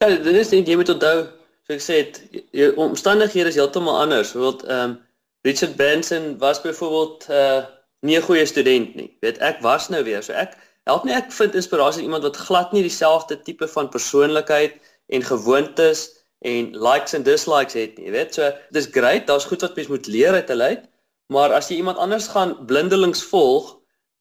Ja, 0.00 0.08
dit 0.08 0.36
is 0.36 0.52
net 0.52 0.68
jy 0.68 0.78
moet 0.80 0.92
onthou, 0.92 1.26
so 1.66 1.76
ek 1.76 1.84
sê 1.84 2.00
dit, 2.00 2.44
jou 2.56 2.70
omstandighede 2.86 3.52
is 3.52 3.60
heeltemal 3.60 4.00
anders. 4.00 4.32
Byvoorbeeld 4.32 4.66
ehm 4.68 4.90
um, 4.90 4.98
Richard 5.44 5.76
Branson 5.76 6.34
was 6.38 6.60
byvoorbeeld 6.60 7.28
uh 7.30 7.60
nie 8.00 8.16
'n 8.16 8.24
goeie 8.24 8.46
student 8.46 8.94
nie. 8.96 9.16
Weet 9.20 9.38
ek 9.38 9.60
was 9.60 9.88
nou 9.88 10.04
weer, 10.04 10.22
so 10.22 10.32
ek 10.32 10.56
help 10.88 11.04
nie 11.04 11.14
ek 11.14 11.32
vind 11.32 11.54
inspirasie 11.58 12.04
iemand 12.06 12.24
wat 12.26 12.36
glad 12.36 12.72
nie 12.72 12.82
dieselfde 12.86 13.36
tipe 13.42 13.68
van 13.68 13.90
persoonlikheid 13.92 14.78
en 15.08 15.26
gewoontes 15.26 16.06
en 16.40 16.70
likes 16.72 17.14
en 17.14 17.24
dislikes 17.26 17.76
het 17.76 17.98
nie, 17.98 18.06
jy 18.08 18.12
weet. 18.14 18.34
So 18.34 18.48
dis 18.72 18.88
great, 18.92 19.26
daar's 19.28 19.48
goed 19.48 19.60
wat 19.66 19.76
mens 19.76 19.90
moet 19.92 20.06
leer 20.08 20.38
uit 20.38 20.48
hulle 20.48 20.70
uit, 20.72 20.86
maar 21.28 21.52
as 21.52 21.68
jy 21.68 21.80
iemand 21.82 22.00
anders 22.00 22.30
gaan 22.32 22.56
blindelings 22.66 23.22
volg, 23.28 23.74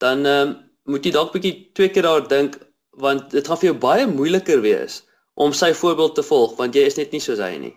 dan 0.04 0.26
um, 0.28 0.56
moet 0.90 1.06
jy 1.06 1.14
dalk 1.16 1.32
bietjie 1.36 1.54
twee 1.78 1.92
keer 1.94 2.08
daar 2.08 2.28
dink 2.28 2.60
want 3.00 3.32
dit 3.32 3.48
gaan 3.48 3.60
vir 3.62 3.70
jou 3.70 3.78
baie 3.80 4.08
moeiliker 4.10 4.60
wees 4.64 5.04
om 5.40 5.54
sy 5.56 5.70
voorbeeld 5.78 6.18
te 6.18 6.24
volg 6.26 6.58
want 6.60 6.76
jy 6.76 6.84
is 6.90 6.98
net 7.00 7.14
nie 7.16 7.24
soos 7.24 7.40
hy 7.40 7.54
nie. 7.62 7.76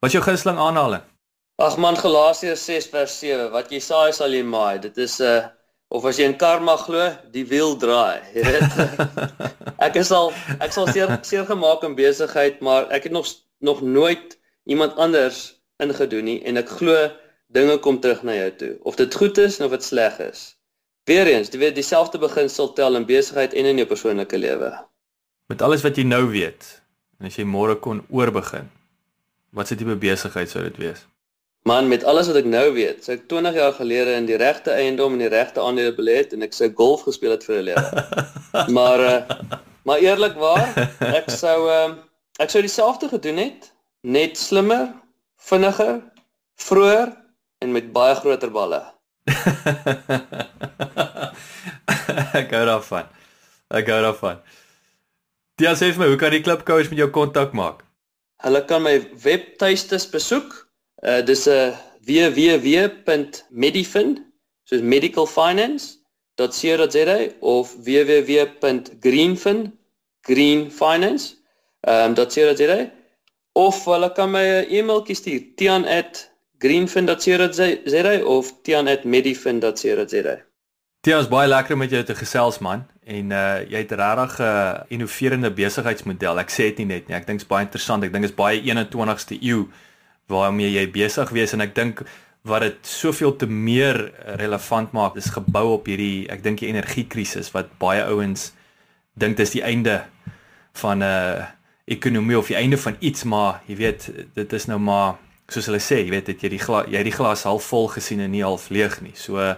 Wat 0.00 0.12
is 0.12 0.18
jou 0.18 0.22
gunsteling 0.24 0.60
aanhaling? 0.62 1.02
Ag 1.60 1.76
man 1.82 1.98
Galasiërs 1.98 2.62
6 2.64 2.86
vers 2.92 3.14
7, 3.20 3.48
wat 3.52 3.72
jy 3.74 3.80
saai 3.84 4.14
sal 4.16 4.32
jy 4.32 4.44
maai. 4.46 4.78
Dit 4.80 4.96
is 4.96 5.18
'n 5.20 5.24
uh, 5.24 5.36
eh, 5.36 5.48
of 5.90 6.04
as 6.06 6.20
jy 6.20 6.28
in 6.30 6.36
karma 6.38 6.76
glo, 6.78 7.08
die 7.34 7.44
wiel 7.50 7.74
draai, 7.82 8.22
jy 8.34 8.44
weet. 8.46 8.76
ek 9.86 9.98
is 9.98 10.12
al 10.14 10.30
ek 10.62 10.74
sal 10.74 10.86
seer 10.94 11.10
seer 11.26 11.48
gemaak 11.48 11.82
in 11.86 11.96
besigheid, 11.98 12.60
maar 12.64 12.86
ek 12.94 13.08
het 13.08 13.16
nog 13.16 13.26
nog 13.60 13.82
nooit 13.82 14.38
iemand 14.70 14.96
anders 14.96 15.42
ingedoen 15.82 16.28
nie 16.28 16.38
en 16.46 16.60
ek 16.60 16.70
glo 16.78 17.08
dinge 17.52 17.76
kom 17.82 17.98
terug 18.00 18.22
na 18.22 18.36
jou 18.38 18.50
toe. 18.62 18.72
Of 18.86 18.96
dit 19.00 19.14
goed 19.22 19.38
is 19.42 19.58
of 19.60 19.74
dit 19.74 19.84
sleg 19.84 20.20
is. 20.22 20.44
Weereens, 21.10 21.50
jy 21.50 21.58
weet 21.58 21.74
dieselfde 21.74 22.20
beginsel 22.22 22.70
tel 22.78 22.94
in 22.94 23.08
besigheid 23.08 23.56
en 23.56 23.72
in 23.72 23.82
jou 23.82 23.88
persoonlike 23.90 24.38
lewe. 24.38 24.70
Met 25.50 25.62
alles 25.66 25.82
wat 25.82 25.98
jy 25.98 26.06
nou 26.06 26.28
weet 26.30 26.76
en 27.18 27.28
as 27.28 27.36
jy 27.36 27.44
môre 27.44 27.74
kon 27.82 28.04
oorbegin, 28.14 28.70
wat 29.56 29.68
se 29.68 29.76
tipe 29.76 29.96
besigheid 29.98 30.52
sou 30.52 30.62
dit 30.68 30.78
wees? 30.80 31.02
Man, 31.68 31.88
met 31.88 32.04
alles 32.08 32.26
wat 32.30 32.38
ek 32.40 32.46
nou 32.48 32.70
weet, 32.72 33.02
sou 33.04 33.18
ek 33.18 33.26
20 33.28 33.56
jaar 33.58 33.74
gelede 33.76 34.14
in 34.16 34.24
die 34.28 34.38
regte 34.40 34.72
eiendom 34.72 35.12
en 35.12 35.20
die 35.20 35.28
regte 35.28 35.60
aandele 35.60 35.92
belê 35.92 36.14
het 36.22 36.30
en 36.32 36.46
ek 36.46 36.54
sou 36.56 36.70
golf 36.76 37.02
gespeel 37.04 37.34
het 37.34 37.44
vir 37.44 37.58
'n 37.58 37.66
lewe. 37.66 38.04
maar 38.76 39.00
uh, 39.04 39.20
maar 39.84 39.98
eerlikwaar, 40.00 40.72
ek 41.04 41.28
sou 41.28 41.68
uh, 41.68 42.00
ek 42.40 42.48
sou 42.52 42.62
dieselfde 42.64 43.08
gedoen 43.12 43.36
het, 43.44 43.68
net 44.00 44.40
slimmer, 44.40 44.88
vinniger, 45.36 46.00
vroeër 46.56 47.12
en 47.60 47.72
met 47.76 47.92
baie 47.92 48.14
groter 48.14 48.50
balle. 48.50 48.80
ek 52.40 52.48
hou 52.56 52.64
daarvan. 52.72 53.04
Ek 53.68 53.84
hou 53.92 54.00
daarvan. 54.00 54.40
Dis 55.60 55.76
sê 55.76 55.92
vir 55.92 56.00
my, 56.00 56.08
hoe 56.08 56.16
kan 56.16 56.32
die 56.32 56.40
klipkous 56.40 56.88
met 56.88 57.04
jou 57.04 57.12
kontak 57.12 57.52
maak? 57.52 57.84
Hulle 58.40 58.64
kan 58.64 58.80
my 58.80 58.96
webtuistes 59.20 60.08
besoek 60.08 60.69
Uh 61.02 61.24
dis 61.24 61.46
'n 61.46 61.50
uh, 61.50 61.76
www.medifin 62.06 64.26
soos 64.64 64.80
medical 64.80 65.26
finance.co.za 65.26 67.28
of 67.40 67.76
www.greenfin 67.84 69.78
greenfinance 70.20 71.34
ehm 71.80 72.04
um, 72.04 72.14
.co.za 72.14 72.90
of 73.52 73.84
hulle 73.84 74.12
kan 74.12 74.30
my 74.30 74.44
'n 74.44 74.64
e-mailtjie 74.68 75.16
stuur 75.16 75.40
tian@greenfin.co.za 75.56 78.24
of 78.24 78.54
tian@medifin.co.za 78.62 80.36
Tian 81.00 81.20
is 81.20 81.28
baie 81.28 81.48
lekker 81.48 81.76
met 81.76 81.90
jou 81.90 82.04
te 82.04 82.14
gesels 82.14 82.58
man 82.58 82.86
en 83.04 83.30
uh 83.30 83.60
jy 83.72 83.78
het 83.78 83.92
regtig 83.92 84.38
'n 84.38 84.42
uh, 84.42 84.80
innoverende 84.88 85.50
besigheidsmodel. 85.50 86.38
Ek 86.38 86.50
sê 86.50 86.56
dit 86.56 86.78
nie 86.78 86.86
net 86.86 87.08
nie. 87.08 87.16
Ek 87.16 87.26
dink 87.26 87.38
dit 87.38 87.48
is 87.48 87.54
baie 87.54 87.64
interessant. 87.64 88.04
Ek 88.04 88.12
dink 88.12 88.22
dit 88.22 88.30
is 88.30 88.36
baie 88.36 88.60
21ste 88.60 89.38
eeu 89.40 89.68
waarmee 90.30 90.70
jy 90.72 90.86
besig 90.94 91.30
wees 91.34 91.54
en 91.54 91.64
ek 91.64 91.74
dink 91.76 92.02
wat 92.48 92.64
dit 92.64 92.88
soveel 92.88 93.34
te 93.36 93.46
meer 93.46 93.98
relevant 94.40 94.92
maak 94.96 95.16
is 95.20 95.28
gebou 95.34 95.66
op 95.76 95.88
hierdie 95.90 96.28
ek 96.32 96.44
dink 96.44 96.62
die 96.62 96.70
energiekrisis 96.72 97.52
wat 97.56 97.72
baie 97.82 98.04
ouens 98.08 98.52
dink 99.20 99.36
dis 99.36 99.52
die 99.56 99.64
einde 99.66 100.00
van 100.80 101.02
'n 101.02 101.08
uh, 101.08 101.46
ekonomie 101.84 102.38
of 102.38 102.48
die 102.48 102.56
einde 102.56 102.78
van 102.78 102.96
iets 103.00 103.24
maar 103.24 103.60
jy 103.66 103.76
weet 103.76 104.10
dit 104.34 104.52
is 104.52 104.66
nou 104.66 104.78
maar 104.78 105.18
soos 105.48 105.66
hulle 105.66 105.82
sê 105.82 106.00
jy 106.04 106.10
weet 106.10 106.26
het 106.32 106.42
jy 106.42 106.48
die 106.48 106.64
glas 106.66 106.86
jy 106.88 107.02
die 107.02 107.18
glas 107.18 107.42
half 107.44 107.64
vol 107.64 107.88
gesien 107.88 108.20
en 108.20 108.30
nie 108.30 108.46
half 108.46 108.70
leeg 108.70 109.00
nie 109.00 109.14
so 109.14 109.36
uh, 109.36 109.54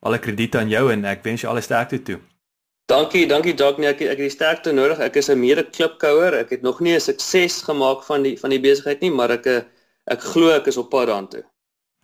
alle 0.00 0.18
krediete 0.18 0.58
aan 0.58 0.70
jou 0.70 0.92
en 0.92 1.04
ek 1.04 1.24
wens 1.24 1.42
jou 1.42 1.50
alle 1.50 1.64
sterkte 1.64 2.02
toe 2.02 2.20
Dankie, 2.86 3.26
dankie 3.26 3.54
Jacques. 3.56 3.80
Nee, 3.80 3.88
ek 3.88 4.00
ek 4.02 4.18
het 4.18 4.26
die 4.26 4.28
sterkte 4.28 4.72
nodig. 4.72 4.98
Ek 5.00 5.16
is 5.16 5.30
'n 5.30 5.40
mede 5.40 5.62
klipkouer. 5.64 6.34
Ek 6.36 6.50
het 6.50 6.62
nog 6.62 6.80
nie 6.80 6.92
'n 6.94 7.00
sukses 7.00 7.62
gemaak 7.62 8.04
van 8.04 8.22
die 8.22 8.36
van 8.36 8.50
die 8.50 8.60
besigheid 8.60 9.00
nie, 9.00 9.10
maar 9.10 9.30
ek 9.30 9.46
Ek 10.04 10.20
glo 10.20 10.50
ek 10.52 10.66
is 10.68 10.76
op 10.76 10.90
pad 10.92 11.08
daartoe. 11.08 11.40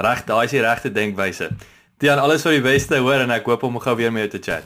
Reg, 0.00 0.24
daai 0.24 0.46
is 0.46 0.54
die 0.54 0.62
regte 0.64 0.88
denkwyse. 0.92 1.50
Tiaan, 2.00 2.18
alles 2.22 2.42
vir 2.46 2.52
die 2.56 2.62
beste 2.64 2.96
hoor 3.04 3.20
en 3.20 3.30
ek 3.34 3.48
hoop 3.50 3.62
om 3.68 3.76
gou 3.84 3.94
weer 3.98 4.12
met 4.12 4.22
jou 4.24 4.32
te 4.38 4.44
chat. 4.46 4.64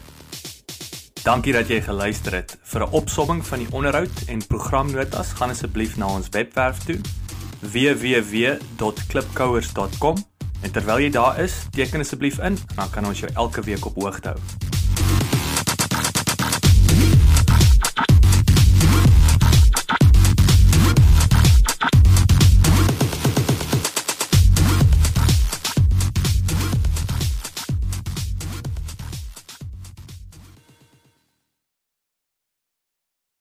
Dankie 1.25 1.55
dat 1.57 1.68
jy 1.73 1.79
geluister 1.83 2.33
het. 2.37 2.51
Vir 2.62 2.81
'n 2.87 2.92
opsomming 2.94 3.47
van 3.47 3.59
die 3.59 3.73
onderhoud 3.73 4.16
en 4.29 4.47
programnotas, 4.47 5.33
gaan 5.33 5.51
asseblief 5.51 5.97
na 5.97 6.07
ons 6.07 6.29
webwerf 6.31 6.79
toe 6.85 7.01
www.klipkouers.com 7.61 10.16
en 10.62 10.70
terwyl 10.70 10.99
jy 10.99 11.11
daar 11.11 11.40
is, 11.40 11.53
teken 11.73 12.01
asseblief 12.01 12.38
in 12.38 12.44
en 12.44 12.59
dan 12.77 12.90
kan 12.90 13.07
ons 13.07 13.20
jou 13.20 13.31
elke 13.35 13.62
week 13.62 13.85
op 13.85 13.94
hoogte 13.94 14.29
hou. 14.29 14.38